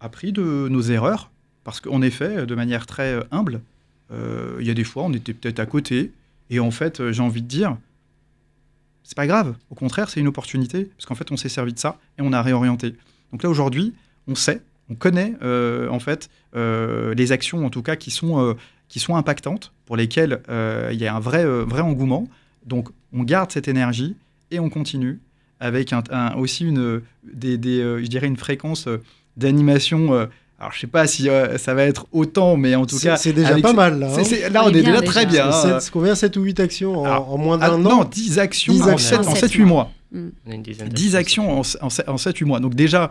appris 0.00 0.32
de 0.32 0.68
nos 0.70 0.82
erreurs, 0.82 1.30
parce 1.66 1.80
qu'en 1.80 2.00
effet, 2.00 2.46
de 2.46 2.54
manière 2.54 2.86
très 2.86 3.20
humble, 3.32 3.60
il 4.10 4.64
y 4.64 4.70
a 4.70 4.74
des 4.74 4.84
fois, 4.84 5.02
on 5.02 5.12
était 5.12 5.34
peut-être 5.34 5.58
à 5.58 5.66
côté, 5.66 6.12
et 6.48 6.60
en 6.60 6.70
fait, 6.70 7.10
j'ai 7.10 7.22
envie 7.22 7.42
de 7.42 7.48
dire, 7.48 7.76
c'est 9.02 9.16
pas 9.16 9.26
grave. 9.26 9.54
Au 9.70 9.74
contraire, 9.74 10.08
c'est 10.08 10.20
une 10.20 10.28
opportunité, 10.28 10.84
parce 10.84 11.06
qu'en 11.06 11.16
fait, 11.16 11.30
on 11.32 11.36
s'est 11.36 11.48
servi 11.48 11.72
de 11.72 11.78
ça 11.78 11.98
et 12.18 12.22
on 12.22 12.32
a 12.32 12.40
réorienté. 12.40 12.94
Donc 13.32 13.42
là, 13.42 13.50
aujourd'hui, 13.50 13.94
on 14.28 14.36
sait, 14.36 14.62
on 14.88 14.94
connaît 14.94 15.34
euh, 15.42 15.88
en 15.88 15.98
fait 15.98 16.30
euh, 16.54 17.14
les 17.14 17.32
actions, 17.32 17.66
en 17.66 17.70
tout 17.70 17.82
cas, 17.82 17.96
qui 17.96 18.10
sont, 18.10 18.40
euh, 18.40 18.54
qui 18.88 19.00
sont 19.00 19.16
impactantes, 19.16 19.72
pour 19.86 19.96
lesquelles 19.96 20.40
il 20.48 20.98
y 20.98 21.06
a 21.06 21.14
un 21.14 21.20
vrai, 21.20 21.44
vrai 21.44 21.80
engouement. 21.80 22.28
Donc, 22.64 22.88
on 23.12 23.22
garde 23.22 23.52
cette 23.52 23.68
énergie 23.68 24.16
et 24.50 24.58
on 24.58 24.68
continue 24.68 25.20
avec 25.60 25.94
aussi 26.36 26.64
une, 26.64 27.02
je 27.24 28.06
dirais 28.06 28.26
une 28.26 28.36
fréquence 28.36 28.88
d'animation 29.36 30.28
alors, 30.58 30.72
je 30.72 30.80
sais 30.80 30.86
pas 30.86 31.06
si 31.06 31.28
euh, 31.28 31.58
ça 31.58 31.74
va 31.74 31.84
être 31.84 32.06
autant, 32.12 32.56
mais 32.56 32.74
en 32.74 32.86
tout 32.86 32.98
cas. 32.98 33.16
C'est 33.16 33.34
déjà 33.34 33.58
pas 33.58 33.74
mal, 33.74 33.98
là. 33.98 34.08
Hein. 34.08 34.50
là, 34.50 34.62
on, 34.64 34.66
on 34.66 34.68
est, 34.70 34.72
déjà, 34.72 35.00
déjà, 35.00 35.02
très 35.02 35.26
bien. 35.26 35.50
Hein. 35.50 35.80
C'est 35.80 35.90
combien 35.90 36.14
7 36.14 36.34
ou 36.38 36.42
8 36.42 36.60
actions 36.60 37.00
en, 37.00 37.04
Alors, 37.04 37.34
en 37.34 37.36
moins 37.36 37.58
d'un 37.58 37.74
an 37.74 37.78
Non, 37.78 38.04
10 38.04 38.38
actions 38.38 38.72
10 38.72 38.82
en 38.82 38.96
7-8 38.96 39.64
mois. 39.64 39.92
Mm. 40.12 40.28
On 40.46 40.50
a 40.50 40.54
une 40.54 40.62
10 40.62 41.16
actions 41.16 41.60
en, 41.60 41.60
en 41.60 42.16
7-8 42.16 42.44
mois. 42.46 42.60
Donc, 42.60 42.74
déjà, 42.74 43.10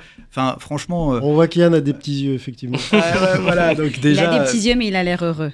franchement. 0.57 1.13
Euh... 1.13 1.19
On 1.21 1.33
voit 1.33 1.47
qu'Yann 1.47 1.75
a 1.75 1.81
des 1.81 1.93
petits 1.93 2.25
yeux, 2.25 2.33
effectivement. 2.33 2.79
ah, 2.91 3.37
voilà, 3.39 3.75
donc 3.75 3.99
déjà, 3.99 4.23
il 4.23 4.27
a 4.27 4.39
des 4.39 4.45
petits 4.45 4.67
yeux, 4.67 4.75
mais 4.75 4.87
il 4.87 4.95
a 4.95 5.03
l'air 5.03 5.23
heureux. 5.23 5.51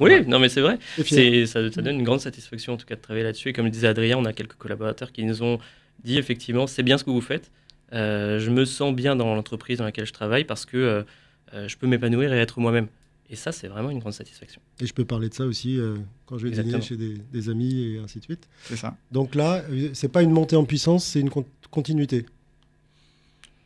Oui, 0.00 0.10
vrai. 0.10 0.24
non 0.26 0.40
mais 0.40 0.48
c'est 0.48 0.60
vrai. 0.60 0.80
Ça, 0.98 1.70
ça 1.70 1.82
donne 1.82 2.00
une 2.00 2.02
grande 2.02 2.18
satisfaction 2.18 2.72
en 2.72 2.76
tout 2.76 2.86
cas 2.86 2.96
de 2.96 3.00
travailler 3.00 3.22
là-dessus. 3.22 3.50
Et 3.50 3.52
comme 3.52 3.66
le 3.66 3.70
disait 3.70 3.86
Adrien, 3.86 4.18
on 4.18 4.24
a 4.24 4.32
quelques 4.32 4.54
collaborateurs 4.54 5.12
qui 5.12 5.22
nous 5.22 5.44
ont 5.44 5.60
dit 6.02 6.18
effectivement, 6.18 6.66
c'est 6.66 6.82
bien 6.82 6.98
ce 6.98 7.04
que 7.04 7.10
vous 7.10 7.20
faites. 7.20 7.52
Euh, 7.94 8.38
je 8.38 8.50
me 8.50 8.64
sens 8.64 8.94
bien 8.94 9.16
dans 9.16 9.34
l'entreprise 9.34 9.78
dans 9.78 9.84
laquelle 9.84 10.06
je 10.06 10.12
travaille 10.12 10.44
parce 10.44 10.66
que 10.66 10.76
euh, 10.76 11.02
euh, 11.54 11.68
je 11.68 11.76
peux 11.76 11.86
m'épanouir 11.86 12.32
et 12.32 12.38
être 12.38 12.60
moi-même. 12.60 12.88
Et 13.30 13.36
ça, 13.36 13.52
c'est 13.52 13.68
vraiment 13.68 13.90
une 13.90 14.00
grande 14.00 14.12
satisfaction. 14.12 14.60
Et 14.80 14.86
je 14.86 14.92
peux 14.92 15.04
parler 15.04 15.28
de 15.28 15.34
ça 15.34 15.46
aussi 15.46 15.78
euh, 15.78 15.96
quand 16.26 16.36
je 16.36 16.46
vais 16.46 16.62
dîner 16.62 16.80
chez 16.82 16.96
des, 16.96 17.14
des, 17.32 17.48
amis 17.48 17.80
et 17.80 17.98
ainsi 17.98 18.18
de 18.18 18.24
suite. 18.24 18.48
C'est 18.64 18.76
ça. 18.76 18.96
Donc 19.12 19.34
là, 19.34 19.62
c'est 19.94 20.12
pas 20.12 20.22
une 20.22 20.30
montée 20.30 20.56
en 20.56 20.64
puissance, 20.64 21.04
c'est 21.04 21.20
une 21.20 21.30
con 21.30 21.44
continuité. 21.70 22.26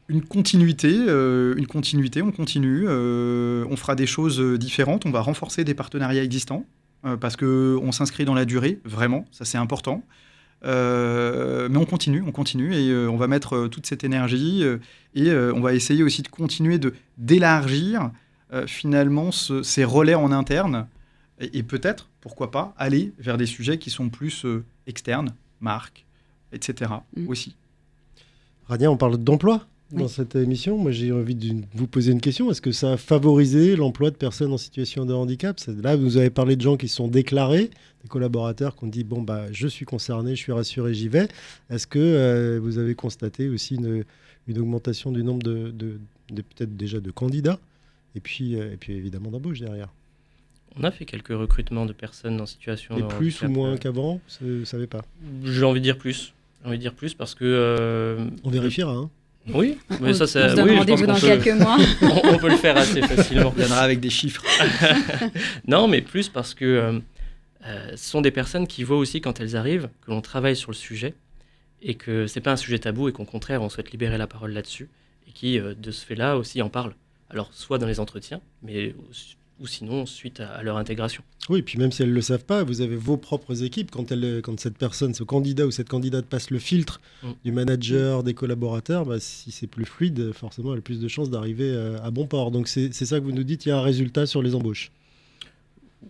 Une 0.08 0.22
continuité, 0.22 0.90
euh, 0.90 1.54
une 1.58 1.66
continuité, 1.66 2.22
on 2.22 2.32
continue, 2.32 2.84
euh, 2.88 3.66
on 3.68 3.76
fera 3.76 3.94
des 3.94 4.06
choses 4.06 4.40
différentes, 4.58 5.04
on 5.04 5.10
va 5.10 5.20
renforcer 5.20 5.64
des 5.64 5.74
partenariats 5.74 6.22
existants 6.22 6.64
euh, 7.04 7.18
parce 7.18 7.36
qu'on 7.36 7.92
s'inscrit 7.92 8.24
dans 8.24 8.32
la 8.32 8.46
durée, 8.46 8.80
vraiment, 8.84 9.26
ça 9.30 9.44
c'est 9.44 9.58
important. 9.58 10.02
Euh, 10.64 11.68
mais 11.70 11.78
on 11.78 11.84
continue, 11.84 12.22
on 12.26 12.32
continue 12.32 12.74
et 12.74 12.90
euh, 12.90 13.08
on 13.08 13.16
va 13.16 13.28
mettre 13.28 13.54
euh, 13.54 13.68
toute 13.68 13.86
cette 13.86 14.02
énergie 14.02 14.64
et 15.14 15.32
on 15.32 15.60
va 15.60 15.74
essayer 15.74 16.02
aussi 16.02 16.22
de 16.22 16.28
continuer 16.28 16.78
de 16.78 16.94
d'élargir 17.16 18.10
finalement 18.66 19.30
ce, 19.30 19.62
ces 19.62 19.84
relais 19.84 20.14
en 20.14 20.32
interne 20.32 20.86
et, 21.38 21.58
et 21.58 21.62
peut-être, 21.62 22.08
pourquoi 22.20 22.50
pas, 22.50 22.74
aller 22.78 23.12
vers 23.18 23.36
des 23.36 23.46
sujets 23.46 23.78
qui 23.78 23.90
sont 23.90 24.08
plus 24.08 24.46
externes, 24.86 25.34
marques, 25.60 26.06
etc. 26.52 26.92
Mm. 27.16 27.28
aussi. 27.28 27.56
Radia, 28.66 28.90
on 28.90 28.96
parle 28.96 29.18
d'emploi? 29.18 29.66
Dans 29.90 30.02
oui. 30.04 30.08
cette 30.08 30.36
émission. 30.36 30.76
Moi, 30.76 30.90
j'ai 30.90 31.12
envie 31.12 31.34
de 31.34 31.62
vous 31.74 31.86
poser 31.86 32.12
une 32.12 32.20
question. 32.20 32.50
Est-ce 32.50 32.60
que 32.60 32.72
ça 32.72 32.92
a 32.92 32.96
favorisé 32.96 33.76
l'emploi 33.76 34.10
de 34.10 34.16
personnes 34.16 34.52
en 34.52 34.58
situation 34.58 35.06
de 35.06 35.14
handicap? 35.14 35.58
Là, 35.82 35.96
vous 35.96 36.16
avez 36.16 36.30
parlé 36.30 36.56
de 36.56 36.60
gens 36.60 36.76
qui 36.76 36.88
sont 36.88 37.08
déclarés, 37.08 37.70
des 38.02 38.08
collaborateurs 38.08 38.76
qui 38.76 38.84
ont 38.84 38.88
dit 38.88 39.04
bon 39.04 39.22
bah 39.22 39.46
je 39.50 39.66
suis 39.66 39.86
concerné, 39.86 40.32
je 40.36 40.40
suis 40.42 40.52
rassuré, 40.52 40.94
j'y 40.94 41.08
vais. 41.08 41.28
Est-ce 41.70 41.86
que 41.86 41.98
euh, 41.98 42.60
vous 42.62 42.78
avez 42.78 42.94
constaté 42.94 43.48
aussi 43.48 43.76
une, 43.76 44.04
une 44.46 44.58
augmentation 44.58 45.10
du 45.10 45.24
nombre 45.24 45.42
de, 45.42 45.70
de, 45.70 45.98
de 46.30 46.42
peut-être 46.42 46.76
déjà 46.76 47.00
de 47.00 47.10
candidats? 47.10 47.58
Et 48.14 48.20
puis 48.20 48.56
euh, 48.56 48.72
et 48.72 48.76
puis 48.76 48.92
évidemment 48.94 49.30
d'embauche 49.30 49.60
derrière. 49.60 49.88
On 50.76 50.84
a 50.84 50.90
fait 50.90 51.06
quelques 51.06 51.28
recrutements 51.28 51.86
de 51.86 51.92
personnes 51.92 52.40
en 52.40 52.46
situation. 52.46 52.96
Et 52.96 53.02
plus 53.02 53.42
ou 53.42 53.48
moins 53.48 53.76
qu'avant, 53.78 54.20
vous 54.40 54.64
savez 54.64 54.86
pas? 54.86 55.02
J'ai 55.42 55.64
envie 55.64 55.80
de 55.80 55.84
dire 55.84 55.98
plus. 55.98 56.34
J'ai 56.62 56.68
envie 56.68 56.76
de 56.76 56.82
dire 56.82 56.94
plus 56.94 57.14
parce 57.14 57.34
que. 57.34 57.44
Euh, 57.44 58.28
on 58.44 58.50
vérifiera. 58.50 58.92
Hein. 58.92 59.10
Oui, 59.54 59.78
mais 60.00 60.14
ça, 60.14 60.26
c'est. 60.26 60.44
On 60.44 60.48
se 60.50 60.54
donne 60.56 60.70
oui, 60.70 60.78
rendez-vous 60.78 61.06
dans 61.06 61.14
peut, 61.14 61.26
quelques 61.26 61.60
mois. 61.60 61.76
on, 62.02 62.34
on, 62.34 62.38
peut 62.38 62.48
le 62.48 62.56
faire 62.56 62.76
assez 62.76 63.00
facilement. 63.02 63.48
On 63.54 63.58
viendra 63.58 63.80
avec 63.80 64.00
des 64.00 64.10
chiffres. 64.10 64.44
non, 65.66 65.88
mais 65.88 66.00
plus 66.00 66.28
parce 66.28 66.54
que 66.54 66.64
euh, 66.64 67.00
euh, 67.66 67.90
ce 67.96 68.10
sont 68.10 68.20
des 68.20 68.30
personnes 68.30 68.66
qui 68.66 68.84
voient 68.84 68.98
aussi 68.98 69.20
quand 69.20 69.40
elles 69.40 69.56
arrivent 69.56 69.88
que 70.04 70.10
l'on 70.10 70.20
travaille 70.20 70.56
sur 70.56 70.70
le 70.70 70.76
sujet 70.76 71.14
et 71.82 71.94
que 71.94 72.26
c'est 72.26 72.40
pas 72.40 72.52
un 72.52 72.56
sujet 72.56 72.78
tabou 72.78 73.08
et 73.08 73.12
qu'au 73.12 73.24
contraire 73.24 73.62
on 73.62 73.68
souhaite 73.68 73.92
libérer 73.92 74.18
la 74.18 74.26
parole 74.26 74.52
là-dessus 74.52 74.88
et 75.28 75.32
qui 75.32 75.58
euh, 75.58 75.74
de 75.74 75.90
ce 75.90 76.04
fait-là 76.04 76.36
aussi 76.36 76.62
en 76.62 76.68
parlent. 76.68 76.94
Alors 77.30 77.50
soit 77.52 77.78
dans 77.78 77.86
les 77.86 78.00
entretiens, 78.00 78.40
mais 78.62 78.94
ou 79.60 79.66
sinon 79.66 80.06
suite 80.06 80.40
à, 80.40 80.48
à, 80.50 80.62
leur 80.62 80.76
intégration. 80.76 81.22
Oui, 81.48 81.62
puis 81.62 81.78
même 81.78 81.90
si 81.90 82.02
elles 82.02 82.10
ne 82.10 82.14
le 82.14 82.22
savent 82.22 82.44
pas, 82.44 82.62
vous 82.62 82.80
avez 82.80 82.96
vos 82.96 83.16
propres 83.16 83.62
équipes. 83.64 83.90
Quand, 83.90 84.12
elle, 84.12 84.40
quand 84.42 84.58
cette 84.60 84.76
personne, 84.76 85.14
ce 85.14 85.24
candidat 85.24 85.66
ou 85.66 85.70
cette 85.70 85.88
candidate 85.88 86.26
passe 86.26 86.50
le 86.50 86.58
filtre 86.58 87.00
mm. 87.22 87.28
du 87.44 87.52
manager, 87.52 88.22
des 88.22 88.34
collaborateurs, 88.34 89.04
bah, 89.04 89.18
si 89.20 89.50
c'est 89.50 89.66
plus 89.66 89.84
fluide, 89.84 90.32
forcément, 90.32 90.72
elle 90.72 90.80
a 90.80 90.82
plus 90.82 91.00
de 91.00 91.08
chances 91.08 91.30
d'arriver 91.30 91.74
à, 91.76 92.04
à, 92.04 92.10
bon 92.10 92.26
port. 92.26 92.50
Donc 92.50 92.68
c'est 92.68 92.92
ça 92.92 93.18
que 93.18 93.24
vous 93.24 93.32
nous 93.32 93.44
dites, 93.44 93.66
il 93.66 93.70
y 93.70 93.72
a 93.72 93.78
un 93.78 93.82
résultat 93.82 94.26
sur 94.26 94.42
les 94.42 94.54
embauches. 94.54 94.90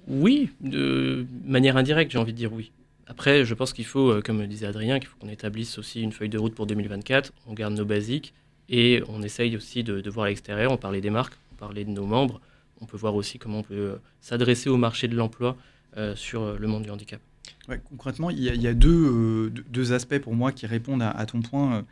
Oui, 0.07 0.51
de 0.61 1.27
manière 1.45 1.77
indirecte, 1.77 2.13
j'ai 2.13 2.19
envie 2.19 2.33
de 2.33 2.39
dire 2.39 2.53
oui. 2.53 2.73
Après, 3.07 3.47
je 3.47 3.55
pense 3.55 3.73
qu'il 3.73 3.87
faut, 3.87 4.11
euh, 4.11 4.21
comme 4.21 4.39
le 4.39 4.47
disait 4.47 4.67
Adrien, 4.67 4.99
qu'il 4.99 5.09
faut 5.09 5.17
qu'on 5.19 5.31
établisse 5.31 5.79
aussi 5.79 6.03
une 6.03 6.13
feuille 6.13 6.29
de 6.29 6.37
route 6.37 6.55
pour 6.55 6.67
2024. 6.67 7.33
On 7.47 7.55
garde 7.55 7.75
nos 7.75 7.87
basiques 7.87 8.35
et 8.69 9.03
on 9.09 9.23
essaye 9.23 9.57
aussi 9.57 9.83
de, 9.83 10.03
de 10.03 10.11
voir 10.11 10.27
à 10.27 10.29
l'extérieur. 10.29 10.73
On 10.73 10.77
parlait 10.77 11.01
des 11.01 11.09
marques, 11.09 11.35
on 11.53 11.57
parlait 11.57 11.85
de 11.85 11.91
nos 11.91 12.05
membres 12.05 12.39
on 12.81 12.87
peut 12.87 12.97
voir 12.97 13.15
aussi 13.15 13.39
comment 13.39 13.59
on 13.59 13.63
peut 13.63 13.75
euh, 13.75 13.97
s'adresser 14.21 14.69
au 14.69 14.77
marché 14.77 15.09
de 15.09 15.17
l'emploi 15.17 15.57
euh, 15.97 16.15
sur 16.15 16.43
euh, 16.43 16.57
le 16.59 16.67
monde 16.69 16.83
du 16.83 16.91
handicap. 16.91 17.21
Concrètement, 17.91 18.31
il 18.31 18.41
y 18.41 18.67
a, 18.67 18.75
deux, 18.75 19.51
deux, 19.51 19.93
aspects 19.93 20.19
pour 20.19 20.35
moi 20.35 20.53
qui 20.53 20.67
répondent 20.67 21.03
à, 21.03 21.27
ton 21.27 21.43
point, 21.43 21.85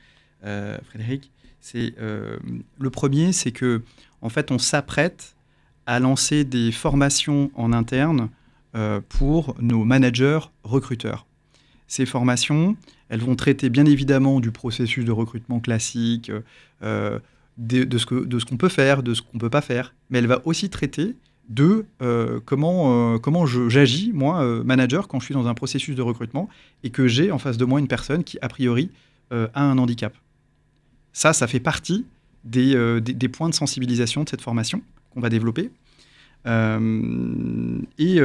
Frédéric. 0.42 1.30
C'est 1.60 1.94
le 1.98 2.90
premier, 2.90 3.32
c'est 3.32 3.52
que 3.52 3.82
en 4.22 4.30
fait, 4.30 4.50
on 4.50 4.58
s'apprête 4.58 5.36
à 5.84 6.00
lancer 6.00 6.44
des 6.44 6.72
formations 6.72 7.50
en 7.54 7.74
interne 7.74 8.30
pour 9.10 9.54
nos 9.60 9.84
managers 9.84 10.40
recruteurs. 10.62 11.26
Ces 11.88 12.06
formations, 12.06 12.74
elles 13.10 13.20
vont 13.20 13.36
traiter 13.36 13.68
bien 13.68 13.84
évidemment 13.84 14.40
du 14.40 14.52
processus 14.52 15.04
de 15.04 15.12
recrutement 15.12 15.60
classique, 15.60 16.32
de, 17.58 17.84
de, 17.84 17.98
ce 17.98 18.44
qu'on 18.44 18.56
peut 18.56 18.68
faire, 18.68 19.02
de 19.02 19.14
ce 19.14 19.22
qu'on 19.22 19.38
peut 19.38 19.50
pas 19.50 19.60
faire, 19.60 19.94
mais 20.10 20.18
elle 20.18 20.26
va 20.26 20.42
aussi 20.44 20.68
traiter 20.68 21.14
de 21.48 21.86
euh, 22.02 22.40
comment, 22.44 23.14
euh, 23.14 23.18
comment 23.18 23.46
j'agis, 23.46 24.12
moi, 24.12 24.42
euh, 24.42 24.64
manager, 24.64 25.08
quand 25.08 25.20
je 25.20 25.26
suis 25.26 25.34
dans 25.34 25.46
un 25.46 25.54
processus 25.54 25.94
de 25.94 26.02
recrutement 26.02 26.48
et 26.82 26.90
que 26.90 27.06
j'ai 27.06 27.30
en 27.30 27.38
face 27.38 27.56
de 27.56 27.64
moi 27.64 27.78
une 27.80 27.88
personne 27.88 28.24
qui, 28.24 28.38
a 28.42 28.48
priori, 28.48 28.90
a 29.32 29.60
un 29.60 29.76
handicap. 29.76 30.14
Ça, 31.12 31.32
ça 31.32 31.48
fait 31.48 31.58
partie 31.58 32.06
des, 32.44 33.00
des, 33.00 33.12
des 33.12 33.28
points 33.28 33.48
de 33.48 33.54
sensibilisation 33.54 34.22
de 34.22 34.28
cette 34.28 34.40
formation 34.40 34.82
qu'on 35.10 35.20
va 35.20 35.28
développer. 35.28 35.72
Et 37.98 38.20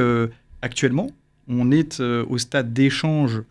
actuellement, 0.62 1.10
on 1.48 1.72
est 1.72 2.00
au 2.00 2.38
stade 2.38 2.72
d'échange 2.72 3.42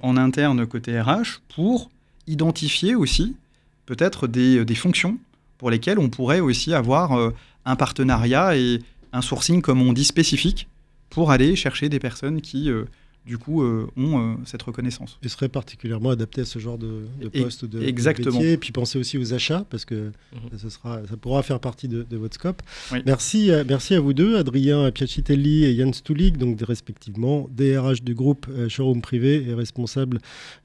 en 0.00 0.16
interne 0.16 0.66
côté 0.66 0.98
RH 0.98 1.42
pour 1.54 1.90
identifier 2.26 2.94
aussi 2.94 3.36
peut-être 3.84 4.26
des, 4.26 4.64
des, 4.64 4.74
fonctions 4.74 5.18
pour 5.58 5.70
lesquelles 5.70 5.98
on 5.98 6.08
pourrait 6.08 6.40
aussi 6.40 6.74
avoir 6.74 7.12
euh, 7.12 7.30
un 7.64 7.76
partenariat 7.76 8.56
et 8.56 8.80
un 9.12 9.22
sourcing, 9.22 9.62
comme 9.62 9.82
on 9.82 9.92
dit, 9.92 10.04
spécifique 10.04 10.68
pour 11.10 11.30
aller 11.30 11.56
chercher 11.56 11.88
des 11.88 11.98
personnes 11.98 12.40
qui, 12.40 12.70
euh, 12.70 12.84
du 13.26 13.38
coup, 13.38 13.62
euh, 13.62 13.86
ont 13.96 14.18
euh, 14.20 14.34
cette 14.44 14.62
reconnaissance. 14.62 15.18
Et 15.22 15.28
serait 15.28 15.48
particulièrement 15.48 16.10
adapté 16.10 16.42
à 16.42 16.44
ce 16.44 16.58
genre 16.58 16.78
de, 16.78 17.02
de 17.20 17.28
poste 17.28 17.64
de, 17.64 17.80
de 17.80 17.86
exactement. 17.86 18.36
métier. 18.36 18.52
Et 18.52 18.56
puis 18.56 18.72
pensez 18.72 18.98
aussi 18.98 19.18
aux 19.18 19.34
achats, 19.34 19.64
parce 19.68 19.84
que 19.84 20.12
Mhm. 20.52 20.70
sera, 20.70 21.00
ça 21.08 21.16
pourra 21.16 21.42
faire 21.42 21.58
partie 21.60 21.88
de, 21.88 22.06
de 22.08 22.16
votre 22.16 22.34
scope. 22.34 22.62
Oui. 22.92 22.98
Merci, 23.06 23.50
à- 23.50 23.64
merci 23.64 23.94
à 23.94 24.00
vous 24.00 24.12
deux, 24.12 24.36
Adrien 24.36 24.90
Piacitelli 24.90 25.64
et 25.64 25.72
Yann 25.72 25.92
Stulig, 25.92 26.36
donc 26.36 26.60
respectivement 26.62 27.48
DRH 27.56 28.02
du 28.02 28.14
groupe 28.14 28.46
euh, 28.50 28.68
Showroom 28.68 29.00
Privé 29.00 29.44
et 29.48 29.54
responsable 29.54 30.18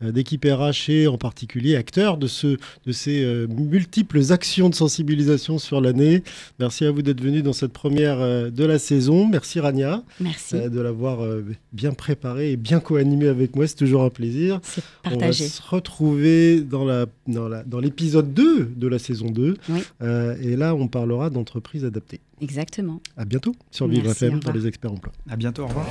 euh, 0.03 0.11
d'équipe 0.11 0.45
RH 0.45 0.89
et 0.89 1.07
en 1.07 1.17
particulier 1.17 1.75
acteur 1.75 2.17
de, 2.17 2.27
ce, 2.27 2.57
de 2.85 2.91
ces 2.91 3.23
euh, 3.23 3.47
multiples 3.47 4.31
actions 4.31 4.69
de 4.69 4.75
sensibilisation 4.75 5.57
sur 5.57 5.81
l'année. 5.81 6.23
Merci 6.59 6.85
à 6.85 6.91
vous 6.91 7.01
d'être 7.01 7.21
venus 7.21 7.43
dans 7.43 7.53
cette 7.53 7.73
première 7.73 8.19
euh, 8.19 8.49
de 8.49 8.63
la 8.65 8.77
saison. 8.79 9.27
Merci 9.27 9.59
Rania 9.59 10.03
Merci. 10.19 10.55
euh, 10.55 10.69
de 10.69 10.79
l'avoir 10.79 11.23
euh, 11.23 11.43
bien 11.73 11.93
préparé 11.93 12.50
et 12.51 12.57
bien 12.57 12.79
co-animé 12.79 13.27
avec 13.27 13.55
moi. 13.55 13.67
C'est 13.67 13.75
toujours 13.75 14.03
un 14.03 14.09
plaisir. 14.09 14.59
C'est 14.63 14.81
On 15.11 15.17
va 15.17 15.31
se 15.31 15.61
retrouver 15.61 16.61
dans 16.61 16.85
la 16.85 17.05
dans 17.27 17.47
la 17.47 17.63
dans 17.63 17.79
l'épisode 17.79 18.33
2 18.33 18.71
de 18.75 18.87
la 18.87 18.99
saison 18.99 19.29
2. 19.29 19.57
Oui. 19.69 19.79
Euh, 20.01 20.35
et 20.41 20.55
là, 20.55 20.75
on 20.75 20.87
parlera 20.87 21.29
d'entreprises 21.29 21.85
adaptées. 21.85 22.19
Exactement. 22.41 23.01
À 23.17 23.25
bientôt 23.25 23.55
sur 23.69 23.87
Vivre 23.87 24.05
Merci, 24.05 24.25
FM 24.25 24.39
pour 24.39 24.51
les 24.53 24.67
experts 24.67 24.91
emploi. 24.91 25.13
À 25.29 25.35
bientôt, 25.35 25.63
au 25.63 25.67
revoir. 25.67 25.85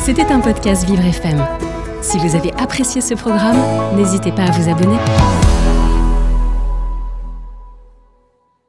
C'était 0.00 0.26
un 0.26 0.40
podcast 0.40 0.86
Vivre 0.86 1.04
FM. 1.04 1.44
Si 2.02 2.16
vous 2.18 2.34
avez 2.34 2.52
apprécié 2.54 3.00
ce 3.00 3.14
programme, 3.14 3.58
n'hésitez 3.96 4.32
pas 4.32 4.44
à 4.44 4.50
vous 4.50 4.70
abonner. 4.70 5.89